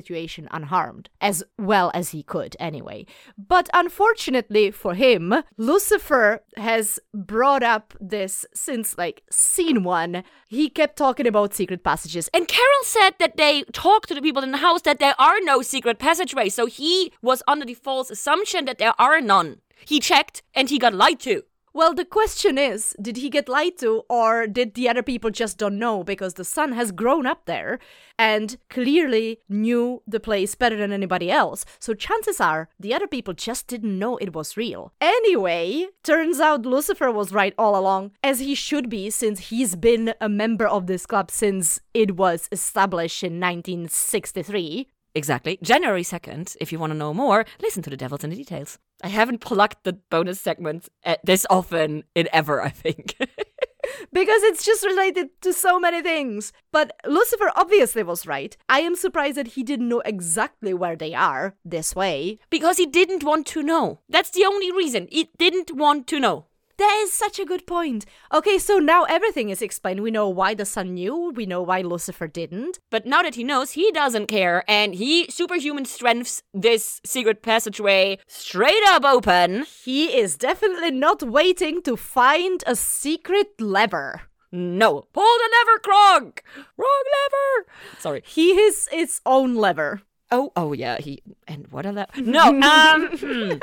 unharmed, 0.52 1.10
as 1.22 1.44
well 1.58 1.92
as 1.94 2.10
he 2.10 2.24
could 2.24 2.56
anyway. 2.60 3.06
But 3.38 3.70
unfortunately 3.74 4.72
for 4.72 4.94
him, 4.94 5.34
Lucifer 5.58 6.44
has 6.58 7.00
brought 7.14 7.64
up 7.64 7.94
this 8.00 8.46
since 8.54 8.98
like 8.98 9.24
scene 9.32 9.84
one. 9.84 10.24
He 10.48 10.70
kept 10.70 10.98
talking 10.98 11.28
about 11.28 11.54
secret 11.54 11.84
passages. 11.84 12.30
And 12.34 12.48
Carol 12.48 12.84
said 12.84 13.12
that 13.20 13.38
they 13.38 13.64
talked 13.74 14.08
to 14.10 14.16
the 14.16 14.22
people 14.22 14.44
in 14.44 14.52
the 14.52 14.58
house 14.58 14.82
that 14.84 15.00
there 15.00 15.16
are 15.20 15.40
no 15.42 15.62
secret 15.62 16.00
passageways. 16.00 16.54
So 16.54 16.66
he 16.66 17.12
was 17.22 17.44
under 17.48 17.66
the 17.66 17.74
false 17.74 18.10
assumption 18.10 18.66
that 18.66 18.78
there 18.78 18.94
are 19.00 19.22
none. 19.22 19.62
He 19.86 20.00
checked 20.00 20.44
and 20.54 20.70
he 20.70 20.80
got 20.80 20.94
lied 20.94 21.20
to. 21.22 21.44
Well, 21.78 21.94
the 21.94 22.06
question 22.06 22.58
is, 22.58 22.96
did 23.00 23.18
he 23.18 23.30
get 23.30 23.48
lied 23.48 23.78
to 23.82 24.02
or 24.10 24.48
did 24.48 24.74
the 24.74 24.90
other 24.90 25.04
people 25.04 25.30
just 25.30 25.60
don't 25.60 25.78
know 25.78 26.04
because 26.04 26.34
the 26.34 26.44
son 26.44 26.72
has 26.72 26.92
grown 26.92 27.28
up 27.28 27.46
there 27.46 27.78
and 28.18 28.58
clearly 28.68 29.42
knew 29.48 30.02
the 30.08 30.20
place 30.20 30.56
better 30.56 30.76
than 30.76 30.92
anybody 30.92 31.30
else. 31.30 31.66
So 31.78 31.94
chances 31.94 32.42
are 32.42 32.68
the 32.80 32.96
other 32.96 33.06
people 33.06 33.36
just 33.36 33.68
didn't 33.68 34.00
know 34.00 34.18
it 34.18 34.34
was 34.34 34.58
real. 34.58 34.92
Anyway, 35.00 35.90
turns 36.02 36.40
out 36.40 36.66
Lucifer 36.66 37.12
was 37.12 37.32
right 37.32 37.54
all 37.60 37.78
along 37.78 38.10
as 38.24 38.40
he 38.40 38.56
should 38.56 38.90
be 38.90 39.12
since 39.12 39.50
he's 39.52 39.76
been 39.76 40.16
a 40.20 40.28
member 40.28 40.66
of 40.66 40.88
this 40.88 41.06
club 41.06 41.30
since 41.30 41.80
it 41.94 42.16
was 42.16 42.50
established 42.52 43.22
in 43.22 43.40
1963. 43.40 44.88
Exactly. 45.14 45.60
January 45.62 46.04
2nd, 46.04 46.58
if 46.60 46.72
you 46.72 46.80
want 46.80 46.90
to 46.94 46.98
know 46.98 47.14
more, 47.14 47.46
listen 47.62 47.84
to 47.84 47.92
the 47.92 47.98
Devils 47.98 48.24
in 48.24 48.32
the 48.32 48.36
Details. 48.36 48.80
I 49.04 49.10
haven't 49.10 49.40
plugged 49.40 49.78
the 49.84 49.94
bonus 49.94 50.40
segments 50.40 50.90
eh, 51.04 51.18
this 51.24 51.46
often 51.50 52.04
in 52.16 52.28
ever, 52.34 52.62
I 52.62 52.70
think. 52.70 53.16
because 54.14 54.44
it's 54.44 54.66
just 54.66 54.86
related 54.86 55.30
to 55.42 55.54
so 55.54 55.80
many 55.80 56.02
things. 56.02 56.52
But 56.72 57.00
Lucifer 57.06 57.52
obviously 57.56 58.04
was 58.04 58.28
right. 58.28 58.58
I 58.68 58.80
am 58.82 58.96
surprised 58.96 59.38
that 59.38 59.50
he 59.50 59.64
didn't 59.64 59.90
know 59.90 60.02
exactly 60.02 60.74
where 60.74 60.96
they 60.96 61.14
are 61.14 61.56
this 61.64 61.96
way. 61.96 62.40
Because 62.50 62.78
he 62.78 62.86
didn't 62.86 63.24
want 63.24 63.46
to 63.48 63.64
know. 63.64 64.00
That's 64.10 64.32
the 64.32 64.46
only 64.46 64.72
reason. 64.72 65.08
He 65.12 65.30
didn't 65.38 65.76
want 65.76 66.08
to 66.08 66.20
know. 66.20 66.48
That 66.78 67.00
is 67.04 67.12
such 67.12 67.40
a 67.40 67.46
good 67.46 67.66
point. 67.66 68.06
Okay, 68.32 68.60
so 68.60 68.78
now 68.78 69.04
everything 69.06 69.50
is 69.50 69.64
explained. 69.64 70.02
We 70.02 70.12
know 70.12 70.30
why 70.30 70.54
the 70.54 70.66
son 70.66 70.94
knew, 70.94 71.32
we 71.36 71.48
know 71.48 71.62
why 71.64 71.82
Lucifer 71.82 72.28
didn't. 72.28 72.78
But 72.92 73.06
now 73.08 73.24
that 73.24 73.34
he 73.34 73.44
knows, 73.44 73.72
he 73.72 73.92
doesn't 73.92 74.28
care, 74.28 74.64
and 74.68 74.94
he 74.94 75.26
superhuman 75.32 75.86
strengths 75.86 76.44
this 76.54 77.02
secret 77.04 77.42
passageway 77.42 78.20
straight 78.28 78.84
up 78.88 79.04
open. 79.04 79.66
He 79.84 80.16
is 80.16 80.38
definitely 80.38 80.92
not 80.92 81.24
waiting 81.24 81.82
to 81.82 81.98
find 81.98 82.64
a 82.68 82.76
secret 82.76 83.60
lever. 83.60 84.22
No. 84.52 85.08
Pull 85.14 85.24
the 85.24 85.50
lever, 85.58 85.80
Kronk! 85.80 86.44
Wrong 86.78 87.04
lever! 87.16 87.72
Sorry. 88.00 88.24
He 88.26 88.52
is 88.52 88.88
its 88.92 89.20
own 89.26 89.56
lever. 89.56 90.04
Oh, 90.30 90.52
oh 90.56 90.74
yeah, 90.74 90.98
he 91.00 91.24
and 91.48 91.68
what 91.70 91.86
a 91.86 91.92
lever. 91.92 92.22
No, 92.22 92.50
um 92.50 93.18
hmm. 93.18 93.54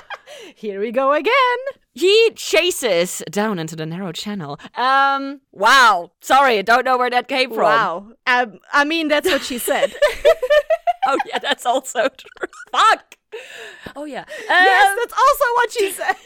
Here 0.54 0.80
we 0.80 0.92
go 0.92 1.12
again. 1.12 1.58
He 2.00 2.30
chases 2.34 3.22
down 3.30 3.58
into 3.58 3.76
the 3.76 3.84
narrow 3.84 4.10
channel. 4.10 4.58
Um, 4.74 5.42
wow. 5.52 6.12
Sorry, 6.22 6.58
I 6.58 6.62
don't 6.62 6.86
know 6.86 6.96
where 6.96 7.10
that 7.10 7.28
came 7.28 7.50
from. 7.50 7.58
Wow. 7.58 8.12
Um, 8.26 8.58
I 8.72 8.84
mean, 8.84 9.08
that's 9.08 9.28
what 9.28 9.42
she 9.42 9.58
said. 9.58 9.94
oh, 11.06 11.18
yeah, 11.26 11.38
that's 11.38 11.66
also 11.66 12.08
true. 12.08 12.48
Fuck. 12.72 13.16
Oh, 13.94 14.06
yeah. 14.06 14.20
Um, 14.22 14.26
yes, 14.48 14.98
that's 14.98 15.12
also 15.12 15.44
what 15.56 15.72
she 15.72 15.90
said. 16.00 16.16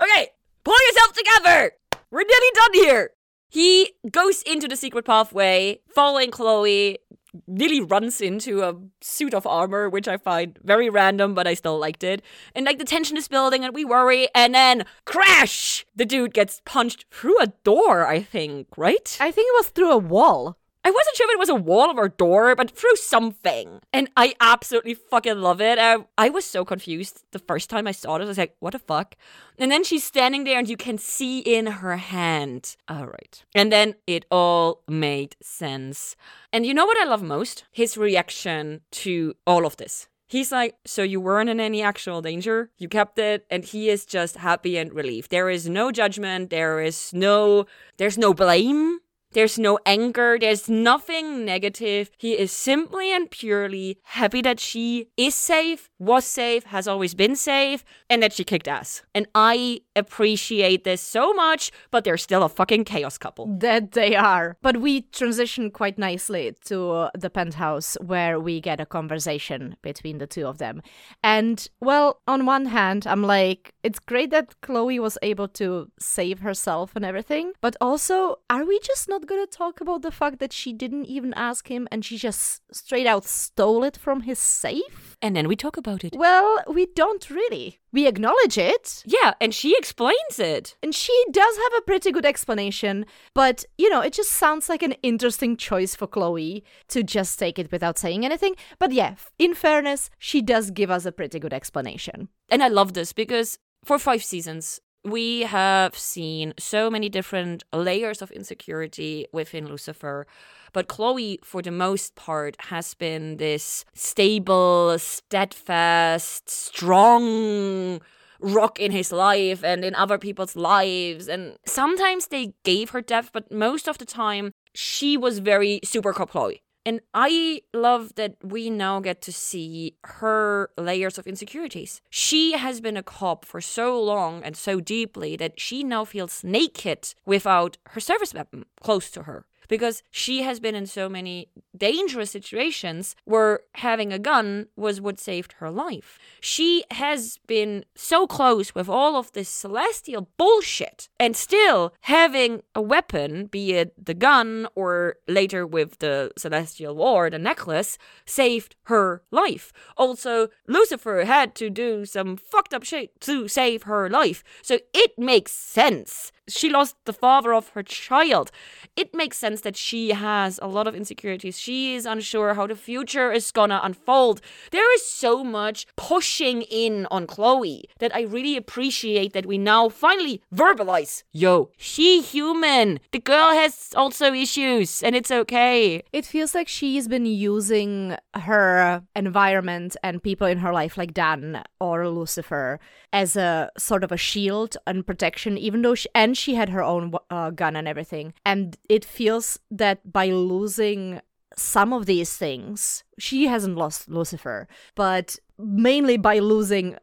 okay, 0.00 0.28
pull 0.62 0.76
yourself 0.88 1.12
together. 1.14 1.72
We're 2.12 2.22
nearly 2.22 2.50
done 2.54 2.74
here. 2.74 3.10
He 3.48 3.94
goes 4.12 4.42
into 4.42 4.68
the 4.68 4.76
secret 4.76 5.06
pathway, 5.06 5.80
following 5.92 6.30
Chloe, 6.30 6.98
nearly 7.46 7.80
runs 7.80 8.20
into 8.20 8.62
a 8.62 8.74
suit 9.00 9.34
of 9.34 9.46
armor, 9.46 9.88
which 9.88 10.08
I 10.08 10.16
find 10.16 10.58
very 10.62 10.88
random, 10.88 11.34
but 11.34 11.46
I 11.46 11.54
still 11.54 11.78
liked 11.78 12.04
it. 12.04 12.22
And 12.54 12.66
like 12.66 12.78
the 12.78 12.84
tension 12.84 13.16
is 13.16 13.28
building 13.28 13.64
and 13.64 13.74
we 13.74 13.84
worry, 13.84 14.28
and 14.34 14.54
then 14.54 14.84
crash! 15.04 15.86
The 15.94 16.06
dude 16.06 16.34
gets 16.34 16.62
punched 16.64 17.06
through 17.10 17.40
a 17.40 17.52
door, 17.64 18.06
I 18.06 18.22
think, 18.22 18.68
right? 18.76 19.16
I 19.20 19.30
think 19.30 19.48
it 19.48 19.58
was 19.58 19.68
through 19.68 19.92
a 19.92 19.98
wall. 19.98 20.56
I 20.84 20.90
wasn't 20.90 21.16
sure 21.16 21.28
if 21.28 21.34
it 21.34 21.38
was 21.38 21.48
a 21.48 21.54
wall 21.54 21.98
or 21.98 22.04
a 22.04 22.10
door, 22.10 22.54
but 22.54 22.70
through 22.70 22.96
something. 22.96 23.80
And 23.92 24.08
I 24.16 24.34
absolutely 24.40 24.94
fucking 24.94 25.38
love 25.38 25.60
it. 25.60 25.78
I, 25.78 25.98
I 26.16 26.30
was 26.30 26.44
so 26.44 26.64
confused 26.64 27.24
the 27.32 27.40
first 27.40 27.68
time 27.68 27.86
I 27.86 27.92
saw 27.92 28.16
it. 28.16 28.22
I 28.22 28.24
was 28.24 28.38
like, 28.38 28.56
what 28.60 28.72
the 28.72 28.78
fuck? 28.78 29.16
And 29.58 29.70
then 29.70 29.84
she's 29.84 30.04
standing 30.04 30.44
there 30.44 30.58
and 30.58 30.68
you 30.68 30.76
can 30.76 30.96
see 30.96 31.40
in 31.40 31.66
her 31.66 31.96
hand. 31.96 32.76
All 32.88 33.06
right. 33.06 33.44
And 33.54 33.72
then 33.72 33.96
it 34.06 34.24
all 34.30 34.82
made 34.88 35.36
sense. 35.42 36.16
And 36.52 36.64
you 36.64 36.72
know 36.72 36.86
what 36.86 36.98
I 36.98 37.04
love 37.04 37.22
most? 37.22 37.64
His 37.72 37.96
reaction 37.96 38.80
to 38.92 39.34
all 39.46 39.66
of 39.66 39.76
this. 39.76 40.08
He's 40.28 40.52
like, 40.52 40.76
So 40.86 41.02
you 41.02 41.20
weren't 41.20 41.48
in 41.48 41.58
any 41.58 41.82
actual 41.82 42.20
danger? 42.20 42.70
You 42.76 42.88
kept 42.88 43.18
it? 43.18 43.46
And 43.50 43.64
he 43.64 43.88
is 43.88 44.04
just 44.04 44.36
happy 44.36 44.76
and 44.76 44.92
relieved. 44.92 45.30
There 45.30 45.48
is 45.48 45.68
no 45.68 45.90
judgment. 45.90 46.50
There 46.50 46.80
is 46.80 47.12
no, 47.14 47.66
there's 47.96 48.18
no 48.18 48.34
blame. 48.34 49.00
There's 49.32 49.58
no 49.58 49.78
anger. 49.84 50.38
There's 50.40 50.68
nothing 50.68 51.44
negative. 51.44 52.10
He 52.16 52.32
is 52.32 52.50
simply 52.50 53.12
and 53.12 53.30
purely 53.30 53.98
happy 54.02 54.40
that 54.42 54.58
she 54.58 55.10
is 55.16 55.34
safe, 55.34 55.90
was 55.98 56.24
safe, 56.24 56.64
has 56.64 56.88
always 56.88 57.14
been 57.14 57.36
safe, 57.36 57.84
and 58.08 58.22
that 58.22 58.32
she 58.32 58.44
kicked 58.44 58.68
ass. 58.68 59.02
And 59.14 59.26
I 59.34 59.80
appreciate 59.94 60.84
this 60.84 61.02
so 61.02 61.34
much, 61.34 61.70
but 61.90 62.04
they're 62.04 62.16
still 62.16 62.42
a 62.42 62.48
fucking 62.48 62.84
chaos 62.84 63.18
couple. 63.18 63.46
That 63.58 63.92
they 63.92 64.16
are. 64.16 64.56
But 64.62 64.78
we 64.78 65.02
transition 65.02 65.70
quite 65.70 65.98
nicely 65.98 66.56
to 66.66 67.08
the 67.14 67.30
penthouse 67.30 67.96
where 68.00 68.40
we 68.40 68.60
get 68.60 68.80
a 68.80 68.86
conversation 68.86 69.76
between 69.82 70.18
the 70.18 70.26
two 70.26 70.46
of 70.46 70.58
them. 70.58 70.82
And, 71.22 71.68
well, 71.80 72.22
on 72.26 72.46
one 72.46 72.66
hand, 72.66 73.06
I'm 73.06 73.22
like, 73.22 73.74
it's 73.82 73.98
great 73.98 74.30
that 74.30 74.60
Chloe 74.62 74.98
was 74.98 75.18
able 75.22 75.48
to 75.48 75.90
save 75.98 76.40
herself 76.40 76.96
and 76.96 77.04
everything, 77.04 77.52
but 77.60 77.76
also, 77.80 78.36
are 78.48 78.64
we 78.64 78.78
just 78.80 79.08
not 79.08 79.17
not 79.18 79.28
gonna 79.28 79.46
talk 79.46 79.80
about 79.80 80.02
the 80.02 80.12
fact 80.12 80.38
that 80.38 80.52
she 80.52 80.72
didn't 80.72 81.06
even 81.06 81.34
ask 81.34 81.68
him 81.68 81.88
and 81.90 82.04
she 82.04 82.16
just 82.16 82.62
straight 82.72 83.06
out 83.06 83.24
stole 83.24 83.82
it 83.82 83.96
from 83.96 84.22
his 84.22 84.38
safe? 84.38 85.16
And 85.20 85.34
then 85.34 85.48
we 85.48 85.56
talk 85.56 85.76
about 85.76 86.04
it. 86.04 86.14
Well, 86.16 86.62
we 86.68 86.86
don't 86.86 87.28
really. 87.28 87.80
We 87.90 88.06
acknowledge 88.06 88.56
it. 88.56 89.02
Yeah, 89.06 89.34
and 89.40 89.52
she 89.52 89.76
explains 89.76 90.38
it. 90.38 90.76
And 90.82 90.94
she 90.94 91.24
does 91.32 91.56
have 91.56 91.72
a 91.78 91.82
pretty 91.82 92.12
good 92.12 92.26
explanation, 92.26 93.06
but 93.34 93.64
you 93.76 93.90
know, 93.90 94.00
it 94.00 94.12
just 94.12 94.30
sounds 94.30 94.68
like 94.68 94.82
an 94.82 94.92
interesting 95.02 95.56
choice 95.56 95.96
for 95.96 96.06
Chloe 96.06 96.62
to 96.88 97.02
just 97.02 97.38
take 97.38 97.58
it 97.58 97.72
without 97.72 97.98
saying 97.98 98.24
anything. 98.24 98.54
But 98.78 98.92
yeah, 98.92 99.16
in 99.38 99.54
fairness, 99.54 100.10
she 100.18 100.42
does 100.42 100.70
give 100.70 100.90
us 100.90 101.04
a 101.04 101.12
pretty 101.12 101.40
good 101.40 101.52
explanation. 101.52 102.28
And 102.48 102.62
I 102.62 102.68
love 102.68 102.92
this 102.92 103.12
because 103.12 103.58
for 103.84 103.98
five 103.98 104.22
seasons, 104.22 104.80
we 105.04 105.42
have 105.42 105.96
seen 105.96 106.54
so 106.58 106.90
many 106.90 107.08
different 107.08 107.64
layers 107.72 108.22
of 108.22 108.30
insecurity 108.30 109.26
within 109.32 109.66
Lucifer. 109.66 110.26
But 110.72 110.88
Chloe, 110.88 111.38
for 111.42 111.62
the 111.62 111.70
most 111.70 112.14
part, 112.14 112.56
has 112.62 112.94
been 112.94 113.36
this 113.38 113.84
stable, 113.94 114.98
steadfast, 114.98 116.50
strong 116.50 118.00
rock 118.40 118.78
in 118.78 118.92
his 118.92 119.10
life 119.12 119.64
and 119.64 119.84
in 119.84 119.94
other 119.94 120.18
people's 120.18 120.56
lives. 120.56 121.28
And 121.28 121.56
sometimes 121.66 122.26
they 122.26 122.54
gave 122.64 122.90
her 122.90 123.00
depth, 123.00 123.30
but 123.32 123.50
most 123.50 123.88
of 123.88 123.98
the 123.98 124.04
time, 124.04 124.52
she 124.74 125.16
was 125.16 125.38
very 125.38 125.80
super 125.84 126.12
Chloe. 126.12 126.62
And 126.88 127.02
I 127.12 127.60
love 127.74 128.14
that 128.14 128.36
we 128.42 128.70
now 128.70 128.98
get 129.00 129.20
to 129.20 129.30
see 129.30 129.98
her 130.04 130.70
layers 130.78 131.18
of 131.18 131.26
insecurities. 131.26 132.00
She 132.08 132.52
has 132.52 132.80
been 132.80 132.96
a 132.96 133.02
cop 133.02 133.44
for 133.44 133.60
so 133.60 134.02
long 134.02 134.42
and 134.42 134.56
so 134.56 134.80
deeply 134.80 135.36
that 135.36 135.60
she 135.60 135.84
now 135.84 136.06
feels 136.06 136.42
naked 136.42 137.12
without 137.26 137.76
her 137.88 138.00
service 138.00 138.32
weapon 138.32 138.64
close 138.80 139.10
to 139.10 139.24
her 139.24 139.44
because 139.68 140.02
she 140.10 140.42
has 140.42 140.60
been 140.60 140.74
in 140.74 140.86
so 140.86 141.08
many 141.08 141.48
dangerous 141.76 142.30
situations 142.30 143.14
where 143.24 143.60
having 143.74 144.12
a 144.12 144.18
gun 144.18 144.66
was 144.76 145.00
what 145.00 145.20
saved 145.20 145.54
her 145.54 145.70
life. 145.70 146.18
She 146.40 146.84
has 146.90 147.38
been 147.46 147.84
so 147.94 148.26
close 148.26 148.74
with 148.74 148.88
all 148.88 149.16
of 149.16 149.32
this 149.32 149.48
celestial 149.48 150.28
bullshit 150.36 151.08
and 151.20 151.36
still 151.36 151.94
having 152.02 152.62
a 152.74 152.82
weapon, 152.82 153.46
be 153.46 153.74
it 153.74 153.92
the 154.04 154.14
gun 154.14 154.66
or 154.74 155.16
later 155.28 155.66
with 155.66 155.98
the 155.98 156.32
celestial 156.36 156.96
war, 156.96 157.30
the 157.30 157.38
necklace, 157.38 157.98
saved 158.24 158.74
her 158.84 159.22
life. 159.30 159.72
Also, 159.96 160.48
Lucifer 160.66 161.24
had 161.24 161.54
to 161.56 161.70
do 161.70 162.04
some 162.04 162.36
fucked 162.36 162.74
up 162.74 162.82
shit 162.84 163.20
to 163.20 163.48
save 163.48 163.84
her 163.84 164.08
life. 164.08 164.42
So 164.62 164.78
it 164.92 165.18
makes 165.18 165.52
sense 165.52 166.32
she 166.48 166.70
lost 166.70 166.96
the 167.04 167.12
father 167.12 167.52
of 167.54 167.68
her 167.70 167.82
child. 167.82 168.50
It 168.96 169.14
makes 169.14 169.38
sense 169.38 169.60
that 169.62 169.76
she 169.76 170.10
has 170.10 170.58
a 170.62 170.66
lot 170.66 170.86
of 170.86 170.94
insecurities. 170.94 171.58
She 171.58 171.94
is 171.94 172.06
unsure 172.06 172.54
how 172.54 172.66
the 172.66 172.74
future 172.74 173.30
is 173.32 173.50
gonna 173.50 173.80
unfold. 173.82 174.40
There 174.70 174.94
is 174.94 175.06
so 175.06 175.44
much 175.44 175.86
pushing 175.96 176.62
in 176.62 177.06
on 177.10 177.26
Chloe 177.26 177.84
that 177.98 178.14
I 178.14 178.22
really 178.22 178.56
appreciate 178.56 179.32
that 179.32 179.46
we 179.46 179.58
now 179.58 179.88
finally 179.88 180.42
verbalize. 180.54 181.22
Yo, 181.32 181.70
she 181.76 182.20
human. 182.20 183.00
The 183.12 183.20
girl 183.20 183.50
has 183.50 183.92
also 183.94 184.32
issues 184.32 185.02
and 185.02 185.14
it's 185.14 185.30
okay. 185.30 186.02
It 186.12 186.24
feels 186.24 186.54
like 186.54 186.68
she's 186.68 187.08
been 187.08 187.26
using 187.26 188.16
her 188.34 189.02
environment 189.14 189.96
and 190.02 190.22
people 190.22 190.46
in 190.46 190.58
her 190.58 190.72
life, 190.72 190.96
like 190.96 191.12
Dan 191.12 191.62
or 191.80 192.08
Lucifer, 192.08 192.80
as 193.12 193.36
a 193.36 193.70
sort 193.76 194.04
of 194.04 194.12
a 194.12 194.16
shield 194.16 194.76
and 194.86 195.06
protection, 195.06 195.58
even 195.58 195.82
though 195.82 195.94
she, 195.94 196.08
and 196.14 196.36
she 196.38 196.54
had 196.54 196.68
her 196.70 196.82
own 196.82 197.12
uh, 197.30 197.50
gun 197.50 197.76
and 197.76 197.88
everything. 197.88 198.34
And 198.44 198.76
it 198.88 199.04
feels 199.04 199.58
that 199.70 200.12
by 200.12 200.28
losing 200.28 201.20
some 201.56 201.92
of 201.92 202.06
these 202.06 202.36
things, 202.36 203.04
she 203.18 203.46
hasn't 203.46 203.76
lost 203.76 204.08
Lucifer, 204.08 204.68
but 204.94 205.38
mainly 205.58 206.16
by 206.16 206.38
losing 206.38 206.96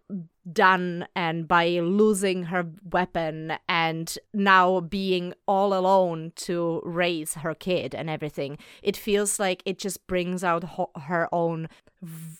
Dan 0.51 1.07
and 1.15 1.47
by 1.47 1.67
losing 1.79 2.43
her 2.43 2.71
weapon 2.83 3.57
and 3.67 4.17
now 4.33 4.79
being 4.79 5.33
all 5.47 5.73
alone 5.73 6.31
to 6.35 6.81
raise 6.85 7.33
her 7.35 7.55
kid 7.55 7.95
and 7.95 8.09
everything, 8.09 8.57
it 8.83 8.95
feels 8.95 9.39
like 9.39 9.63
it 9.65 9.79
just 9.79 10.05
brings 10.07 10.43
out 10.43 10.63
ho- 10.63 10.91
her 10.95 11.27
own 11.31 11.67
v- 12.01 12.37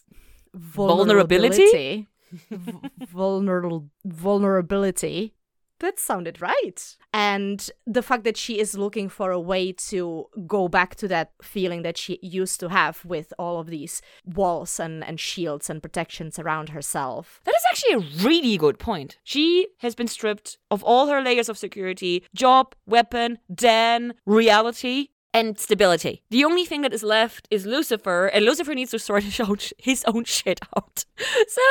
vulnerability. 0.54 2.08
vulnerable 3.08 3.88
vulnerability 4.04 5.34
that 5.80 6.00
sounded 6.00 6.42
right. 6.42 6.96
And 7.14 7.70
the 7.86 8.02
fact 8.02 8.24
that 8.24 8.38
she 8.38 8.60
is 8.60 8.78
looking 8.78 9.10
for 9.10 9.32
a 9.32 9.40
way 9.40 9.72
to 9.72 10.26
go 10.48 10.68
back 10.68 10.96
to 10.96 11.08
that 11.08 11.32
feeling 11.42 11.82
that 11.84 11.98
she 11.98 12.20
used 12.22 12.60
to 12.60 12.70
have 12.70 13.04
with 13.06 13.34
all 13.40 13.60
of 13.60 13.68
these 13.68 14.02
walls 14.26 14.80
and, 14.80 15.04
and 15.04 15.20
shields 15.20 15.70
and 15.70 15.82
protections 15.82 16.40
around 16.40 16.70
herself. 16.70 17.42
That 17.46 17.56
is 17.56 17.64
actually 17.70 17.94
a 17.94 18.26
really 18.28 18.58
good 18.58 18.80
point. 18.80 19.18
She 19.24 19.68
has 19.80 19.96
been 19.96 20.08
stripped 20.08 20.58
of 20.70 20.84
all 20.84 21.08
her 21.08 21.22
layers 21.22 21.50
of 21.50 21.58
security 21.58 22.24
job, 22.34 22.76
weapon, 22.86 23.40
Dan, 23.54 24.14
reality 24.26 25.10
and 25.36 25.60
stability. 25.60 26.24
The 26.30 26.46
only 26.46 26.64
thing 26.64 26.82
that 26.84 26.94
is 26.94 27.04
left 27.04 27.46
is 27.52 27.66
Lucifer, 27.66 28.28
and 28.28 28.46
Lucifer 28.46 28.74
needs 28.74 28.92
to 28.92 29.00
sort 29.00 29.40
out 29.42 29.72
his 29.78 30.04
own 30.06 30.24
shit 30.24 30.60
out. 30.76 31.06
So, 31.48 31.62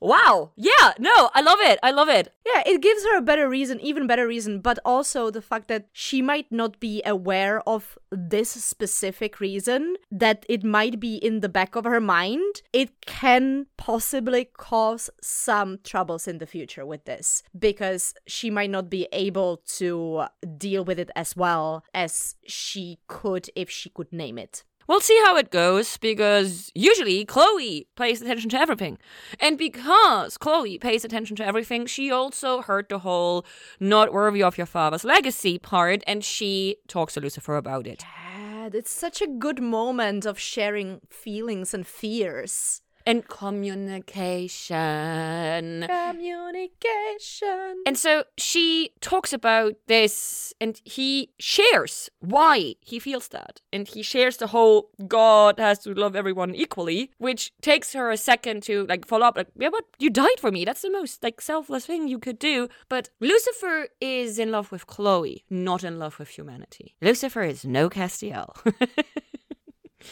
wow. 0.00 0.52
Yeah, 0.56 0.92
no, 0.98 1.30
I 1.34 1.40
love 1.40 1.58
it. 1.60 1.78
I 1.82 1.90
love 1.90 2.08
it. 2.08 2.32
Yeah, 2.46 2.62
it 2.66 2.80
gives 2.80 3.04
her 3.04 3.16
a 3.16 3.22
better 3.22 3.48
reason, 3.48 3.80
even 3.80 4.06
better 4.06 4.26
reason, 4.26 4.60
but 4.60 4.78
also 4.84 5.30
the 5.30 5.42
fact 5.42 5.68
that 5.68 5.88
she 5.92 6.22
might 6.22 6.50
not 6.50 6.80
be 6.80 7.02
aware 7.04 7.60
of 7.68 7.98
this 8.10 8.50
specific 8.50 9.40
reason, 9.40 9.96
that 10.10 10.46
it 10.48 10.64
might 10.64 11.00
be 11.00 11.16
in 11.16 11.40
the 11.40 11.48
back 11.48 11.76
of 11.76 11.84
her 11.84 12.00
mind. 12.00 12.62
It 12.72 13.04
can 13.06 13.66
possibly 13.76 14.44
cause 14.44 15.10
some 15.20 15.78
troubles 15.82 16.28
in 16.28 16.38
the 16.38 16.46
future 16.46 16.86
with 16.86 17.04
this 17.04 17.42
because 17.58 18.14
she 18.26 18.50
might 18.50 18.70
not 18.70 18.90
be 18.90 19.08
able 19.12 19.62
to 19.78 20.24
deal 20.56 20.84
with 20.84 20.98
it 20.98 21.10
as 21.16 21.36
well 21.36 21.84
as 21.94 22.36
she 22.46 22.98
could 23.08 23.48
if 23.54 23.70
she 23.70 23.90
could 23.90 24.12
name 24.12 24.38
it. 24.38 24.64
We'll 24.88 25.00
see 25.00 25.20
how 25.24 25.36
it 25.36 25.50
goes 25.50 25.96
because 25.96 26.70
usually 26.74 27.24
Chloe 27.24 27.86
pays 27.96 28.22
attention 28.22 28.50
to 28.50 28.58
everything. 28.58 28.98
And 29.40 29.58
because 29.58 30.38
Chloe 30.38 30.78
pays 30.78 31.04
attention 31.04 31.36
to 31.36 31.46
everything, 31.46 31.86
she 31.86 32.10
also 32.10 32.62
heard 32.62 32.88
the 32.88 33.00
whole 33.00 33.44
not 33.80 34.12
worthy 34.12 34.42
of 34.42 34.56
your 34.56 34.66
father's 34.66 35.04
legacy 35.04 35.58
part 35.58 36.02
and 36.06 36.24
she 36.24 36.76
talks 36.86 37.14
to 37.14 37.20
Lucifer 37.20 37.56
about 37.56 37.86
it. 37.86 38.04
Yeah, 38.36 38.68
it's 38.72 38.92
such 38.92 39.20
a 39.20 39.26
good 39.26 39.60
moment 39.60 40.24
of 40.24 40.38
sharing 40.38 41.00
feelings 41.10 41.74
and 41.74 41.86
fears 41.86 42.82
and 43.06 43.28
communication. 43.28 45.86
Communication. 45.88 47.82
And 47.86 47.96
so 47.96 48.24
she 48.36 48.90
talks 49.00 49.32
about 49.32 49.74
this 49.86 50.52
and 50.60 50.80
he 50.84 51.30
shares 51.38 52.10
why 52.20 52.74
he 52.80 52.98
feels 52.98 53.28
that. 53.28 53.60
And 53.72 53.86
he 53.86 54.02
shares 54.02 54.38
the 54.38 54.48
whole 54.48 54.90
God 55.06 55.58
has 55.58 55.78
to 55.80 55.94
love 55.94 56.16
everyone 56.16 56.54
equally, 56.54 57.10
which 57.18 57.52
takes 57.62 57.92
her 57.92 58.10
a 58.10 58.16
second 58.16 58.62
to 58.64 58.86
like 58.86 59.06
follow 59.06 59.26
up 59.26 59.36
like, 59.36 59.48
yeah, 59.56 59.70
but 59.70 59.84
you 59.98 60.10
died 60.10 60.40
for 60.40 60.50
me. 60.50 60.64
That's 60.64 60.82
the 60.82 60.90
most 60.90 61.22
like 61.22 61.40
selfless 61.40 61.86
thing 61.86 62.08
you 62.08 62.18
could 62.18 62.38
do. 62.38 62.68
But 62.88 63.10
Lucifer 63.20 63.88
is 64.00 64.38
in 64.38 64.50
love 64.50 64.72
with 64.72 64.86
Chloe, 64.86 65.44
not 65.48 65.84
in 65.84 65.98
love 65.98 66.18
with 66.18 66.30
humanity. 66.30 66.96
Lucifer 67.00 67.42
is 67.42 67.64
no 67.64 67.88
Castiel. 67.88 68.56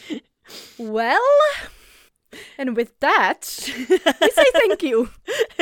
well, 0.79 1.21
and 2.59 2.77
with 2.77 2.99
that, 3.01 3.49
we 3.79 4.31
say 4.31 4.45
thank 4.53 4.83
you. 4.83 5.11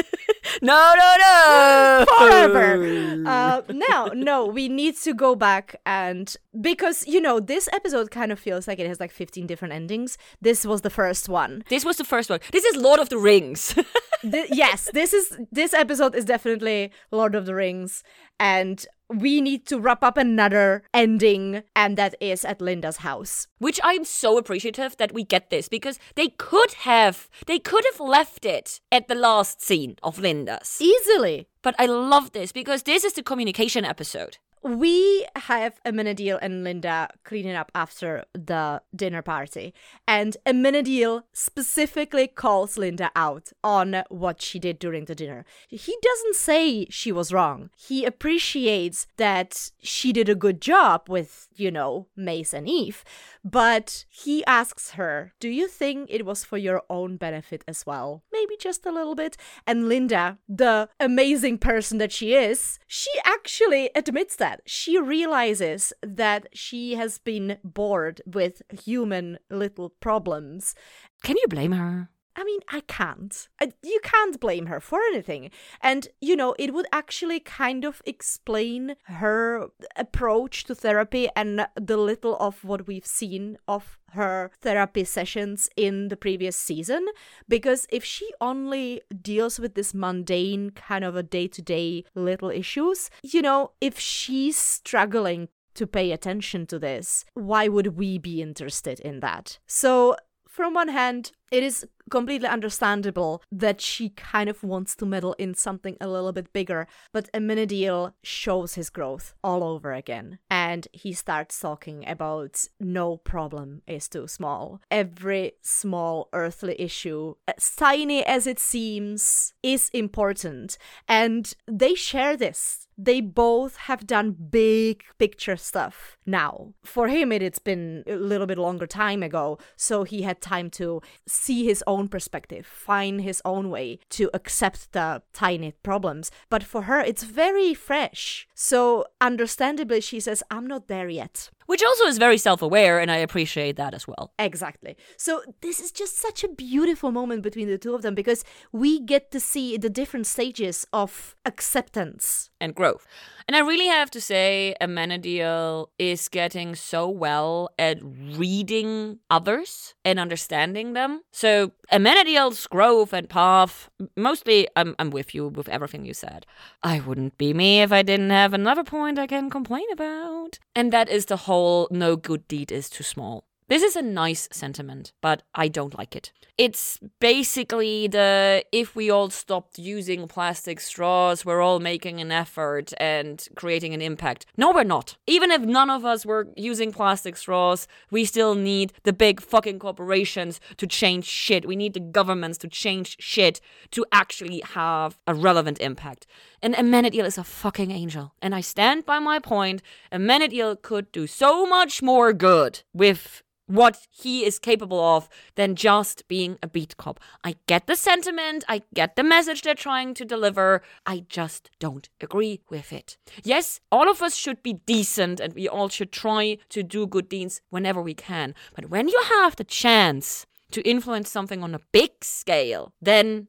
no, 0.62 0.94
no, 0.96 1.16
no. 1.18 2.06
Forever. 2.18 3.22
Uh, 3.26 3.62
now, 3.68 4.10
no, 4.14 4.46
we 4.46 4.68
need 4.68 4.96
to 4.98 5.14
go 5.14 5.34
back 5.34 5.76
and 5.86 6.36
because 6.60 7.06
you 7.06 7.20
know 7.20 7.40
this 7.40 7.68
episode 7.72 8.10
kind 8.10 8.32
of 8.32 8.38
feels 8.38 8.68
like 8.68 8.78
it 8.78 8.86
has 8.86 9.00
like 9.00 9.10
15 9.10 9.46
different 9.46 9.74
endings. 9.74 10.18
This 10.40 10.64
was 10.64 10.82
the 10.82 10.90
first 10.90 11.28
one. 11.28 11.64
This 11.68 11.84
was 11.84 11.96
the 11.96 12.04
first 12.04 12.30
one. 12.30 12.40
This 12.52 12.64
is 12.64 12.76
Lord 12.76 13.00
of 13.00 13.08
the 13.08 13.18
Rings. 13.18 13.74
Th- 14.22 14.48
yes, 14.50 14.90
this 14.92 15.12
is 15.12 15.36
this 15.50 15.74
episode 15.74 16.14
is 16.14 16.24
definitely 16.24 16.92
Lord 17.10 17.34
of 17.34 17.46
the 17.46 17.54
Rings, 17.54 18.02
and 18.38 18.84
we 19.12 19.40
need 19.40 19.66
to 19.66 19.78
wrap 19.78 20.02
up 20.02 20.16
another 20.16 20.82
ending, 20.94 21.62
and 21.76 21.96
that 21.96 22.14
is 22.20 22.44
at 22.44 22.60
Linda's 22.60 22.98
house. 22.98 23.46
Which 23.58 23.80
I'm 23.82 24.04
so 24.04 24.38
appreciative 24.38 24.96
that 24.96 25.12
we 25.12 25.24
get 25.24 25.50
this 25.50 25.68
because 25.68 25.98
they 26.14 26.28
could 26.28 26.72
have 26.80 27.28
they 27.46 27.58
could 27.58 27.84
have 27.92 28.00
left 28.00 28.44
it 28.44 28.80
at 28.90 29.08
the 29.08 29.14
last 29.14 29.60
scene 29.60 29.96
of 30.02 30.18
Linda's 30.18 30.78
easily. 30.80 31.46
But 31.62 31.74
I 31.78 31.86
love 31.86 32.32
this 32.32 32.52
because 32.52 32.82
this 32.82 33.04
is 33.04 33.12
the 33.12 33.22
communication 33.22 33.84
episode 33.84 34.38
we 34.62 35.26
have 35.36 35.80
Amenadiel 35.84 36.38
and 36.40 36.62
Linda 36.62 37.08
cleaning 37.24 37.56
up 37.56 37.72
after 37.74 38.24
the 38.32 38.82
dinner 38.94 39.22
party, 39.22 39.74
and 40.06 40.36
Amenadiel 40.46 41.24
specifically 41.32 42.28
calls 42.28 42.78
Linda 42.78 43.10
out 43.16 43.52
on 43.64 44.02
what 44.08 44.40
she 44.40 44.58
did 44.58 44.78
during 44.78 45.06
the 45.06 45.14
dinner. 45.14 45.44
He 45.68 45.96
doesn't 46.00 46.36
say 46.36 46.86
she 46.90 47.10
was 47.10 47.32
wrong. 47.32 47.70
He 47.76 48.04
appreciates 48.04 49.06
that 49.16 49.70
she 49.82 50.12
did 50.12 50.28
a 50.28 50.34
good 50.34 50.60
job 50.60 51.08
with, 51.08 51.48
you 51.54 51.70
know, 51.70 52.06
Maze 52.16 52.54
and 52.54 52.68
Eve, 52.68 53.04
but 53.44 54.04
he 54.08 54.44
asks 54.44 54.92
her, 54.92 55.32
Do 55.40 55.48
you 55.48 55.66
think 55.66 56.08
it 56.10 56.24
was 56.24 56.44
for 56.44 56.58
your 56.58 56.82
own 56.88 57.16
benefit 57.16 57.64
as 57.66 57.84
well? 57.84 58.22
Maybe 58.32 58.56
just 58.56 58.86
a 58.86 58.92
little 58.92 59.14
bit. 59.14 59.36
And 59.66 59.88
Linda, 59.88 60.38
the 60.48 60.88
amazing 61.00 61.58
person 61.58 61.98
that 61.98 62.12
she 62.12 62.34
is, 62.34 62.78
she 62.86 63.10
actually 63.24 63.90
admits 63.94 64.36
that. 64.36 64.51
She 64.66 64.98
realizes 64.98 65.92
that 66.02 66.46
she 66.52 66.94
has 66.94 67.18
been 67.18 67.58
bored 67.64 68.20
with 68.26 68.62
human 68.84 69.38
little 69.50 69.90
problems. 69.90 70.74
Can 71.22 71.36
you 71.36 71.46
blame 71.48 71.72
her? 71.72 72.10
I 72.34 72.44
mean, 72.44 72.60
I 72.68 72.80
can't. 72.80 73.48
I, 73.60 73.72
you 73.82 74.00
can't 74.02 74.40
blame 74.40 74.66
her 74.66 74.80
for 74.80 75.00
anything. 75.00 75.50
And, 75.80 76.08
you 76.20 76.34
know, 76.34 76.54
it 76.58 76.72
would 76.72 76.86
actually 76.92 77.40
kind 77.40 77.84
of 77.84 78.00
explain 78.06 78.96
her 79.04 79.68
approach 79.96 80.64
to 80.64 80.74
therapy 80.74 81.28
and 81.36 81.66
the 81.74 81.96
little 81.96 82.36
of 82.38 82.64
what 82.64 82.86
we've 82.86 83.06
seen 83.06 83.58
of 83.68 83.98
her 84.12 84.50
therapy 84.60 85.04
sessions 85.04 85.68
in 85.76 86.08
the 86.08 86.16
previous 86.16 86.56
season. 86.56 87.06
Because 87.48 87.86
if 87.90 88.04
she 88.04 88.30
only 88.40 89.02
deals 89.20 89.58
with 89.58 89.74
this 89.74 89.92
mundane 89.92 90.70
kind 90.70 91.04
of 91.04 91.16
a 91.16 91.22
day 91.22 91.48
to 91.48 91.62
day 91.62 92.04
little 92.14 92.50
issues, 92.50 93.10
you 93.22 93.42
know, 93.42 93.72
if 93.80 93.98
she's 93.98 94.56
struggling 94.56 95.48
to 95.74 95.86
pay 95.86 96.12
attention 96.12 96.66
to 96.66 96.78
this, 96.78 97.24
why 97.34 97.68
would 97.68 97.96
we 97.96 98.18
be 98.18 98.42
interested 98.42 99.00
in 99.00 99.20
that? 99.20 99.58
So, 99.66 100.16
from 100.46 100.74
one 100.74 100.88
hand, 100.88 101.32
it 101.52 101.62
is 101.62 101.86
completely 102.10 102.48
understandable 102.48 103.42
that 103.52 103.80
she 103.80 104.08
kind 104.08 104.48
of 104.48 104.62
wants 104.62 104.96
to 104.96 105.06
meddle 105.06 105.34
in 105.34 105.54
something 105.54 105.96
a 106.00 106.08
little 106.08 106.32
bit 106.32 106.52
bigger, 106.52 106.86
but 107.12 107.30
Amenadiel 107.32 108.14
shows 108.22 108.74
his 108.74 108.90
growth 108.90 109.34
all 109.44 109.62
over 109.62 109.92
again. 109.92 110.38
And 110.50 110.88
he 110.92 111.12
starts 111.12 111.60
talking 111.60 112.08
about 112.08 112.66
no 112.80 113.18
problem 113.18 113.82
is 113.86 114.08
too 114.08 114.26
small. 114.28 114.80
Every 114.90 115.52
small 115.60 116.28
earthly 116.32 116.74
issue, 116.80 117.34
as 117.46 117.76
tiny 117.76 118.24
as 118.24 118.46
it 118.46 118.58
seems, 118.58 119.52
is 119.62 119.90
important. 119.90 120.78
And 121.06 121.52
they 121.68 121.94
share 121.94 122.36
this 122.36 122.88
they 122.98 123.20
both 123.20 123.76
have 123.76 124.06
done 124.06 124.36
big 124.50 125.02
picture 125.18 125.56
stuff 125.56 126.18
now. 126.26 126.72
For 126.84 127.08
him, 127.08 127.32
it's 127.32 127.58
been 127.58 128.04
a 128.06 128.16
little 128.16 128.46
bit 128.46 128.58
longer 128.58 128.86
time 128.86 129.22
ago, 129.22 129.58
so 129.76 130.04
he 130.04 130.22
had 130.22 130.40
time 130.40 130.70
to 130.70 131.00
see 131.42 131.64
his 131.64 131.82
own 131.86 132.08
perspective, 132.08 132.64
find 132.66 133.20
his 133.20 133.42
own 133.44 133.70
way 133.70 133.98
to 134.10 134.30
accept 134.32 134.92
the 134.92 135.22
tiny 135.32 135.72
problems. 135.82 136.30
But 136.48 136.62
for 136.62 136.82
her, 136.82 137.00
it's 137.00 137.24
very 137.24 137.74
fresh. 137.74 138.46
So, 138.54 139.06
understandably, 139.20 140.00
she 140.00 140.20
says, 140.20 140.42
I'm 140.50 140.66
not 140.66 140.88
there 140.88 141.08
yet. 141.08 141.50
Which 141.66 141.82
also 141.82 142.04
is 142.04 142.18
very 142.18 142.38
self 142.38 142.60
aware, 142.62 143.00
and 143.00 143.10
I 143.10 143.16
appreciate 143.16 143.76
that 143.76 143.94
as 143.94 144.06
well. 144.06 144.32
Exactly. 144.38 144.96
So, 145.16 145.42
this 145.60 145.80
is 145.80 145.90
just 145.90 146.18
such 146.18 146.44
a 146.44 146.48
beautiful 146.48 147.12
moment 147.12 147.42
between 147.42 147.68
the 147.68 147.78
two 147.78 147.94
of 147.94 148.02
them 148.02 148.14
because 148.14 148.44
we 148.72 149.00
get 149.00 149.30
to 149.32 149.40
see 149.40 149.76
the 149.76 149.90
different 149.90 150.26
stages 150.26 150.86
of 150.92 151.34
acceptance 151.44 152.50
and 152.62 152.74
growth. 152.74 153.06
And 153.48 153.56
I 153.56 153.60
really 153.60 153.88
have 153.88 154.10
to 154.12 154.20
say, 154.20 154.74
Amenadiel 154.80 155.88
is 155.98 156.28
getting 156.28 156.74
so 156.76 157.08
well 157.08 157.70
at 157.78 157.98
reading 158.00 159.18
others 159.28 159.94
and 160.04 160.20
understanding 160.20 160.92
them. 160.92 161.22
So, 161.32 161.72
Amenadiel's 161.92 162.66
growth 162.68 163.12
and 163.12 163.28
path, 163.28 163.90
mostly, 164.16 164.68
I'm, 164.76 164.94
I'm 164.98 165.10
with 165.10 165.34
you 165.34 165.48
with 165.48 165.68
everything 165.68 166.04
you 166.04 166.14
said. 166.14 166.46
I 166.82 167.00
wouldn't 167.00 167.36
be 167.36 167.52
me 167.52 167.82
if 167.82 167.92
I 167.92 168.02
didn't 168.02 168.30
have 168.30 168.54
another 168.54 168.84
point 168.84 169.18
I 169.18 169.26
can 169.26 169.50
complain 169.50 169.86
about. 169.92 170.60
And 170.74 170.92
that 170.92 171.08
is 171.08 171.26
the 171.26 171.36
whole 171.38 171.88
no 171.90 172.14
good 172.16 172.46
deed 172.46 172.70
is 172.70 172.88
too 172.88 173.04
small. 173.04 173.44
This 173.72 173.82
is 173.82 173.96
a 173.96 174.02
nice 174.02 174.50
sentiment, 174.52 175.14
but 175.22 175.44
I 175.54 175.68
don't 175.68 175.96
like 175.96 176.14
it. 176.14 176.30
It's 176.58 177.00
basically 177.20 178.06
the 178.06 178.66
if 178.70 178.94
we 178.94 179.08
all 179.08 179.30
stopped 179.30 179.78
using 179.78 180.28
plastic 180.28 180.78
straws, 180.78 181.46
we're 181.46 181.62
all 181.62 181.80
making 181.80 182.20
an 182.20 182.30
effort 182.30 182.92
and 182.98 183.48
creating 183.56 183.94
an 183.94 184.02
impact. 184.02 184.44
No, 184.58 184.72
we're 184.72 184.84
not. 184.84 185.16
Even 185.26 185.50
if 185.50 185.62
none 185.62 185.88
of 185.88 186.04
us 186.04 186.26
were 186.26 186.48
using 186.54 186.92
plastic 186.92 187.34
straws, 187.34 187.88
we 188.10 188.26
still 188.26 188.54
need 188.54 188.92
the 189.04 189.12
big 189.14 189.40
fucking 189.40 189.78
corporations 189.78 190.60
to 190.76 190.86
change 190.86 191.24
shit. 191.24 191.64
We 191.64 191.74
need 191.74 191.94
the 191.94 192.00
governments 192.00 192.58
to 192.58 192.68
change 192.68 193.16
shit 193.20 193.62
to 193.92 194.04
actually 194.12 194.60
have 194.74 195.18
a 195.26 195.32
relevant 195.32 195.80
impact. 195.80 196.26
And 196.62 196.74
Amenadiel 196.76 197.24
is 197.24 197.38
a 197.38 197.44
fucking 197.44 197.90
angel. 197.90 198.34
And 198.40 198.54
I 198.54 198.60
stand 198.60 199.04
by 199.04 199.18
my 199.18 199.40
point. 199.40 199.82
Amenadiel 200.12 200.80
could 200.80 201.10
do 201.10 201.26
so 201.26 201.66
much 201.66 202.02
more 202.02 202.32
good 202.32 202.82
with 202.94 203.42
what 203.66 204.06
he 204.10 204.44
is 204.44 204.58
capable 204.58 205.00
of 205.00 205.28
than 205.54 205.74
just 205.74 206.28
being 206.28 206.58
a 206.62 206.68
beat 206.68 206.96
cop. 206.96 207.18
I 207.42 207.56
get 207.66 207.86
the 207.86 207.96
sentiment, 207.96 208.64
I 208.68 208.82
get 208.94 209.16
the 209.16 209.22
message 209.22 209.62
they're 209.62 209.74
trying 209.74 210.14
to 210.14 210.24
deliver, 210.24 210.82
I 211.06 211.24
just 211.28 211.70
don't 211.78 212.08
agree 212.20 212.60
with 212.68 212.92
it. 212.92 213.16
Yes, 213.42 213.80
all 213.90 214.10
of 214.10 214.20
us 214.20 214.34
should 214.34 214.62
be 214.62 214.74
decent 214.74 215.40
and 215.40 215.54
we 215.54 215.68
all 215.68 215.88
should 215.88 216.12
try 216.12 216.58
to 216.68 216.82
do 216.82 217.06
good 217.06 217.28
deeds 217.28 217.60
whenever 217.70 218.02
we 218.02 218.14
can. 218.14 218.54
But 218.74 218.90
when 218.90 219.08
you 219.08 219.20
have 219.40 219.56
the 219.56 219.64
chance 219.64 220.46
to 220.72 220.82
influence 220.82 221.30
something 221.30 221.62
on 221.62 221.74
a 221.74 221.80
big 221.92 222.10
scale, 222.22 222.92
then 223.00 223.48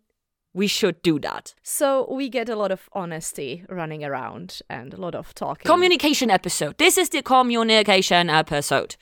we 0.54 0.68
should 0.68 1.02
do 1.02 1.20
that. 1.20 1.54
So 1.64 2.08
we 2.12 2.30
get 2.30 2.50
a 2.50 2.56
lot 2.56 2.72
of 2.72 2.90
honesty 2.94 3.66
running 3.70 4.04
around 4.04 4.62
and 4.70 4.94
a 4.94 4.98
lot 4.98 5.16
of 5.16 5.34
talking. 5.34 5.66
Communication 5.66 6.30
episode. 6.30 6.78
This 6.78 6.98
is 6.98 7.10
the 7.10 7.22
communication 7.22 8.30
episode. 8.30 8.96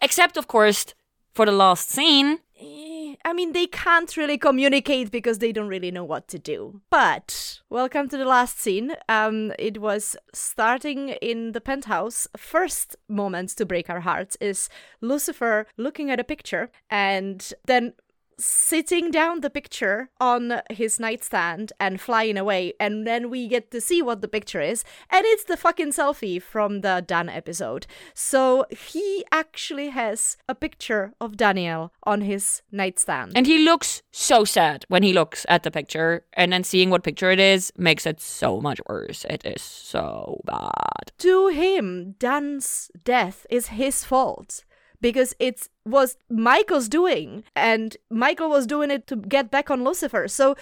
Except, 0.00 0.36
of 0.36 0.46
course, 0.46 0.94
for 1.34 1.46
the 1.46 1.52
last 1.52 1.90
scene. 1.90 2.40
Eh, 2.60 3.14
I 3.24 3.32
mean, 3.32 3.52
they 3.52 3.66
can't 3.66 4.16
really 4.16 4.36
communicate 4.36 5.10
because 5.10 5.38
they 5.38 5.52
don't 5.52 5.68
really 5.68 5.90
know 5.90 6.04
what 6.04 6.28
to 6.28 6.38
do. 6.38 6.80
But 6.90 7.60
welcome 7.70 8.08
to 8.10 8.16
the 8.16 8.24
last 8.24 8.60
scene. 8.60 8.92
Um, 9.08 9.52
it 9.58 9.80
was 9.80 10.16
starting 10.34 11.10
in 11.22 11.52
the 11.52 11.60
penthouse. 11.60 12.28
First 12.36 12.96
moment 13.08 13.50
to 13.56 13.64
break 13.64 13.88
our 13.88 14.00
hearts 14.00 14.36
is 14.40 14.68
Lucifer 15.00 15.66
looking 15.76 16.10
at 16.10 16.20
a 16.20 16.24
picture 16.24 16.70
and 16.90 17.52
then 17.66 17.94
sitting 18.38 19.10
down 19.10 19.40
the 19.40 19.50
picture 19.50 20.10
on 20.20 20.60
his 20.70 21.00
nightstand 21.00 21.72
and 21.80 22.00
flying 22.00 22.38
away 22.38 22.72
and 22.78 23.06
then 23.06 23.30
we 23.30 23.48
get 23.48 23.70
to 23.70 23.80
see 23.80 24.00
what 24.00 24.20
the 24.20 24.28
picture 24.28 24.60
is 24.60 24.84
and 25.10 25.24
it's 25.26 25.44
the 25.44 25.56
fucking 25.56 25.92
selfie 25.92 26.40
from 26.40 26.80
the 26.80 27.04
Dan 27.06 27.28
episode. 27.28 27.86
So 28.14 28.64
he 28.70 29.24
actually 29.32 29.88
has 29.88 30.36
a 30.48 30.54
picture 30.54 31.12
of 31.20 31.36
Daniel 31.36 31.92
on 32.04 32.20
his 32.20 32.62
nightstand. 32.70 33.32
And 33.34 33.46
he 33.46 33.58
looks 33.64 34.02
so 34.12 34.44
sad 34.44 34.84
when 34.88 35.02
he 35.02 35.12
looks 35.12 35.44
at 35.48 35.62
the 35.62 35.70
picture 35.70 36.24
and 36.34 36.52
then 36.52 36.64
seeing 36.64 36.90
what 36.90 37.02
picture 37.02 37.30
it 37.30 37.40
is 37.40 37.72
makes 37.76 38.06
it 38.06 38.20
so 38.20 38.60
much 38.60 38.80
worse. 38.88 39.24
It 39.28 39.44
is 39.44 39.62
so 39.62 40.40
bad. 40.44 41.12
To 41.18 41.48
him, 41.48 42.14
Dan's 42.18 42.90
death 43.04 43.46
is 43.50 43.68
his 43.68 44.04
fault 44.04 44.64
because 45.00 45.34
it 45.38 45.68
was 45.84 46.16
Michael's 46.28 46.88
doing, 46.88 47.44
and 47.54 47.96
Michael 48.10 48.50
was 48.50 48.66
doing 48.66 48.90
it 48.90 49.06
to 49.08 49.16
get 49.16 49.50
back 49.50 49.70
on 49.70 49.84
Lucifer. 49.84 50.28
So, 50.28 50.56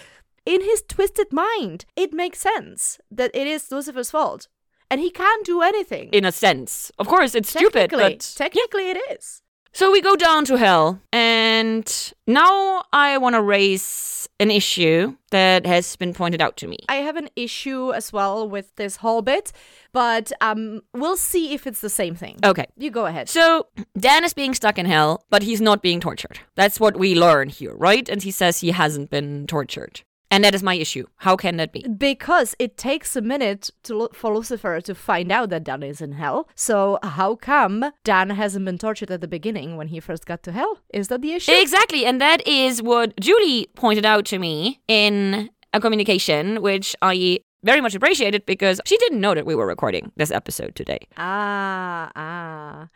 in 0.44 0.62
his 0.62 0.82
twisted 0.88 1.32
mind, 1.32 1.84
it 1.96 2.12
makes 2.12 2.38
sense 2.40 2.98
that 3.10 3.30
it 3.34 3.46
is 3.46 3.70
Lucifer's 3.72 4.10
fault. 4.10 4.48
And 4.88 5.00
he 5.00 5.10
can't 5.10 5.44
do 5.44 5.62
anything. 5.62 6.10
In 6.10 6.24
a 6.24 6.30
sense. 6.30 6.92
Of 6.98 7.08
course, 7.08 7.34
it's 7.34 7.50
stupid, 7.50 7.90
but. 7.90 8.20
Technically, 8.36 8.86
yeah. 8.86 8.94
it 8.94 9.18
is. 9.18 9.42
So 9.72 9.92
we 9.92 10.00
go 10.00 10.16
down 10.16 10.46
to 10.46 10.56
hell, 10.56 11.00
and 11.12 12.12
now 12.26 12.84
I 12.92 13.18
want 13.18 13.34
to 13.34 13.42
raise 13.42 14.26
an 14.40 14.50
issue 14.50 15.16
that 15.30 15.66
has 15.66 15.96
been 15.96 16.14
pointed 16.14 16.40
out 16.40 16.56
to 16.58 16.66
me. 16.66 16.78
I 16.88 16.96
have 16.96 17.16
an 17.16 17.28
issue 17.36 17.92
as 17.92 18.12
well 18.12 18.48
with 18.48 18.74
this 18.76 18.96
whole 18.96 19.22
bit, 19.22 19.52
but 19.92 20.32
um, 20.40 20.82
we'll 20.94 21.16
see 21.16 21.52
if 21.54 21.66
it's 21.66 21.80
the 21.80 21.90
same 21.90 22.14
thing. 22.14 22.38
Okay. 22.44 22.66
You 22.76 22.90
go 22.90 23.06
ahead. 23.06 23.28
So 23.28 23.66
Dan 23.98 24.24
is 24.24 24.34
being 24.34 24.54
stuck 24.54 24.78
in 24.78 24.86
hell, 24.86 25.24
but 25.30 25.42
he's 25.42 25.60
not 25.60 25.82
being 25.82 26.00
tortured. 26.00 26.40
That's 26.54 26.80
what 26.80 26.98
we 26.98 27.14
learn 27.14 27.48
here, 27.48 27.74
right? 27.74 28.08
And 28.08 28.22
he 28.22 28.30
says 28.30 28.60
he 28.60 28.70
hasn't 28.70 29.10
been 29.10 29.46
tortured. 29.46 30.02
And 30.36 30.44
that 30.44 30.54
is 30.54 30.62
my 30.62 30.74
issue. 30.74 31.06
How 31.16 31.34
can 31.34 31.56
that 31.56 31.72
be? 31.72 31.80
Because 31.88 32.54
it 32.58 32.76
takes 32.76 33.16
a 33.16 33.22
minute 33.22 33.70
to 33.84 34.10
for 34.12 34.34
Lucifer 34.34 34.82
to 34.82 34.94
find 34.94 35.32
out 35.32 35.48
that 35.48 35.64
Dan 35.64 35.82
is 35.82 36.02
in 36.02 36.12
hell. 36.12 36.46
So 36.54 36.98
how 37.02 37.36
come 37.36 37.86
Dan 38.04 38.28
hasn't 38.28 38.66
been 38.66 38.76
tortured 38.76 39.10
at 39.10 39.22
the 39.22 39.28
beginning 39.28 39.78
when 39.78 39.88
he 39.88 39.98
first 39.98 40.26
got 40.26 40.42
to 40.42 40.52
hell? 40.52 40.80
Is 40.92 41.08
that 41.08 41.22
the 41.22 41.32
issue? 41.32 41.52
Exactly, 41.52 42.04
and 42.04 42.20
that 42.20 42.46
is 42.46 42.82
what 42.82 43.18
Julie 43.18 43.68
pointed 43.76 44.04
out 44.04 44.26
to 44.26 44.38
me 44.38 44.78
in 44.88 45.48
a 45.72 45.80
communication, 45.80 46.60
which 46.60 46.94
I 47.00 47.40
very 47.62 47.80
much 47.80 47.94
appreciated 47.94 48.44
because 48.44 48.78
she 48.84 48.98
didn't 48.98 49.22
know 49.22 49.34
that 49.34 49.46
we 49.46 49.54
were 49.54 49.66
recording 49.66 50.12
this 50.16 50.30
episode 50.30 50.74
today. 50.74 50.98
Ah, 51.16 52.12
ah. 52.14 52.88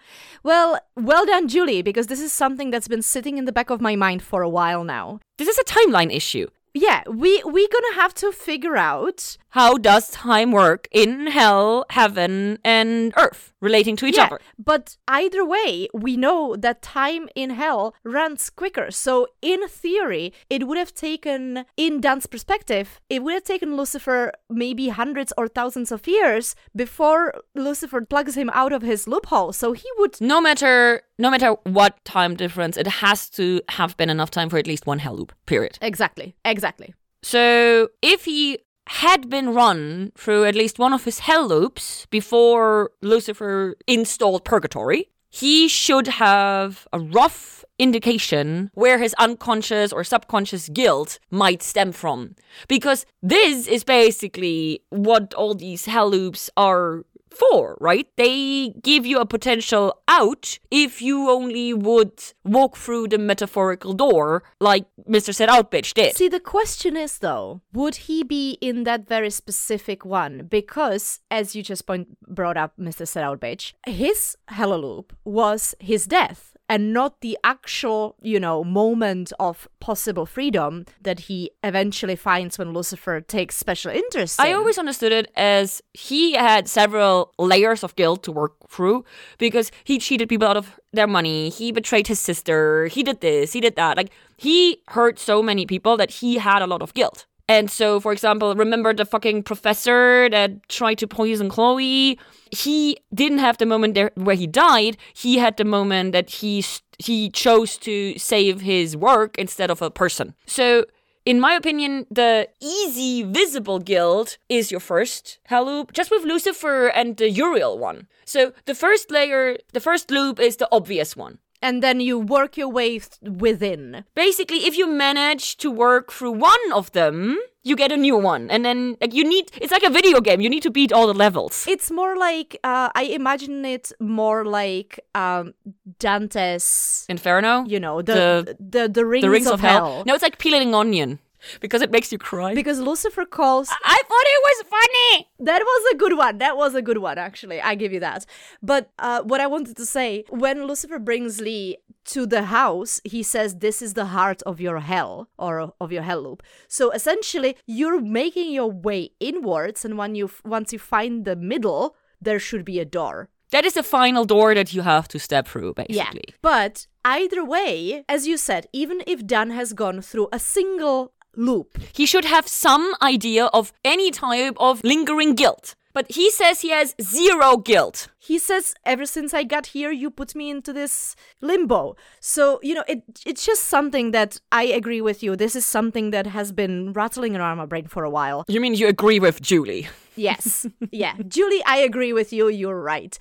Well, 0.43 0.79
well 0.95 1.25
done, 1.25 1.49
Julie, 1.49 1.81
because 1.81 2.09
this 2.09 2.21
is 2.21 2.35
something 2.35 2.69
that's 2.71 2.87
been 2.87 3.01
sitting 3.01 3.39
in 3.39 3.47
the 3.47 3.53
back 3.53 3.71
of 3.71 3.81
my 3.81 3.97
mind 3.97 4.23
for 4.23 4.43
a 4.43 4.49
while 4.49 4.85
now. 4.85 5.21
This 5.39 5.49
is 5.49 5.57
a 5.59 5.65
timeline 5.65 6.15
issue. 6.15 6.47
Yeah, 6.73 7.03
we 7.09 7.43
we 7.45 7.67
gonna 7.69 7.95
have 7.95 8.15
to 8.15 8.31
figure 8.31 8.77
out 8.77 9.37
How 9.51 9.79
does 9.79 10.11
time 10.11 10.53
work 10.53 10.87
in 10.93 11.27
hell, 11.27 11.85
heaven, 11.91 12.59
and 12.65 13.13
earth 13.17 13.53
relating 13.61 13.97
to 13.97 14.07
each 14.07 14.17
yeah, 14.17 14.27
other? 14.27 14.41
But 14.57 14.97
either 15.09 15.45
way, 15.45 15.89
we 15.93 16.17
know 16.17 16.55
that 16.57 16.83
time 16.83 17.29
in 17.35 17.51
hell 17.51 17.95
runs 18.05 18.49
quicker. 18.49 18.93
So 18.93 19.27
in 19.43 19.67
theory, 19.67 20.33
it 20.49 20.69
would 20.69 20.79
have 20.79 20.95
taken, 20.95 21.65
in 21.77 22.01
Dan's 22.01 22.27
perspective, 22.27 23.01
it 23.09 23.25
would 23.25 23.35
have 23.35 23.45
taken 23.45 23.77
Lucifer 23.77 24.33
maybe 24.49 24.89
hundreds 24.89 25.33
or 25.37 25.49
thousands 25.49 25.91
of 25.91 26.07
years 26.07 26.55
before 26.77 27.35
Lucifer 27.57 28.03
plugs 28.03 28.37
him 28.37 28.51
out 28.51 28.73
of 28.73 28.83
his 28.83 29.09
loophole. 29.09 29.53
So 29.53 29.73
he 29.73 29.89
would 29.99 30.21
No 30.21 30.41
matter 30.41 31.03
no 31.19 31.31
matter 31.31 31.57
what 31.65 32.03
time 32.05 32.37
difference, 32.37 32.77
it 32.77 32.87
has 32.87 33.29
to 33.31 33.61
have 33.71 33.97
been 33.97 34.11
enough 34.11 34.31
time 34.31 34.49
for 34.49 34.59
at 34.59 34.67
least 34.67 34.87
one 34.87 35.01
hell 35.01 35.17
loop. 35.17 35.33
Period. 35.47 35.77
exactly, 35.83 36.37
exactly. 36.45 36.95
So 37.23 37.89
if 38.01 38.25
he 38.25 38.59
had 38.91 39.31
been 39.31 39.55
run 39.55 40.11
through 40.17 40.45
at 40.45 40.57
least 40.57 40.81
one 40.81 40.93
of 40.93 41.05
his 41.05 41.21
hell 41.21 41.47
loops 41.47 42.07
before 42.11 42.91
Lucifer 43.03 43.77
installed 43.87 44.45
purgatory, 44.45 45.09
he 45.29 45.69
should 45.69 46.09
have 46.09 46.89
a 46.93 46.99
rough 46.99 47.65
indication 47.79 48.69
where 48.75 48.99
his 48.99 49.15
unconscious 49.15 49.93
or 49.93 50.03
subconscious 50.03 50.69
guilt 50.69 51.21
might 51.31 51.63
stem 51.63 51.93
from. 51.93 52.35
Because 52.67 53.07
this 53.23 53.69
is 53.69 53.85
basically 53.85 54.83
what 54.91 55.33
all 55.35 55.55
these 55.55 55.87
hell 55.87 56.11
loops 56.11 56.51
are 56.57 57.05
for, 57.33 57.77
right? 57.81 58.09
They 58.17 58.75
give 58.83 59.07
you 59.07 59.19
a 59.19 59.27
potential 59.27 60.01
out 60.09 60.59
if 60.71 61.01
you 61.01 61.31
only 61.31 61.73
would 61.73 62.23
walk 62.45 62.77
through 62.77 63.09
the 63.09 63.19
metaphorical 63.19 63.93
door 63.93 64.43
like 64.61 64.87
Mr. 65.09 65.35
Set 65.35 65.49
Out 65.49 65.71
Bitch 65.71 65.95
did. 65.95 66.17
See, 66.17 66.29
the 66.29 66.41
question 66.41 66.97
is 66.97 67.19
though, 67.19 67.63
would 67.73 67.97
he 67.97 68.23
be 68.23 68.59
in 68.61 68.85
that 68.85 69.09
very 69.09 69.31
specific 69.31 70.05
one? 70.05 70.47
Because, 70.49 71.21
as 71.31 71.55
you 71.55 71.63
just 71.63 71.87
point 71.87 72.09
brought 72.27 72.57
up, 72.57 72.75
Mr. 72.79 73.07
Set 73.07 73.25
Out 73.25 73.41
Bitch, 73.41 73.73
his 73.87 74.37
hella 74.49 74.77
loop 74.77 75.17
was 75.25 75.75
his 75.81 76.07
death. 76.07 76.50
And 76.71 76.93
not 76.93 77.21
the 77.21 77.37
actual, 77.43 78.15
you 78.23 78.39
know, 78.39 78.63
moment 78.63 79.33
of 79.41 79.69
possible 79.81 80.25
freedom 80.25 80.87
that 81.03 81.19
he 81.27 81.51
eventually 81.65 82.15
finds 82.15 82.59
when 82.59 82.73
Lucifer 82.73 83.21
takes 83.21 83.57
special 83.57 83.91
interest 83.91 84.39
in. 84.39 84.47
I 84.47 84.53
always 84.53 84.79
understood 84.79 85.11
it 85.11 85.33
as 85.35 85.83
he 85.95 86.35
had 86.35 86.69
several 86.69 87.35
layers 87.41 87.83
of 87.83 87.97
guilt 87.97 88.23
to 88.23 88.31
work 88.33 88.55
through 88.69 89.05
because 89.39 89.73
he 89.83 89.99
cheated 89.99 90.29
people 90.29 90.47
out 90.47 90.57
of 90.57 90.79
their 90.93 91.09
money, 91.09 91.49
he 91.49 91.73
betrayed 91.73 92.07
his 92.07 92.21
sister, 92.21 92.87
he 92.87 93.03
did 93.03 93.21
this, 93.21 93.53
he 93.53 93.61
did 93.61 93.75
that. 93.75 93.97
Like, 93.97 94.13
he 94.37 94.81
hurt 94.89 95.19
so 95.19 95.43
many 95.43 95.67
people 95.67 95.97
that 95.97 96.11
he 96.11 96.39
had 96.39 96.63
a 96.63 96.67
lot 96.69 96.83
of 96.83 96.95
guilt. 96.95 97.27
And 97.51 97.69
so, 97.69 97.99
for 97.99 98.13
example, 98.13 98.55
remember 98.55 98.95
the 98.95 99.05
fucking 99.05 99.43
professor 99.43 100.31
that 100.31 100.69
tried 100.69 100.99
to 100.99 101.09
poison 101.09 101.49
Chloe? 101.49 102.17
He 102.53 102.97
didn't 103.13 103.39
have 103.39 103.59
the 103.59 103.67
moment 103.67 103.95
there 103.95 104.13
where 104.15 104.37
he 104.37 104.47
died. 104.47 104.97
He 105.15 105.39
had 105.39 105.57
the 105.57 105.65
moment 105.65 106.13
that 106.13 106.31
he 106.31 106.65
he 106.99 107.29
chose 107.29 107.77
to 107.79 108.17
save 108.19 108.61
his 108.61 108.97
work 108.97 109.37
instead 109.37 109.69
of 109.69 109.83
a 109.83 109.91
person. 109.91 110.35
So 110.47 110.85
in 111.27 111.41
my 111.41 111.55
opinion, 111.55 112.07
the 112.09 112.49
easy, 112.61 113.25
visible 113.25 113.81
guild 113.81 114.39
is 114.49 114.71
your 114.71 114.79
first 114.79 115.41
hell 115.47 115.67
loop, 115.67 115.93
just 115.93 116.13
with 116.13 116.23
Lucifer 116.23 116.87
and 116.87 117.17
the 117.17 117.31
Uriel 117.31 117.77
one. 117.81 118.07
So 118.25 118.53
the 118.67 118.77
first 118.77 119.11
layer, 119.11 119.59
the 119.73 119.81
first 119.81 120.13
loop 120.13 120.39
is 120.39 120.59
the 120.59 120.69
obvious 120.71 121.17
one. 121.17 121.39
And 121.63 121.83
then 121.83 122.01
you 122.01 122.19
work 122.19 122.57
your 122.57 122.69
way 122.69 123.01
within. 123.23 124.05
Basically, 124.15 124.67
if 124.67 124.77
you 124.77 124.87
manage 124.87 125.57
to 125.59 125.71
work 125.71 126.13
through 126.13 126.33
one 126.33 126.73
of 126.73 126.93
them, 126.93 127.39
you 127.63 127.77
get 127.77 127.93
a 127.93 127.97
new 127.97 128.17
one. 128.17 128.51
And 128.51 128.65
then, 128.65 128.97
like, 129.01 129.13
you 129.13 129.25
need, 129.25 129.51
it's 129.61 129.73
like 129.73 129.83
a 129.83 129.91
video 129.91 130.21
game, 130.21 130.41
you 130.41 130.49
need 130.49 130.63
to 130.63 130.71
beat 130.71 130.93
all 130.93 131.07
the 131.07 131.15
levels. 131.15 131.67
It's 131.69 131.91
more 131.91 132.17
like 132.17 132.59
uh, 132.65 132.91
I 132.95 133.03
imagine 133.03 133.65
it 133.65 133.93
more 134.01 134.45
like 134.45 135.01
um, 135.15 135.55
Dante's, 135.99 137.07
Inferno? 137.09 137.65
you 137.67 137.81
know, 137.81 138.03
the 138.03 138.57
the 138.59 138.89
the, 138.89 139.05
rings, 139.05 139.23
the 139.23 139.31
rings 139.31 139.47
of, 139.47 139.55
of, 139.55 139.61
hell. 139.61 140.03
No, 140.07 140.15
it's 140.15 140.23
like 140.23 140.39
peeling 140.39 140.75
onion 140.75 141.19
because 141.61 141.83
it 141.83 141.91
makes 141.91 142.13
you 142.13 142.19
cry. 142.19 142.55
Because 142.55 142.81
Lucifer 142.81 143.25
calls 143.25 143.69
I 143.71 144.01
thought 144.09 144.27
it 144.37 144.43
was 144.49 144.59
funny. 144.69 145.29
that 145.41 145.63
was 145.63 145.95
a 145.95 145.97
good 145.97 146.17
one. 146.17 146.39
That 146.39 146.57
was 146.57 146.75
a 146.75 146.83
good 146.83 146.99
one, 146.99 147.19
actually. 147.19 147.61
I 147.61 147.75
give 147.75 147.93
you 147.93 148.01
that. 148.01 148.27
But 148.63 148.91
uh, 148.99 149.23
what 149.23 149.41
I 149.41 149.47
wanted 149.47 149.77
to 149.77 149.87
say 149.87 150.25
when 150.29 150.67
Lucifer 150.67 150.99
brings 150.99 151.41
Lee 151.41 151.79
to 152.07 152.27
the 152.27 152.45
house, 152.45 153.01
he 153.05 153.23
says, 153.23 153.57
This 153.57 153.83
is 153.83 153.95
the 153.95 154.07
heart 154.07 154.43
of 154.43 154.61
your 154.61 154.81
hell 154.81 155.29
or 155.39 155.73
of 155.81 155.93
your 155.93 156.03
hell 156.03 156.23
loop. 156.23 156.43
So 156.69 156.91
essentially, 156.91 157.57
you're 157.67 158.01
making 158.01 158.53
your 158.53 158.71
way 158.71 159.11
inwards, 159.21 159.85
and 159.85 159.97
when 159.99 160.15
you 160.15 160.31
once 160.45 160.73
you 160.73 160.79
find 160.79 161.25
the 161.25 161.37
middle, 161.37 161.97
there 162.21 162.39
should 162.39 162.65
be 162.65 162.79
a 162.81 162.85
door. 162.85 163.29
That 163.51 163.65
is 163.65 163.75
the 163.75 163.83
final 163.83 164.25
door 164.25 164.55
that 164.55 164.73
you 164.73 164.83
have 164.83 165.09
to 165.09 165.19
step 165.19 165.49
through, 165.49 165.75
basically. 165.75 166.25
Yeah. 166.29 166.35
But 166.41 166.87
either 167.05 167.45
way, 167.45 168.05
as 168.09 168.27
you 168.27 168.37
said, 168.37 168.67
even 168.73 169.03
if 169.07 169.27
Dan 169.27 169.51
has 169.51 169.73
gone 169.73 170.01
through 170.03 170.29
a 170.33 170.39
single 170.39 171.13
loop, 171.37 171.79
He 171.93 172.07
should 172.07 172.25
have 172.25 172.47
some 172.49 172.95
idea 173.03 173.47
of 173.47 173.73
any 173.85 174.11
type 174.11 174.57
of 174.59 174.83
lingering 174.85 175.35
guilt. 175.35 175.75
But 175.93 176.07
he 176.13 176.31
says 176.31 176.61
he 176.61 176.71
has 176.71 176.95
zero 177.03 177.57
guilt. 177.57 178.09
he 178.21 178.39
says, 178.39 178.75
ever 178.87 179.05
since 179.05 179.35
I 179.35 179.43
got 179.43 179.67
here, 179.67 179.91
you 179.91 180.09
put 180.09 180.37
me 180.37 180.49
into 180.49 180.73
this 180.73 181.17
limbo. 181.41 181.97
So, 182.21 182.61
you 182.63 182.75
know, 182.75 182.85
it 182.87 183.03
it's 183.27 183.45
just 183.45 183.65
something 183.65 184.13
that 184.13 184.41
I 184.53 184.65
agree 184.65 185.01
with 185.01 185.21
you. 185.25 185.35
This 185.35 185.57
is 185.57 185.67
something 185.67 186.13
that 186.13 186.27
has 186.29 186.53
been 186.53 186.93
rattling 186.93 187.35
around 187.37 187.59
my 187.59 187.67
brain 187.67 187.89
for 187.89 188.05
a 188.05 188.11
while. 188.11 188.45
You 188.47 188.61
mean 188.61 188.75
you 188.75 188.87
agree 188.87 189.19
with 189.19 189.41
Julie? 189.43 189.89
Yes. 190.15 190.65
yeah. 190.93 191.15
Julie, 191.27 191.63
I 191.67 191.79
agree 191.79 192.13
with 192.13 192.33
you. 192.33 192.49
You're 192.49 192.81
right. 192.81 193.19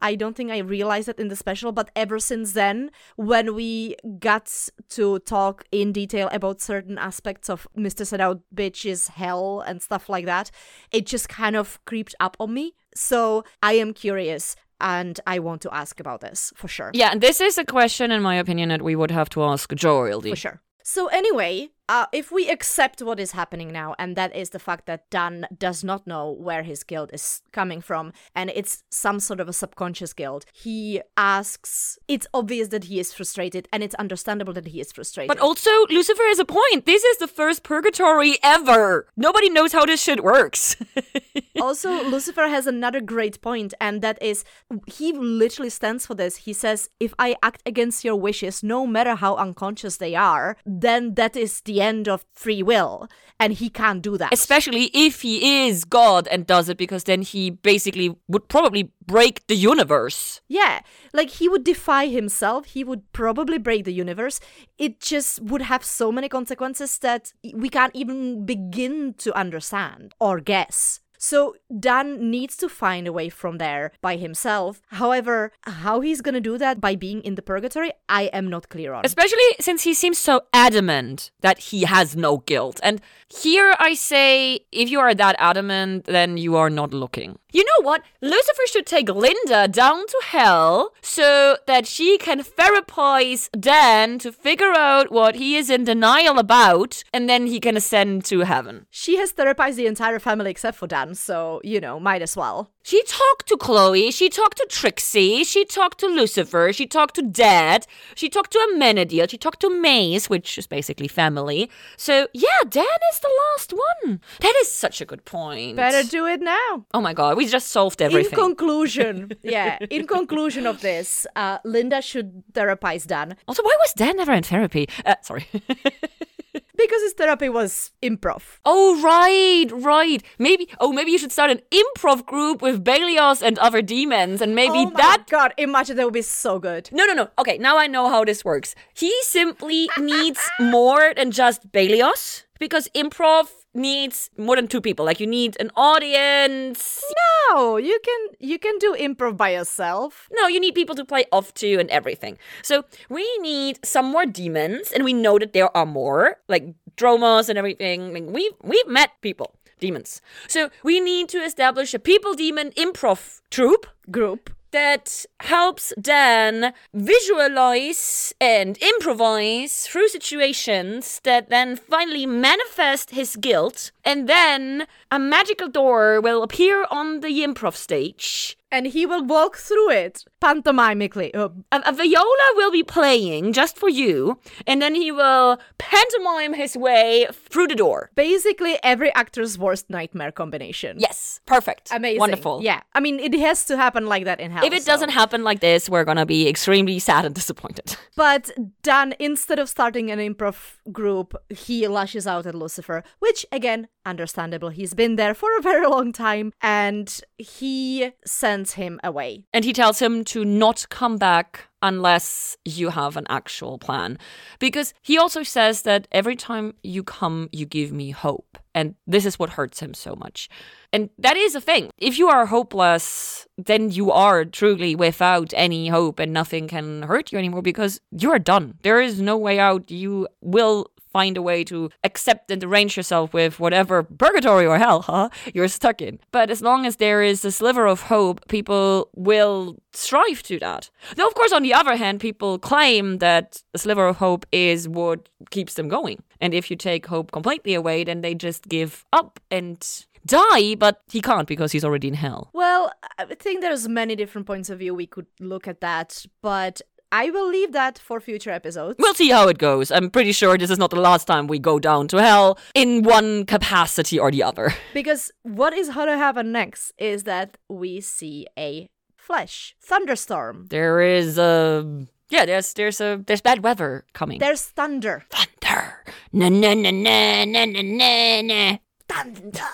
I 0.00 0.14
don't 0.14 0.36
think 0.36 0.50
I 0.50 0.58
realized 0.58 1.08
it 1.08 1.18
in 1.18 1.28
the 1.28 1.36
special, 1.36 1.72
but 1.72 1.90
ever 1.96 2.18
since 2.18 2.52
then, 2.52 2.90
when 3.16 3.54
we 3.54 3.96
got 4.18 4.70
to 4.90 5.18
talk 5.20 5.64
in 5.72 5.92
detail 5.92 6.28
about 6.32 6.60
certain 6.60 6.98
aspects 6.98 7.50
of 7.50 7.66
Mr. 7.76 8.06
Set 8.06 8.20
Out 8.20 8.40
Bitch's 8.54 9.08
hell 9.08 9.60
and 9.60 9.82
stuff 9.82 10.08
like 10.08 10.26
that, 10.26 10.50
it 10.92 11.06
just 11.06 11.28
kind 11.28 11.56
of 11.56 11.78
creeped 11.84 12.14
up 12.20 12.36
on 12.38 12.54
me. 12.54 12.74
So 12.94 13.44
I 13.62 13.74
am 13.74 13.92
curious 13.92 14.56
and 14.80 15.18
I 15.26 15.40
want 15.40 15.62
to 15.62 15.74
ask 15.74 15.98
about 15.98 16.20
this 16.20 16.52
for 16.54 16.68
sure. 16.68 16.90
Yeah, 16.94 17.16
this 17.16 17.40
is 17.40 17.58
a 17.58 17.64
question, 17.64 18.12
in 18.12 18.22
my 18.22 18.36
opinion, 18.36 18.68
that 18.68 18.82
we 18.82 18.94
would 18.94 19.10
have 19.10 19.28
to 19.30 19.42
ask 19.42 19.74
Joel. 19.74 20.20
For 20.20 20.36
sure. 20.36 20.62
So 20.84 21.08
anyway, 21.08 21.70
uh, 21.88 22.06
if 22.12 22.30
we 22.30 22.50
accept 22.50 23.02
what 23.02 23.18
is 23.18 23.32
happening 23.32 23.72
now, 23.72 23.94
and 23.98 24.14
that 24.16 24.34
is 24.36 24.50
the 24.50 24.58
fact 24.58 24.86
that 24.86 25.08
Dan 25.10 25.46
does 25.56 25.82
not 25.82 26.06
know 26.06 26.30
where 26.30 26.62
his 26.62 26.82
guilt 26.82 27.10
is 27.12 27.40
coming 27.52 27.80
from, 27.80 28.12
and 28.34 28.50
it's 28.54 28.84
some 28.90 29.20
sort 29.20 29.40
of 29.40 29.48
a 29.48 29.52
subconscious 29.52 30.12
guilt, 30.12 30.44
he 30.52 31.00
asks. 31.16 31.98
It's 32.06 32.26
obvious 32.34 32.68
that 32.68 32.84
he 32.84 33.00
is 33.00 33.12
frustrated, 33.12 33.68
and 33.72 33.82
it's 33.82 33.94
understandable 33.94 34.52
that 34.52 34.68
he 34.68 34.80
is 34.80 34.92
frustrated. 34.92 35.28
But 35.28 35.40
also, 35.40 35.70
Lucifer 35.88 36.22
has 36.24 36.38
a 36.38 36.44
point. 36.44 36.84
This 36.84 37.04
is 37.04 37.18
the 37.18 37.28
first 37.28 37.62
purgatory 37.62 38.36
ever. 38.42 39.06
Nobody 39.16 39.48
knows 39.48 39.72
how 39.72 39.86
this 39.86 40.02
shit 40.02 40.22
works. 40.22 40.76
also, 41.60 42.04
Lucifer 42.04 42.48
has 42.48 42.66
another 42.66 43.00
great 43.00 43.40
point, 43.40 43.72
and 43.80 44.02
that 44.02 44.20
is 44.22 44.44
he 44.86 45.12
literally 45.12 45.70
stands 45.70 46.04
for 46.04 46.14
this. 46.14 46.36
He 46.36 46.52
says, 46.52 46.90
If 47.00 47.14
I 47.18 47.36
act 47.42 47.62
against 47.64 48.04
your 48.04 48.16
wishes, 48.16 48.62
no 48.62 48.86
matter 48.86 49.14
how 49.14 49.36
unconscious 49.36 49.96
they 49.96 50.14
are, 50.14 50.56
then 50.66 51.14
that 51.14 51.36
is 51.36 51.62
the 51.62 51.77
end 51.80 52.08
of 52.08 52.24
free 52.32 52.62
will. 52.62 53.08
And 53.40 53.52
he 53.52 53.70
can't 53.70 54.02
do 54.02 54.18
that. 54.18 54.32
Especially 54.34 54.90
if 54.92 55.22
he 55.22 55.66
is 55.68 55.84
God 55.84 56.26
and 56.26 56.44
does 56.44 56.68
it, 56.68 56.76
because 56.76 57.04
then 57.04 57.22
he 57.22 57.50
basically 57.50 58.16
would 58.26 58.48
probably 58.48 58.90
break 59.06 59.46
the 59.46 59.54
universe. 59.54 60.40
Yeah, 60.48 60.80
like 61.12 61.30
he 61.30 61.48
would 61.48 61.62
defy 61.62 62.08
himself, 62.08 62.66
he 62.66 62.82
would 62.82 63.12
probably 63.12 63.58
break 63.58 63.84
the 63.84 63.92
universe. 63.92 64.40
It 64.76 64.98
just 64.98 65.40
would 65.40 65.62
have 65.62 65.84
so 65.84 66.10
many 66.10 66.28
consequences 66.28 66.98
that 66.98 67.32
we 67.54 67.68
can't 67.68 67.94
even 67.94 68.44
begin 68.44 69.14
to 69.18 69.32
understand 69.38 70.14
or 70.18 70.40
guess. 70.40 70.98
So 71.18 71.56
Dan 71.78 72.30
needs 72.30 72.56
to 72.58 72.68
find 72.68 73.06
a 73.06 73.12
way 73.12 73.28
from 73.28 73.58
there 73.58 73.92
by 74.00 74.16
himself. 74.16 74.80
However, 74.88 75.52
how 75.62 76.00
he's 76.00 76.20
gonna 76.20 76.40
do 76.40 76.56
that 76.58 76.80
by 76.80 76.94
being 76.94 77.20
in 77.22 77.34
the 77.34 77.42
purgatory, 77.42 77.92
I 78.08 78.24
am 78.32 78.48
not 78.48 78.68
clear 78.68 78.92
on. 78.94 79.04
Especially 79.04 79.50
since 79.60 79.82
he 79.82 79.94
seems 79.94 80.18
so 80.18 80.42
adamant 80.52 81.30
that 81.40 81.58
he 81.58 81.82
has 81.82 82.16
no 82.16 82.38
guilt. 82.38 82.80
And 82.82 83.00
here 83.28 83.74
I 83.78 83.94
say, 83.94 84.60
if 84.72 84.88
you 84.90 85.00
are 85.00 85.14
that 85.14 85.36
adamant, 85.38 86.04
then 86.04 86.38
you 86.38 86.56
are 86.56 86.70
not 86.70 86.94
looking. 86.94 87.38
You 87.52 87.64
know 87.64 87.82
what? 87.82 88.02
Lucifer 88.20 88.62
should 88.66 88.86
take 88.86 89.08
Linda 89.08 89.68
down 89.68 90.06
to 90.06 90.20
hell 90.26 90.92
so 91.02 91.56
that 91.66 91.86
she 91.86 92.18
can 92.18 92.40
therapize 92.42 93.48
Dan 93.58 94.18
to 94.18 94.30
figure 94.32 94.72
out 94.72 95.10
what 95.10 95.34
he 95.36 95.56
is 95.56 95.70
in 95.70 95.84
denial 95.84 96.38
about, 96.38 97.02
and 97.12 97.28
then 97.28 97.46
he 97.46 97.58
can 97.58 97.76
ascend 97.76 98.24
to 98.26 98.40
heaven. 98.40 98.86
She 98.90 99.16
has 99.16 99.32
therapized 99.32 99.76
the 99.76 99.86
entire 99.86 100.18
family 100.18 100.50
except 100.50 100.76
for 100.76 100.86
Dan, 100.86 101.07
so, 101.16 101.60
you 101.64 101.80
know, 101.80 101.98
might 102.00 102.22
as 102.22 102.36
well. 102.36 102.70
She 102.82 103.02
talked 103.04 103.48
to 103.48 103.56
Chloe, 103.56 104.10
she 104.10 104.28
talked 104.30 104.56
to 104.58 104.66
Trixie, 104.68 105.44
she 105.44 105.64
talked 105.64 106.00
to 106.00 106.06
Lucifer, 106.06 106.72
she 106.72 106.86
talked 106.86 107.16
to 107.16 107.22
Dad, 107.22 107.86
she 108.14 108.30
talked 108.30 108.52
to 108.52 108.58
Amenadiel, 108.58 109.28
she 109.28 109.36
talked 109.36 109.60
to 109.60 109.68
Maze, 109.68 110.30
which 110.30 110.56
is 110.56 110.66
basically 110.66 111.08
family. 111.08 111.70
So, 111.98 112.28
yeah, 112.32 112.60
Dan 112.68 112.84
is 113.12 113.20
the 113.20 113.30
last 113.52 113.74
one. 114.04 114.20
That 114.40 114.54
is 114.62 114.72
such 114.72 115.00
a 115.00 115.04
good 115.04 115.24
point. 115.24 115.76
Better 115.76 116.08
do 116.08 116.26
it 116.26 116.40
now. 116.40 116.86
Oh 116.94 117.00
my 117.00 117.12
god, 117.12 117.36
we 117.36 117.46
just 117.46 117.68
solved 117.68 118.00
everything. 118.00 118.32
In 118.32 118.38
conclusion, 118.38 119.32
yeah, 119.42 119.78
in 119.90 120.06
conclusion 120.06 120.66
of 120.66 120.80
this, 120.80 121.26
uh, 121.36 121.58
Linda 121.64 122.00
should 122.00 122.42
therapize 122.52 123.06
Dan 123.06 123.36
also, 123.46 123.62
why 123.62 123.76
was 123.80 123.92
Dan 123.94 124.16
never 124.16 124.32
in 124.32 124.42
therapy? 124.42 124.88
Uh, 125.04 125.14
sorry. 125.22 125.46
because 126.52 127.02
his 127.02 127.12
therapy 127.14 127.48
was 127.48 127.92
improv. 128.02 128.42
Oh 128.64 129.00
right, 129.02 129.70
right. 129.72 130.22
Maybe 130.38 130.68
oh 130.80 130.92
maybe 130.92 131.10
you 131.10 131.18
should 131.18 131.32
start 131.32 131.50
an 131.50 131.60
improv 131.70 132.26
group 132.26 132.62
with 132.62 132.84
Belias 132.84 133.42
and 133.42 133.58
other 133.58 133.82
demons 133.82 134.40
and 134.40 134.54
maybe 134.54 134.78
oh 134.78 134.90
my 134.90 134.96
that 134.96 135.24
God, 135.30 135.54
imagine 135.58 135.96
that 135.96 136.04
would 136.04 136.14
be 136.14 136.22
so 136.22 136.58
good. 136.58 136.88
No 136.92 137.04
no 137.04 137.14
no. 137.14 137.28
Okay, 137.38 137.58
now 137.58 137.78
I 137.78 137.86
know 137.86 138.08
how 138.08 138.24
this 138.24 138.44
works. 138.44 138.74
He 138.94 139.12
simply 139.22 139.88
needs 139.98 140.40
more 140.60 141.12
than 141.14 141.30
just 141.30 141.70
Belias 141.72 142.44
because 142.58 142.88
improv 142.94 143.48
needs 143.78 144.30
more 144.36 144.56
than 144.56 144.68
two 144.68 144.80
people. 144.80 145.04
Like 145.04 145.20
you 145.20 145.26
need 145.26 145.56
an 145.60 145.70
audience. 145.76 147.04
No, 147.50 147.76
you 147.76 147.98
can 148.04 148.20
you 148.38 148.58
can 148.58 148.78
do 148.78 148.94
improv 148.98 149.36
by 149.36 149.50
yourself. 149.50 150.28
No, 150.32 150.46
you 150.46 150.60
need 150.60 150.74
people 150.74 150.94
to 150.96 151.04
play 151.04 151.24
off 151.32 151.54
to 151.54 151.78
and 151.78 151.90
everything. 151.90 152.38
So 152.62 152.84
we 153.08 153.24
need 153.38 153.78
some 153.84 154.06
more 154.06 154.26
demons, 154.26 154.92
and 154.92 155.04
we 155.04 155.12
know 155.12 155.38
that 155.38 155.52
there 155.52 155.74
are 155.76 155.86
more, 155.86 156.36
like 156.48 156.74
Dromos 156.96 157.48
and 157.48 157.58
everything. 157.58 158.12
Like 158.12 158.24
we've 158.26 158.52
we've 158.62 158.88
met 158.88 159.10
people, 159.22 159.54
demons. 159.80 160.20
So 160.46 160.70
we 160.82 161.00
need 161.00 161.28
to 161.30 161.38
establish 161.38 161.94
a 161.94 161.98
people 161.98 162.34
demon 162.34 162.70
improv 162.72 163.40
troupe 163.50 163.86
Group. 164.10 164.50
That 164.72 165.24
helps 165.40 165.92
Dan 166.00 166.74
visualize 166.92 168.34
and 168.40 168.76
improvise 168.78 169.86
through 169.86 170.08
situations 170.08 171.20
that 171.24 171.48
then 171.48 171.76
finally 171.76 172.26
manifest 172.26 173.10
his 173.10 173.36
guilt. 173.36 173.90
And 174.04 174.28
then 174.28 174.86
a 175.10 175.18
magical 175.18 175.68
door 175.68 176.20
will 176.20 176.42
appear 176.42 176.86
on 176.90 177.20
the 177.20 177.42
improv 177.42 177.76
stage. 177.76 178.57
And 178.70 178.86
he 178.86 179.06
will 179.06 179.24
walk 179.24 179.56
through 179.56 179.90
it 179.90 180.24
pantomimically. 180.40 181.32
Uh, 181.34 181.48
A, 181.72 181.80
a 181.86 181.92
viola 181.92 182.48
will 182.56 182.70
be 182.70 182.82
playing 182.82 183.52
just 183.52 183.76
for 183.78 183.88
you, 183.88 184.38
and 184.66 184.80
then 184.82 184.94
he 184.94 185.10
will 185.10 185.58
pantomime 185.78 186.52
his 186.54 186.76
way 186.76 187.26
through 187.50 187.68
the 187.68 187.74
door. 187.74 188.10
basically, 188.14 188.78
every 188.82 189.10
actor's 189.14 189.58
worst 189.58 189.88
nightmare 189.90 190.32
combination. 190.32 190.92
Yes, 190.98 191.40
perfect. 191.46 191.84
Amazing. 191.92 192.20
Wonderful. 192.20 192.54
Yeah. 192.62 192.80
I 192.96 193.00
mean, 193.00 193.16
it 193.20 193.34
has 193.48 193.64
to 193.66 193.76
happen 193.76 194.04
like 194.06 194.24
that 194.28 194.38
in 194.40 194.50
hell. 194.50 194.64
If 194.68 194.72
it 194.72 194.82
so- 194.82 194.92
doesn't 194.92 195.10
happen 195.20 195.40
like 195.50 195.60
this, 195.60 195.88
we're 195.88 196.04
gonna 196.10 196.26
be 196.26 196.48
extremely 196.48 196.98
sad 196.98 197.24
and 197.24 197.34
disappointed. 197.34 197.96
But 198.18 198.50
Dan, 198.82 199.14
instead 199.20 199.58
of 199.62 199.68
starting 199.68 200.10
an 200.10 200.18
improv 200.18 200.56
group, 201.00 201.28
he 201.66 201.86
lashes 201.86 202.26
out 202.26 202.46
at 202.46 202.54
Lucifer, 202.62 202.98
which, 203.24 203.46
again, 203.52 203.86
understandable. 204.04 204.70
He's 204.70 204.92
been 205.02 205.14
there 205.16 205.34
for 205.34 205.48
a 205.56 205.62
very 205.62 205.86
long 205.86 206.12
time, 206.12 206.52
and 206.60 207.08
he 207.38 208.10
sends 208.26 208.57
him 208.66 209.00
away. 209.02 209.44
And 209.52 209.64
he 209.64 209.72
tells 209.72 210.00
him 210.00 210.24
to 210.24 210.44
not 210.44 210.86
come 210.88 211.16
back 211.16 211.68
unless 211.82 212.56
you 212.64 212.90
have 212.90 213.16
an 213.16 213.26
actual 213.28 213.78
plan. 213.78 214.18
Because 214.58 214.94
he 215.02 215.16
also 215.16 215.42
says 215.42 215.82
that 215.82 216.08
every 216.10 216.36
time 216.36 216.74
you 216.82 217.02
come, 217.02 217.48
you 217.52 217.66
give 217.66 217.92
me 217.92 218.10
hope. 218.10 218.58
And 218.74 218.94
this 219.06 219.24
is 219.24 219.38
what 219.38 219.50
hurts 219.50 219.80
him 219.80 219.94
so 219.94 220.14
much. 220.16 220.48
And 220.92 221.10
that 221.18 221.36
is 221.36 221.54
a 221.54 221.60
thing. 221.60 221.90
If 221.98 222.18
you 222.18 222.28
are 222.28 222.46
hopeless, 222.46 223.46
then 223.56 223.90
you 223.90 224.10
are 224.10 224.44
truly 224.44 224.94
without 224.94 225.52
any 225.54 225.88
hope 225.88 226.18
and 226.18 226.32
nothing 226.32 226.68
can 226.68 227.02
hurt 227.02 227.32
you 227.32 227.38
anymore 227.38 227.62
because 227.62 228.00
you're 228.10 228.38
done. 228.38 228.78
There 228.82 229.00
is 229.00 229.20
no 229.20 229.36
way 229.36 229.58
out. 229.58 229.90
You 229.90 230.28
will 230.40 230.90
find 231.12 231.36
a 231.36 231.42
way 231.42 231.64
to 231.64 231.90
accept 232.04 232.50
and 232.50 232.62
arrange 232.62 232.96
yourself 232.96 233.32
with 233.32 233.60
whatever 233.60 234.02
purgatory 234.02 234.66
or 234.66 234.78
hell 234.78 235.02
huh, 235.02 235.28
you're 235.54 235.68
stuck 235.68 236.00
in. 236.02 236.18
But 236.32 236.50
as 236.50 236.62
long 236.62 236.86
as 236.86 236.96
there 236.96 237.22
is 237.22 237.44
a 237.44 237.52
sliver 237.52 237.86
of 237.86 238.02
hope, 238.02 238.46
people 238.48 239.10
will 239.14 239.76
strive 239.92 240.42
to 240.44 240.58
that. 240.60 240.90
Though, 241.16 241.26
of 241.26 241.34
course, 241.34 241.52
on 241.52 241.62
the 241.62 241.74
other 241.74 241.96
hand, 241.96 242.20
people 242.20 242.58
claim 242.58 243.18
that 243.18 243.62
a 243.74 243.78
sliver 243.78 244.06
of 244.06 244.16
hope 244.16 244.46
is 244.52 244.88
what 244.88 245.28
keeps 245.50 245.74
them 245.74 245.88
going. 245.88 246.22
And 246.40 246.54
if 246.54 246.70
you 246.70 246.76
take 246.76 247.06
hope 247.06 247.32
completely 247.32 247.74
away, 247.74 248.04
then 248.04 248.20
they 248.20 248.34
just 248.34 248.68
give 248.68 249.04
up 249.12 249.40
and 249.50 249.84
die, 250.26 250.74
but 250.74 251.00
he 251.10 251.20
can't 251.20 251.48
because 251.48 251.72
he's 251.72 251.84
already 251.84 252.08
in 252.08 252.14
hell. 252.14 252.50
Well, 252.52 252.92
I 253.18 253.24
think 253.24 253.60
there's 253.60 253.88
many 253.88 254.14
different 254.14 254.46
points 254.46 254.70
of 254.70 254.78
view 254.78 254.94
we 254.94 255.06
could 255.06 255.26
look 255.40 255.66
at 255.66 255.80
that, 255.80 256.26
but 256.42 256.80
I 257.10 257.30
will 257.30 257.48
leave 257.48 257.72
that 257.72 257.98
for 257.98 258.20
future 258.20 258.50
episodes. 258.50 258.96
We'll 258.98 259.14
see 259.14 259.30
how 259.30 259.48
it 259.48 259.58
goes. 259.58 259.90
I'm 259.90 260.10
pretty 260.10 260.32
sure 260.32 260.58
this 260.58 260.70
is 260.70 260.78
not 260.78 260.90
the 260.90 261.00
last 261.00 261.26
time 261.26 261.46
we 261.46 261.58
go 261.58 261.78
down 261.78 262.08
to 262.08 262.18
hell 262.18 262.58
in 262.74 263.02
one 263.02 263.46
capacity 263.46 264.18
or 264.18 264.30
the 264.30 264.42
other. 264.42 264.74
Because 264.94 265.30
what 265.42 265.72
is 265.72 265.88
gonna 265.90 266.18
happen 266.18 266.52
next 266.52 266.92
is 266.98 267.24
that 267.24 267.56
we 267.68 268.00
see 268.00 268.46
a 268.58 268.88
flash 269.16 269.74
thunderstorm. 269.80 270.66
There 270.70 271.00
is 271.00 271.38
a 271.38 272.06
yeah, 272.30 272.44
there's 272.44 272.72
there's 272.74 273.00
a 273.00 273.22
there's 273.26 273.40
bad 273.40 273.62
weather 273.62 274.04
coming. 274.12 274.38
There's 274.38 274.62
thunder. 274.62 275.24
thunder. 275.30 276.04
Na 276.32 276.48
na 276.48 276.74
na 276.74 276.90
na 276.90 277.44
na 277.44 277.64
na 277.64 277.82
na 277.82 278.42
na. 278.42 278.78
Thunder. 279.08 279.72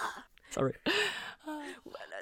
Sorry. 0.51 0.74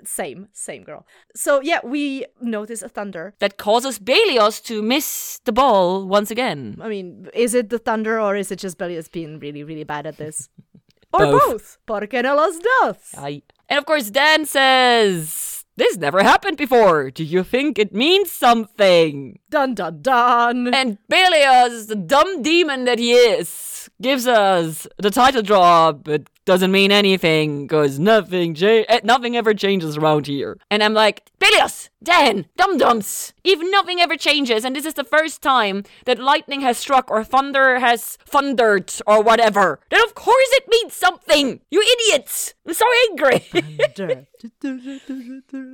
Same, 0.05 0.49
same 0.53 0.83
girl. 0.85 1.07
So 1.35 1.61
yeah, 1.61 1.81
we 1.83 2.27
notice 2.41 2.83
a 2.83 2.89
thunder. 2.89 3.35
That 3.39 3.57
causes 3.57 3.99
Belias 3.99 4.63
to 4.65 4.83
miss 4.83 5.41
the 5.45 5.53
ball 5.53 6.07
once 6.07 6.31
again. 6.31 6.79
I 6.81 6.89
mean, 6.89 7.29
is 7.35 7.55
it 7.55 7.71
the 7.71 7.79
thunder 7.79 8.21
or 8.21 8.37
is 8.37 8.51
it 8.51 8.59
just 8.59 8.79
Belias 8.79 9.11
being 9.11 9.39
really, 9.39 9.63
really 9.63 9.85
bad 9.85 10.07
at 10.07 10.17
this? 10.17 10.49
or 11.13 11.27
Both. 11.27 11.43
both? 11.47 11.79
Porque 11.87 12.23
no 12.23 12.35
los 12.35 12.59
dos. 12.59 13.15
I 13.17 13.43
and 13.69 13.79
of 13.79 13.87
course 13.87 14.11
Dan 14.11 14.45
says 14.45 15.65
this 15.77 15.97
never 15.97 16.23
happened 16.23 16.59
before. 16.59 17.11
Do 17.11 17.25
you 17.25 17.43
think 17.43 17.79
it 17.79 17.95
means 17.95 18.31
something? 18.31 19.39
Dun 19.51 19.75
dun 19.75 20.03
dun. 20.03 20.75
And 20.75 20.99
Belias, 21.11 21.87
the 21.89 21.97
dumb 21.97 22.43
demon 22.43 22.85
that 22.85 22.99
he 22.99 23.13
is, 23.13 23.82
gives 24.01 24.27
us 24.27 24.87
the 24.99 25.11
title 25.11 25.43
drop. 25.43 26.09
It 26.09 26.29
doesn't 26.45 26.73
mean 26.73 26.91
anything 26.91 27.67
because 27.67 27.99
nothing, 27.99 28.57
eh, 28.63 29.01
nothing 29.05 29.37
ever 29.37 29.55
changes 29.55 29.97
around 29.97 30.27
here. 30.27 30.59
And 30.71 30.83
I'm 30.83 30.95
like, 30.95 31.31
Belias, 31.39 31.89
Dan, 32.03 32.47
dum 32.57 32.79
dums. 32.79 33.33
if 33.45 33.61
nothing 33.71 34.01
ever 34.01 34.17
changes, 34.17 34.65
and 34.65 34.75
this 34.75 34.85
is 34.85 34.95
the 34.95 35.05
first 35.05 35.41
time 35.43 35.85
that 36.05 36.19
lightning 36.19 36.61
has 36.63 36.79
struck 36.79 37.11
or 37.11 37.23
thunder 37.23 37.79
has 37.79 38.19
thundered 38.27 38.93
or 39.07 39.23
whatever. 39.23 39.79
Then 39.91 40.03
of 40.03 40.15
course 40.15 40.49
it 40.53 40.65
means 40.69 40.95
something. 40.95 41.61
You 41.71 41.81
idiots! 41.81 42.55
I'm 42.67 42.75
so 42.75 42.87
angry. 43.11 43.41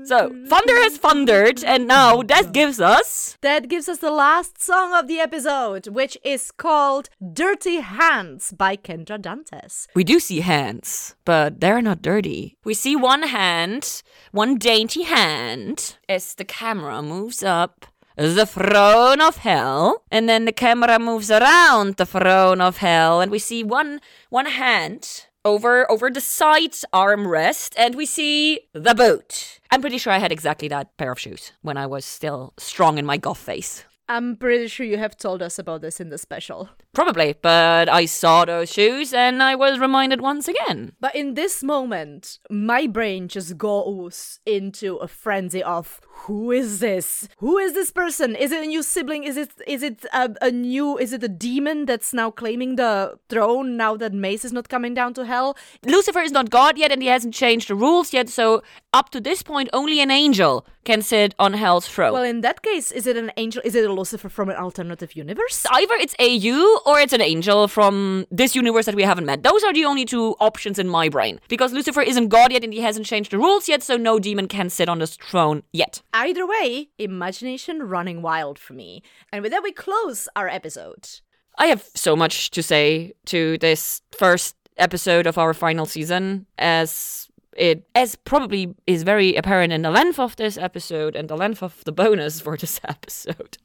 so 0.05 0.29
thunder 0.49 0.77
has 0.85 0.99
thundered, 0.99 1.65
and 1.65 1.87
now 1.87 2.23
that 2.23 2.53
gives 2.53 2.81
us 2.81 3.39
That 3.41 3.69
gives 3.69 3.89
us 3.89 3.99
the 3.99 4.11
last 4.11 4.63
song 4.63 4.95
of 4.95 5.09
the 5.09 5.19
episode, 5.21 5.89
which 5.89 6.19
is 6.25 6.51
called 6.51 7.09
Dirty 7.33 7.81
Hands 7.99 8.53
by 8.53 8.77
Kendra 8.77 9.21
Dantes. 9.21 9.89
We 9.93 10.05
do 10.05 10.21
see 10.21 10.39
hands, 10.39 11.17
but 11.25 11.61
they're 11.61 11.83
not 11.83 12.01
dirty. 12.01 12.57
We 12.63 12.73
see 12.73 12.95
one 12.95 13.25
hand, 13.25 14.05
one 14.31 14.57
dainty 14.57 15.03
hand, 15.03 15.97
as 16.09 16.35
the 16.35 16.45
camera 16.45 17.03
moves 17.03 17.43
up 17.43 17.87
the 18.15 18.47
throne 18.47 19.21
of 19.21 19.39
hell, 19.39 20.05
and 20.13 20.29
then 20.29 20.45
the 20.45 20.53
camera 20.53 21.01
moves 21.01 21.29
around 21.29 21.97
the 21.97 22.07
throne 22.07 22.61
of 22.61 22.77
hell, 22.77 23.21
and 23.21 23.33
we 23.33 23.41
see 23.41 23.65
one 23.65 24.01
one 24.31 24.47
hand 24.47 25.27
over 25.45 25.91
over 25.91 26.09
the 26.09 26.21
side 26.21 26.75
armrest, 26.95 27.75
and 27.77 27.97
we 27.97 28.07
see 28.07 28.61
the 28.75 28.95
boot. 28.95 29.59
I'm 29.73 29.81
pretty 29.81 29.99
sure 29.99 30.13
I 30.13 30.19
had 30.19 30.31
exactly 30.31 30.69
that 30.69 30.97
pair 30.99 31.11
of 31.11 31.19
shoes 31.19 31.51
when 31.63 31.77
I 31.77 31.87
was 31.87 32.05
still 32.05 32.55
strong 32.59 32.97
in 32.97 33.05
my 33.05 33.17
goth 33.17 33.39
phase. 33.39 33.85
I'm 34.11 34.37
pretty 34.37 34.69
sure 34.69 34.87
you 34.87 34.97
have 34.97 35.19
told 35.19 35.43
us 35.43 35.59
about 35.59 35.83
this 35.83 36.01
in 36.01 36.09
the 36.09 36.17
special. 36.17 36.71
Probably, 36.95 37.35
but 37.41 37.89
I 37.89 38.07
saw 38.07 38.45
those 38.45 38.73
shoes 38.73 39.13
and 39.13 39.43
I 39.43 39.55
was 39.55 39.79
reminded 39.79 40.21
once 40.21 40.49
again. 40.49 40.93
But 41.01 41.15
in 41.15 41.35
this 41.35 41.63
moment, 41.63 42.39
my 42.51 42.87
brain 42.87 43.29
just 43.29 43.59
goes 43.59 44.41
into 44.47 44.97
a 44.97 45.07
frenzy 45.07 45.63
of 45.63 46.01
who 46.27 46.51
is 46.51 46.81
this? 46.81 47.29
Who 47.39 47.59
is 47.59 47.75
this 47.75 47.91
person? 47.91 48.35
Is 48.35 48.51
it 48.53 48.65
a 48.65 48.67
new 48.67 48.83
sibling? 48.83 49.25
Is 49.25 49.37
it 49.37 49.53
is 49.67 49.83
it 49.83 50.07
a, 50.13 50.35
a 50.41 50.51
new 50.51 50.99
is 50.99 51.13
it 51.13 51.23
a 51.23 51.29
demon 51.29 51.85
that's 51.85 52.13
now 52.13 52.31
claiming 52.31 52.77
the 52.77 53.19
throne 53.29 53.77
now 53.77 53.97
that 53.97 54.13
Maze 54.13 54.45
is 54.45 54.53
not 54.53 54.69
coming 54.69 54.95
down 54.95 55.15
to 55.15 55.27
hell? 55.27 55.57
Lucifer 55.85 56.21
is 56.21 56.33
not 56.33 56.51
God 56.51 56.79
yet 56.79 56.91
and 56.91 57.03
he 57.03 57.09
hasn't 57.09 57.35
changed 57.35 57.69
the 57.69 57.75
rules 57.75 58.13
yet, 58.13 58.29
so 58.29 58.63
up 58.93 59.11
to 59.11 59.21
this 59.21 59.43
point 59.43 59.69
only 59.73 60.01
an 60.01 60.11
angel 60.11 60.67
can 60.85 61.03
sit 61.03 61.35
on 61.39 61.53
hell's 61.53 61.87
throne. 61.87 62.15
Well, 62.15 62.23
in 62.23 62.41
that 62.41 62.63
case, 62.63 62.91
is 62.91 63.07
it 63.07 63.17
an 63.17 63.31
angel? 63.37 63.61
Is 63.65 63.75
it 63.75 63.85
a 63.85 63.93
Lucifer 63.93 64.31
from 64.31 64.49
an 64.49 64.57
alternative 64.57 65.15
universe? 65.15 65.67
Either 65.71 65.95
it's 65.95 66.17
AU 66.19 66.81
or 66.89 66.99
it's 66.99 67.13
an 67.13 67.21
angel 67.21 67.69
from 67.69 68.27
this 68.31 68.57
universe 68.57 68.87
that 68.87 68.95
we 68.95 69.03
haven't 69.03 69.27
met. 69.27 69.43
Those 69.43 69.63
are 69.63 69.75
the 69.75 69.85
only 69.85 70.07
two 70.07 70.35
options 70.41 70.79
in 70.79 70.89
my 70.89 71.11
brain. 71.11 71.39
Because 71.47 71.75
Lucifer 71.75 72.01
isn't 72.01 72.29
God 72.29 72.51
yet 72.51 72.65
and 72.65 72.73
he 72.73 72.81
hasn't 72.81 73.05
changed 73.05 73.31
the 73.31 73.37
rules 73.37 73.69
yet, 73.69 73.83
so 73.83 73.99
no 73.99 74.19
demon 74.19 74.49
can 74.49 74.71
sit 74.71 74.89
on 74.89 74.99
this 74.99 75.17
throne 75.17 75.65
yet. 75.71 76.01
Either 76.15 76.47
way, 76.47 76.89
imagination 76.99 77.83
running 77.83 78.23
wild 78.23 78.59
for 78.59 78.73
me. 78.73 79.03
And 79.31 79.43
with 79.43 79.53
that, 79.53 79.63
we 79.63 79.71
close 79.71 80.31
our 80.35 80.49
episode. 80.49 81.07
I 81.59 81.67
have 81.67 81.87
so 81.95 82.17
much 82.17 82.51
to 82.53 82.63
say 82.63 83.13
to 83.27 83.59
this 83.59 84.01
first 84.17 84.57
episode 84.79 85.27
of 85.27 85.37
our 85.37 85.53
final 85.53 85.85
season 85.85 86.47
as 86.57 87.29
it 87.55 87.87
as 87.95 88.17
probably 88.17 88.75
is 88.87 89.03
very 89.03 89.35
apparent 89.35 89.75
in 89.75 89.83
the 89.83 89.91
length 89.91 90.19
of 90.19 90.37
this 90.37 90.57
episode 90.57 91.17
and 91.17 91.29
the 91.29 91.37
length 91.37 91.63
of 91.63 91.85
the 91.85 91.93
bonus 91.93 92.41
for 92.41 92.57
this 92.57 92.81
episode. 92.85 93.59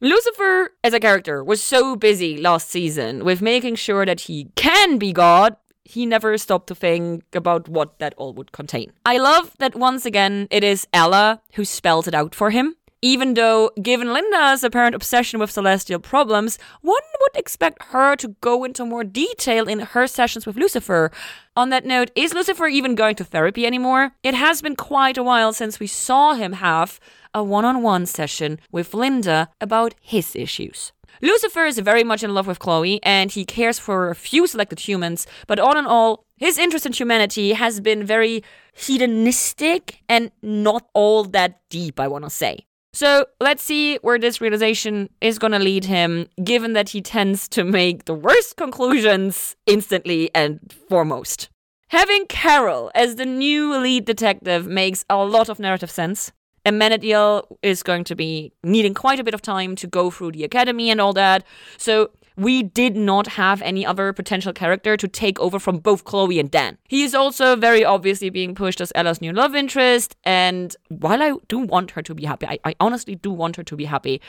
Lucifer 0.00 0.70
as 0.84 0.92
a 0.92 1.00
character 1.00 1.42
was 1.42 1.60
so 1.60 1.96
busy 1.96 2.36
last 2.38 2.68
season 2.68 3.24
with 3.24 3.42
making 3.42 3.74
sure 3.74 4.06
that 4.06 4.20
he 4.22 4.48
can 4.54 4.96
be 4.96 5.12
God 5.12 5.56
he 5.88 6.04
never 6.04 6.36
stopped 6.36 6.66
to 6.66 6.74
think 6.74 7.24
about 7.34 7.66
what 7.66 7.98
that 7.98 8.12
all 8.18 8.34
would 8.34 8.52
contain. 8.52 8.92
I 9.06 9.16
love 9.16 9.54
that 9.58 9.74
once 9.74 10.04
again 10.04 10.46
it 10.50 10.62
is 10.62 10.86
Ella 10.92 11.40
who 11.54 11.64
spells 11.64 12.06
it 12.06 12.14
out 12.14 12.34
for 12.34 12.50
him. 12.50 12.76
Even 13.00 13.34
though, 13.34 13.70
given 13.80 14.12
Linda's 14.12 14.64
apparent 14.64 14.96
obsession 14.96 15.38
with 15.38 15.52
celestial 15.52 16.00
problems, 16.00 16.58
one 16.82 17.02
would 17.20 17.36
expect 17.36 17.82
her 17.92 18.16
to 18.16 18.34
go 18.40 18.64
into 18.64 18.84
more 18.84 19.04
detail 19.04 19.68
in 19.68 19.78
her 19.80 20.08
sessions 20.08 20.46
with 20.46 20.56
Lucifer. 20.56 21.12
On 21.56 21.70
that 21.70 21.84
note, 21.84 22.10
is 22.16 22.34
Lucifer 22.34 22.66
even 22.66 22.96
going 22.96 23.14
to 23.16 23.24
therapy 23.24 23.66
anymore? 23.66 24.12
It 24.24 24.34
has 24.34 24.60
been 24.62 24.74
quite 24.74 25.16
a 25.16 25.22
while 25.22 25.52
since 25.52 25.78
we 25.78 25.86
saw 25.86 26.34
him 26.34 26.54
have 26.54 26.98
a 27.32 27.44
one 27.44 27.64
on 27.64 27.82
one 27.82 28.04
session 28.04 28.58
with 28.72 28.94
Linda 28.94 29.48
about 29.60 29.94
his 30.00 30.34
issues. 30.34 30.92
Lucifer 31.22 31.66
is 31.66 31.78
very 31.78 32.04
much 32.04 32.22
in 32.22 32.34
love 32.34 32.46
with 32.46 32.58
Chloe 32.58 33.00
and 33.02 33.30
he 33.30 33.44
cares 33.44 33.78
for 33.78 34.10
a 34.10 34.14
few 34.14 34.46
selected 34.46 34.80
humans, 34.80 35.26
but 35.46 35.58
all 35.58 35.76
in 35.76 35.86
all, 35.86 36.24
his 36.36 36.58
interest 36.58 36.86
in 36.86 36.92
humanity 36.92 37.52
has 37.52 37.80
been 37.80 38.04
very 38.04 38.42
hedonistic 38.72 40.00
and 40.08 40.30
not 40.42 40.88
all 40.94 41.24
that 41.24 41.60
deep, 41.70 41.98
I 41.98 42.08
want 42.08 42.24
to 42.24 42.30
say. 42.30 42.67
So 42.98 43.26
let's 43.40 43.62
see 43.62 43.94
where 43.98 44.18
this 44.18 44.40
realization 44.40 45.08
is 45.20 45.38
going 45.38 45.52
to 45.52 45.60
lead 45.60 45.84
him, 45.84 46.26
given 46.42 46.72
that 46.72 46.88
he 46.88 47.00
tends 47.00 47.46
to 47.50 47.62
make 47.62 48.06
the 48.06 48.12
worst 48.12 48.56
conclusions 48.56 49.54
instantly 49.66 50.32
and 50.34 50.58
foremost. 50.88 51.48
Having 51.90 52.26
Carol 52.26 52.90
as 52.96 53.14
the 53.14 53.24
new 53.24 53.78
lead 53.78 54.04
detective 54.04 54.66
makes 54.66 55.04
a 55.08 55.24
lot 55.24 55.48
of 55.48 55.60
narrative 55.60 55.92
sense. 55.92 56.32
Amenadiel 56.66 57.44
is 57.62 57.84
going 57.84 58.02
to 58.02 58.16
be 58.16 58.52
needing 58.64 58.94
quite 58.94 59.20
a 59.20 59.24
bit 59.24 59.32
of 59.32 59.42
time 59.42 59.76
to 59.76 59.86
go 59.86 60.10
through 60.10 60.32
the 60.32 60.42
academy 60.42 60.90
and 60.90 61.00
all 61.00 61.12
that. 61.12 61.44
So 61.76 62.10
we 62.38 62.62
did 62.62 62.96
not 62.96 63.26
have 63.26 63.60
any 63.62 63.84
other 63.84 64.12
potential 64.12 64.52
character 64.52 64.96
to 64.96 65.08
take 65.08 65.40
over 65.40 65.58
from 65.58 65.78
both 65.78 66.04
Chloe 66.04 66.38
and 66.38 66.50
Dan. 66.50 66.78
He 66.88 67.02
is 67.02 67.14
also 67.14 67.56
very 67.56 67.84
obviously 67.84 68.30
being 68.30 68.54
pushed 68.54 68.80
as 68.80 68.92
Ella's 68.94 69.20
new 69.20 69.32
love 69.32 69.56
interest. 69.56 70.16
And 70.24 70.74
while 70.88 71.20
I 71.20 71.34
do 71.48 71.58
want 71.58 71.90
her 71.92 72.02
to 72.02 72.14
be 72.14 72.24
happy, 72.24 72.46
I, 72.46 72.58
I 72.64 72.74
honestly 72.78 73.16
do 73.16 73.32
want 73.32 73.56
her 73.56 73.64
to 73.64 73.76
be 73.76 73.86
happy. 73.86 74.22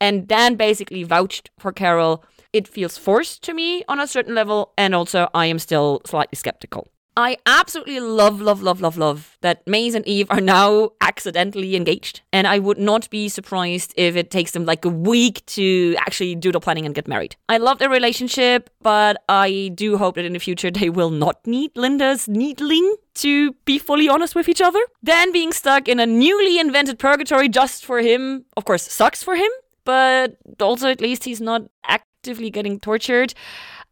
And 0.00 0.28
Dan 0.28 0.54
basically 0.54 1.02
vouched 1.02 1.50
for 1.58 1.72
Carol. 1.72 2.24
It 2.52 2.68
feels 2.68 2.96
forced 2.96 3.42
to 3.42 3.52
me 3.52 3.82
on 3.88 3.98
a 3.98 4.06
certain 4.06 4.34
level. 4.34 4.72
And 4.78 4.94
also, 4.94 5.28
I 5.34 5.46
am 5.46 5.58
still 5.58 6.02
slightly 6.06 6.36
skeptical. 6.36 6.88
I 7.18 7.38
absolutely 7.46 7.98
love, 7.98 8.42
love, 8.42 8.62
love, 8.62 8.82
love, 8.82 8.98
love 8.98 9.38
that 9.40 9.66
Maze 9.66 9.94
and 9.94 10.06
Eve 10.06 10.26
are 10.28 10.40
now 10.40 10.90
accidentally 11.00 11.74
engaged. 11.74 12.20
And 12.30 12.46
I 12.46 12.58
would 12.58 12.76
not 12.76 13.08
be 13.08 13.30
surprised 13.30 13.94
if 13.96 14.16
it 14.16 14.30
takes 14.30 14.50
them 14.50 14.66
like 14.66 14.84
a 14.84 14.90
week 14.90 15.44
to 15.46 15.96
actually 15.98 16.34
do 16.34 16.52
the 16.52 16.60
planning 16.60 16.84
and 16.84 16.94
get 16.94 17.08
married. 17.08 17.34
I 17.48 17.56
love 17.56 17.78
their 17.78 17.88
relationship, 17.88 18.68
but 18.82 19.22
I 19.30 19.72
do 19.74 19.96
hope 19.96 20.16
that 20.16 20.26
in 20.26 20.34
the 20.34 20.38
future 20.38 20.70
they 20.70 20.90
will 20.90 21.10
not 21.10 21.46
need 21.46 21.70
Linda's 21.74 22.28
needling 22.28 22.96
to 23.14 23.52
be 23.64 23.78
fully 23.78 24.10
honest 24.10 24.34
with 24.34 24.46
each 24.46 24.60
other. 24.60 24.80
Then 25.02 25.32
being 25.32 25.52
stuck 25.52 25.88
in 25.88 25.98
a 25.98 26.06
newly 26.06 26.58
invented 26.58 26.98
purgatory 26.98 27.48
just 27.48 27.86
for 27.86 28.00
him, 28.00 28.44
of 28.58 28.66
course, 28.66 28.82
sucks 28.82 29.22
for 29.22 29.36
him, 29.36 29.50
but 29.84 30.36
also 30.60 30.90
at 30.90 31.00
least 31.00 31.24
he's 31.24 31.40
not 31.40 31.62
actively 31.86 32.50
getting 32.50 32.78
tortured. 32.78 33.32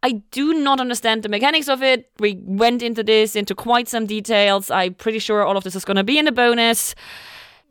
I 0.05 0.21
do 0.29 0.53
not 0.53 0.79
understand 0.79 1.23
the 1.23 1.29
mechanics 1.29 1.67
of 1.67 1.81
it. 1.81 2.11
We 2.19 2.39
went 2.43 2.83
into 2.83 3.01
this 3.01 3.35
into 3.35 3.55
quite 3.55 3.87
some 3.87 4.05
details. 4.05 4.69
I'm 4.69 4.93
pretty 4.93 5.17
sure 5.17 5.43
all 5.43 5.57
of 5.57 5.63
this 5.63 5.75
is 5.75 5.83
going 5.83 5.97
to 5.97 6.03
be 6.03 6.19
in 6.19 6.25
the 6.25 6.31
bonus. 6.31 6.93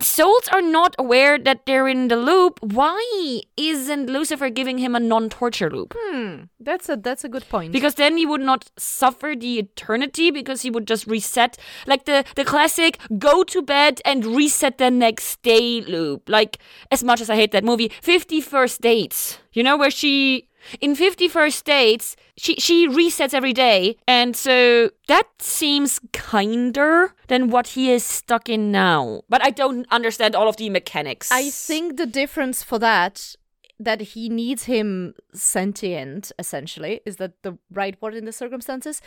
Souls 0.00 0.48
are 0.48 0.60
not 0.60 0.96
aware 0.98 1.38
that 1.38 1.64
they're 1.64 1.86
in 1.86 2.08
the 2.08 2.16
loop. 2.16 2.58
Why 2.60 3.40
isn't 3.56 4.10
Lucifer 4.10 4.50
giving 4.50 4.78
him 4.78 4.96
a 4.96 4.98
non-torture 5.00 5.70
loop? 5.70 5.94
Hmm, 5.96 6.46
that's 6.58 6.88
a 6.88 6.96
that's 6.96 7.22
a 7.22 7.28
good 7.28 7.48
point. 7.48 7.72
Because 7.72 7.94
then 7.94 8.16
he 8.16 8.26
would 8.26 8.40
not 8.40 8.68
suffer 8.76 9.36
the 9.38 9.60
eternity 9.60 10.32
because 10.32 10.62
he 10.62 10.70
would 10.70 10.88
just 10.88 11.06
reset 11.06 11.56
like 11.86 12.04
the 12.06 12.24
the 12.34 12.44
classic 12.44 12.98
go 13.16 13.44
to 13.44 13.62
bed 13.62 14.00
and 14.04 14.26
reset 14.26 14.78
the 14.78 14.90
next 14.90 15.40
day 15.42 15.82
loop. 15.82 16.28
Like 16.28 16.58
as 16.90 17.04
much 17.04 17.20
as 17.20 17.30
I 17.30 17.36
hate 17.36 17.52
that 17.52 17.62
movie, 17.62 17.92
50 18.02 18.40
First 18.40 18.80
Dates. 18.80 19.38
You 19.52 19.62
know 19.62 19.76
where 19.76 19.92
she 19.92 20.48
in 20.80 20.94
51st 20.94 21.64
Dates, 21.64 22.16
she, 22.36 22.56
she 22.56 22.88
resets 22.88 23.34
every 23.34 23.52
day. 23.52 23.96
And 24.06 24.36
so 24.36 24.90
that 25.08 25.24
seems 25.38 26.00
kinder 26.12 27.14
than 27.28 27.50
what 27.50 27.68
he 27.68 27.90
is 27.90 28.04
stuck 28.04 28.48
in 28.48 28.70
now. 28.72 29.22
But 29.28 29.44
I 29.44 29.50
don't 29.50 29.86
understand 29.90 30.34
all 30.34 30.48
of 30.48 30.56
the 30.56 30.70
mechanics. 30.70 31.30
I 31.30 31.50
think 31.50 31.96
the 31.96 32.06
difference 32.06 32.62
for 32.62 32.78
that 32.78 33.36
that 33.84 34.00
he 34.00 34.28
needs 34.28 34.64
him 34.64 35.14
sentient 35.32 36.32
essentially 36.38 37.00
is 37.04 37.16
that 37.16 37.42
the 37.42 37.58
right 37.70 38.00
word 38.00 38.14
in 38.14 38.24
the 38.24 38.32
circumstances 38.32 39.00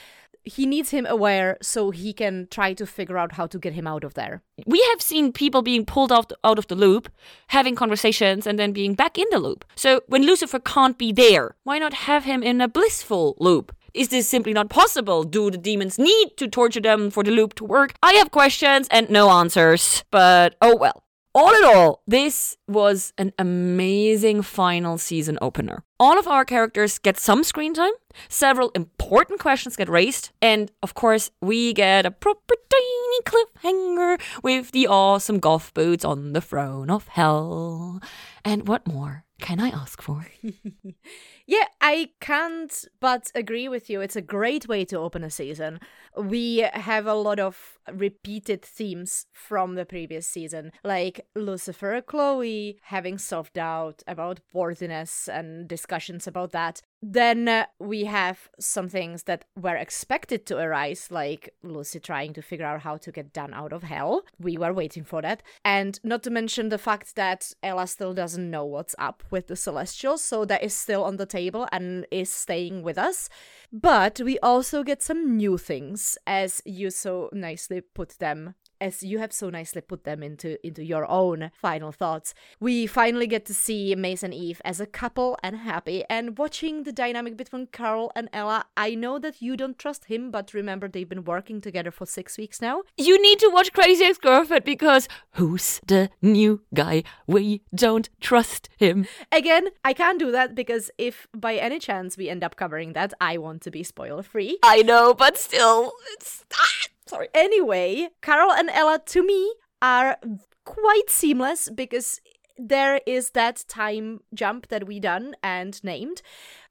he 0.43 0.65
needs 0.65 0.91
him 0.91 1.05
aware 1.05 1.57
so 1.61 1.91
he 1.91 2.13
can 2.13 2.47
try 2.49 2.73
to 2.73 2.85
figure 2.85 3.17
out 3.17 3.33
how 3.33 3.47
to 3.47 3.59
get 3.59 3.73
him 3.73 3.85
out 3.85 4.03
of 4.03 4.13
there. 4.13 4.41
We 4.65 4.81
have 4.91 5.01
seen 5.01 5.33
people 5.33 5.61
being 5.61 5.85
pulled 5.85 6.11
out, 6.11 6.31
out 6.43 6.57
of 6.57 6.67
the 6.67 6.75
loop, 6.75 7.09
having 7.47 7.75
conversations, 7.75 8.47
and 8.47 8.57
then 8.57 8.71
being 8.71 8.93
back 8.93 9.17
in 9.17 9.25
the 9.29 9.39
loop. 9.39 9.65
So 9.75 10.01
when 10.07 10.25
Lucifer 10.25 10.59
can't 10.59 10.97
be 10.97 11.11
there, 11.11 11.55
why 11.63 11.79
not 11.79 11.93
have 11.93 12.23
him 12.23 12.43
in 12.43 12.61
a 12.61 12.67
blissful 12.67 13.35
loop? 13.39 13.75
Is 13.93 14.09
this 14.09 14.27
simply 14.27 14.53
not 14.53 14.69
possible? 14.69 15.23
Do 15.23 15.49
the 15.49 15.57
demons 15.57 15.97
need 15.97 16.37
to 16.37 16.47
torture 16.47 16.81
them 16.81 17.09
for 17.09 17.23
the 17.23 17.31
loop 17.31 17.55
to 17.55 17.65
work? 17.65 17.95
I 18.03 18.13
have 18.13 18.31
questions 18.31 18.87
and 18.91 19.09
no 19.09 19.29
answers, 19.29 20.03
but 20.11 20.55
oh 20.61 20.75
well. 20.75 21.03
All 21.38 21.53
in 21.55 21.64
all, 21.65 22.01
this 22.07 22.57
was 22.68 23.14
an 23.19 23.31
amazing 23.38 24.41
final 24.41 24.97
season 24.97 25.38
opener. 25.39 25.84
All 25.99 26.18
of 26.18 26.27
our 26.27 26.43
characters 26.43 26.97
get 26.97 27.19
some 27.19 27.43
screen 27.43 27.76
time, 27.76 27.91
several 28.27 28.72
important 28.73 29.39
questions 29.39 29.76
get 29.76 29.88
raised, 29.88 30.31
and 30.41 30.72
of 30.81 30.95
course, 30.95 31.30
we 31.39 31.73
get 31.73 32.07
a 32.07 32.11
proper 32.11 32.55
tiny 32.72 33.22
cliffhanger 33.22 34.19
with 34.41 34.72
the 34.72 34.88
awesome 34.88 35.38
golf 35.38 35.72
boots 35.76 36.03
on 36.03 36.34
the 36.34 36.41
throne 36.41 36.89
of 36.89 37.07
hell. 37.09 38.01
And 38.43 38.68
what 38.68 38.88
more 38.88 39.23
can 39.39 39.59
I 39.59 39.69
ask 39.69 40.01
for? 40.01 40.26
Yeah, 41.49 41.64
I 41.80 42.10
can't 42.19 42.86
but 42.99 43.32
agree 43.34 43.69
with 43.69 43.90
you. 43.90 44.02
It's 44.02 44.18
a 44.18 44.22
great 44.22 44.68
way 44.68 44.84
to 44.84 44.98
open 44.98 45.24
a 45.24 45.30
season. 45.30 45.80
We 46.18 46.68
have 46.74 47.07
a 47.07 47.14
lot 47.14 47.40
of 47.40 47.80
repeated 47.90 48.61
themes 48.64 49.28
from 49.32 49.76
the 49.76 49.86
previous 49.86 50.28
season, 50.28 50.74
like 50.84 51.26
Lucifer, 51.36 52.02
Chloe 52.02 52.78
having 52.84 53.18
self 53.18 53.53
doubt 53.53 54.03
about 54.06 54.41
worthiness 54.52 55.30
and 55.30 55.69
discussions 55.69 56.28
about 56.28 56.52
that. 56.52 56.82
Then 57.02 57.65
we 57.80 58.06
have 58.06 58.49
some 58.60 58.90
things 58.90 59.24
that 59.24 59.45
were 59.56 59.76
expected 59.76 60.48
to 60.48 60.57
arise, 60.57 61.10
like 61.11 61.53
Lucy 61.61 61.99
trying 61.99 62.34
to 62.34 62.41
figure 62.41 62.65
out 62.65 62.82
how 62.82 62.98
to 62.98 63.11
get 63.11 63.32
Dan 63.32 63.53
out 63.53 63.72
of 63.72 63.84
hell. 63.84 64.24
We 64.40 64.57
were 64.57 64.74
waiting 64.74 65.03
for 65.03 65.22
that. 65.22 65.44
And 65.64 65.98
not 66.03 66.24
to 66.24 66.32
mention 66.32 66.69
the 66.69 66.80
fact 66.80 67.15
that 67.15 67.53
Ella 67.61 67.86
still 67.86 68.15
doesn't 68.15 68.49
know 68.49 68.65
what's 68.65 68.95
up 68.98 69.24
with 69.30 69.48
the 69.48 69.56
Celestials, 69.56 70.24
so 70.24 70.44
that 70.45 70.64
is 70.64 70.74
still 70.74 71.03
on 71.06 71.15
the 71.15 71.28
table 71.28 71.36
and 71.72 72.05
is 72.11 72.34
staying 72.34 72.84
with 72.84 72.97
us. 72.97 73.30
But 73.72 74.19
we 74.23 74.39
also 74.39 74.84
get 74.84 75.01
some 75.01 75.38
new 75.38 75.57
things, 75.57 76.18
as 76.26 76.61
you 76.65 76.89
so 76.89 77.30
nicely 77.34 77.81
put 77.81 78.19
them 78.19 78.55
as 78.79 79.03
you 79.03 79.19
have 79.19 79.33
so 79.33 79.49
nicely 79.49 79.81
put 79.81 80.03
them 80.03 80.23
into 80.23 80.65
into 80.65 80.83
your 80.83 81.09
own 81.09 81.51
final 81.53 81.91
thoughts. 81.91 82.33
We 82.59 82.87
finally 82.87 83.27
get 83.27 83.45
to 83.45 83.53
see 83.53 83.95
Maze 83.95 84.23
and 84.23 84.33
Eve 84.33 84.61
as 84.65 84.79
a 84.79 84.85
couple 84.85 85.37
and 85.43 85.57
happy 85.57 86.03
and 86.09 86.37
watching 86.37 86.83
the 86.83 86.91
dynamic 86.91 87.37
between 87.37 87.67
Carol 87.67 88.11
and 88.15 88.29
Ella. 88.33 88.65
I 88.75 88.95
know 88.95 89.19
that 89.19 89.41
you 89.41 89.57
don't 89.57 89.79
trust 89.79 90.05
him, 90.05 90.31
but 90.31 90.53
remember 90.53 90.87
they've 90.87 91.07
been 91.07 91.23
working 91.23 91.61
together 91.61 91.91
for 91.91 92.05
6 92.05 92.37
weeks 92.37 92.61
now. 92.61 92.83
You 92.97 93.21
need 93.21 93.39
to 93.39 93.49
watch 93.53 93.73
Crazy 93.73 94.05
Ex-Girlfriend 94.05 94.63
because 94.63 95.07
who's 95.31 95.79
the 95.85 96.09
new 96.21 96.61
guy? 96.73 97.03
We 97.25 97.61
don't 97.73 98.09
trust 98.19 98.69
him. 98.77 99.07
Again, 99.31 99.69
I 99.83 99.93
can't 99.93 100.19
do 100.19 100.31
that 100.31 100.55
because 100.55 100.91
if 100.97 101.27
by 101.35 101.55
any 101.55 101.79
chance 101.79 102.17
we 102.17 102.29
end 102.29 102.43
up 102.43 102.55
covering 102.55 102.93
that, 102.93 103.13
I 103.21 103.37
want 103.37 103.61
to 103.63 103.71
be 103.71 103.83
spoiler 103.83 104.23
free. 104.23 104.59
I 104.63 104.81
know, 104.81 105.13
but 105.13 105.37
still, 105.37 105.93
it's 106.13 106.45
ah, 106.53 106.87
sorry. 107.07 107.29
Anyway, 107.34 108.09
Carol 108.21 108.51
and 108.51 108.69
Ella 108.69 109.01
to 109.07 109.25
me 109.25 109.53
are 109.81 110.17
quite 110.65 111.09
seamless 111.09 111.69
because 111.69 112.19
there 112.57 112.99
is 113.05 113.31
that 113.31 113.63
time 113.67 114.19
jump 114.34 114.67
that 114.67 114.88
we 114.88 114.99
done 114.99 115.35
and 115.43 115.84
named 115.84 116.21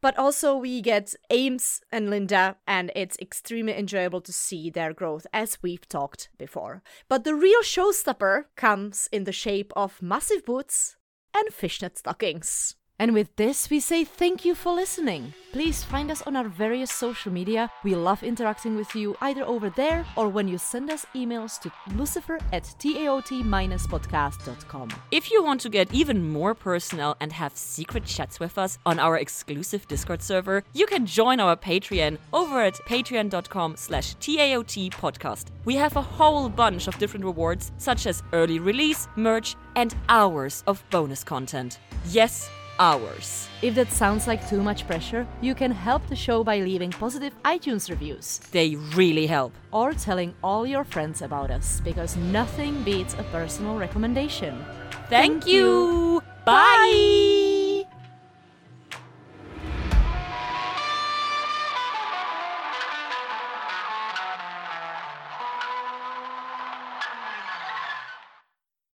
but 0.00 0.18
also 0.18 0.56
we 0.56 0.80
get 0.80 1.14
ames 1.30 1.80
and 1.92 2.10
linda 2.10 2.56
and 2.66 2.90
it's 2.96 3.16
extremely 3.20 3.72
enjoyable 3.72 4.20
to 4.20 4.32
see 4.32 4.68
their 4.68 4.92
growth 4.92 5.26
as 5.32 5.62
we've 5.62 5.88
talked 5.88 6.28
before 6.38 6.82
but 7.08 7.22
the 7.22 7.34
real 7.34 7.62
showstopper 7.62 8.44
comes 8.56 9.08
in 9.12 9.24
the 9.24 9.32
shape 9.32 9.72
of 9.76 10.02
massive 10.02 10.44
boots 10.44 10.96
and 11.32 11.54
fishnet 11.54 11.96
stockings 11.96 12.74
and 12.98 13.12
with 13.12 13.36
this, 13.36 13.68
we 13.70 13.80
say 13.80 14.04
thank 14.04 14.44
you 14.44 14.54
for 14.54 14.72
listening. 14.72 15.34
Please 15.52 15.84
find 15.84 16.10
us 16.10 16.22
on 16.22 16.34
our 16.36 16.48
various 16.48 16.92
social 16.92 17.32
media. 17.32 17.70
We 17.82 17.94
love 17.94 18.22
interacting 18.22 18.76
with 18.76 18.94
you 18.94 19.16
either 19.20 19.42
over 19.44 19.70
there 19.70 20.04
or 20.16 20.28
when 20.28 20.48
you 20.48 20.58
send 20.58 20.90
us 20.90 21.06
emails 21.14 21.58
to 21.60 21.72
lucifer 21.94 22.38
at 22.52 22.64
taot-podcast.com. 22.78 24.88
If 25.10 25.30
you 25.30 25.42
want 25.42 25.62
to 25.62 25.70
get 25.70 25.94
even 25.94 26.28
more 26.28 26.54
personal 26.54 27.16
and 27.20 27.32
have 27.32 27.56
secret 27.56 28.04
chats 28.04 28.38
with 28.38 28.58
us 28.58 28.78
on 28.84 28.98
our 28.98 29.16
exclusive 29.16 29.88
Discord 29.88 30.22
server, 30.22 30.62
you 30.74 30.84
can 30.86 31.06
join 31.06 31.40
our 31.40 31.56
Patreon 31.56 32.18
over 32.32 32.60
at 32.60 32.74
patreon.com 32.86 33.76
slash 33.76 34.14
TAOT 34.16 34.90
podcast. 34.90 35.46
We 35.64 35.76
have 35.76 35.96
a 35.96 36.02
whole 36.02 36.50
bunch 36.50 36.86
of 36.86 36.98
different 36.98 37.24
rewards, 37.24 37.72
such 37.78 38.06
as 38.06 38.22
early 38.32 38.58
release, 38.58 39.08
merch, 39.16 39.56
and 39.74 39.94
hours 40.08 40.62
of 40.66 40.84
bonus 40.90 41.24
content. 41.24 41.78
Yes, 42.10 42.50
hours. 42.78 43.48
If 43.62 43.74
that 43.74 43.90
sounds 43.90 44.26
like 44.26 44.48
too 44.48 44.62
much 44.62 44.86
pressure, 44.86 45.26
you 45.40 45.54
can 45.54 45.70
help 45.70 46.06
the 46.08 46.16
show 46.16 46.44
by 46.44 46.60
leaving 46.60 46.90
positive 46.90 47.32
iTunes 47.44 47.88
reviews 47.90 48.38
They 48.52 48.76
really 48.94 49.26
help. 49.26 49.52
or 49.72 49.92
telling 49.94 50.34
all 50.42 50.66
your 50.66 50.84
friends 50.84 51.22
about 51.22 51.50
us 51.50 51.80
because 51.84 52.16
nothing 52.16 52.82
beats 52.82 53.14
a 53.14 53.22
personal 53.24 53.76
recommendation. 53.76 54.64
Thank 55.08 55.46
you. 55.46 56.22
Bye. 56.44 57.65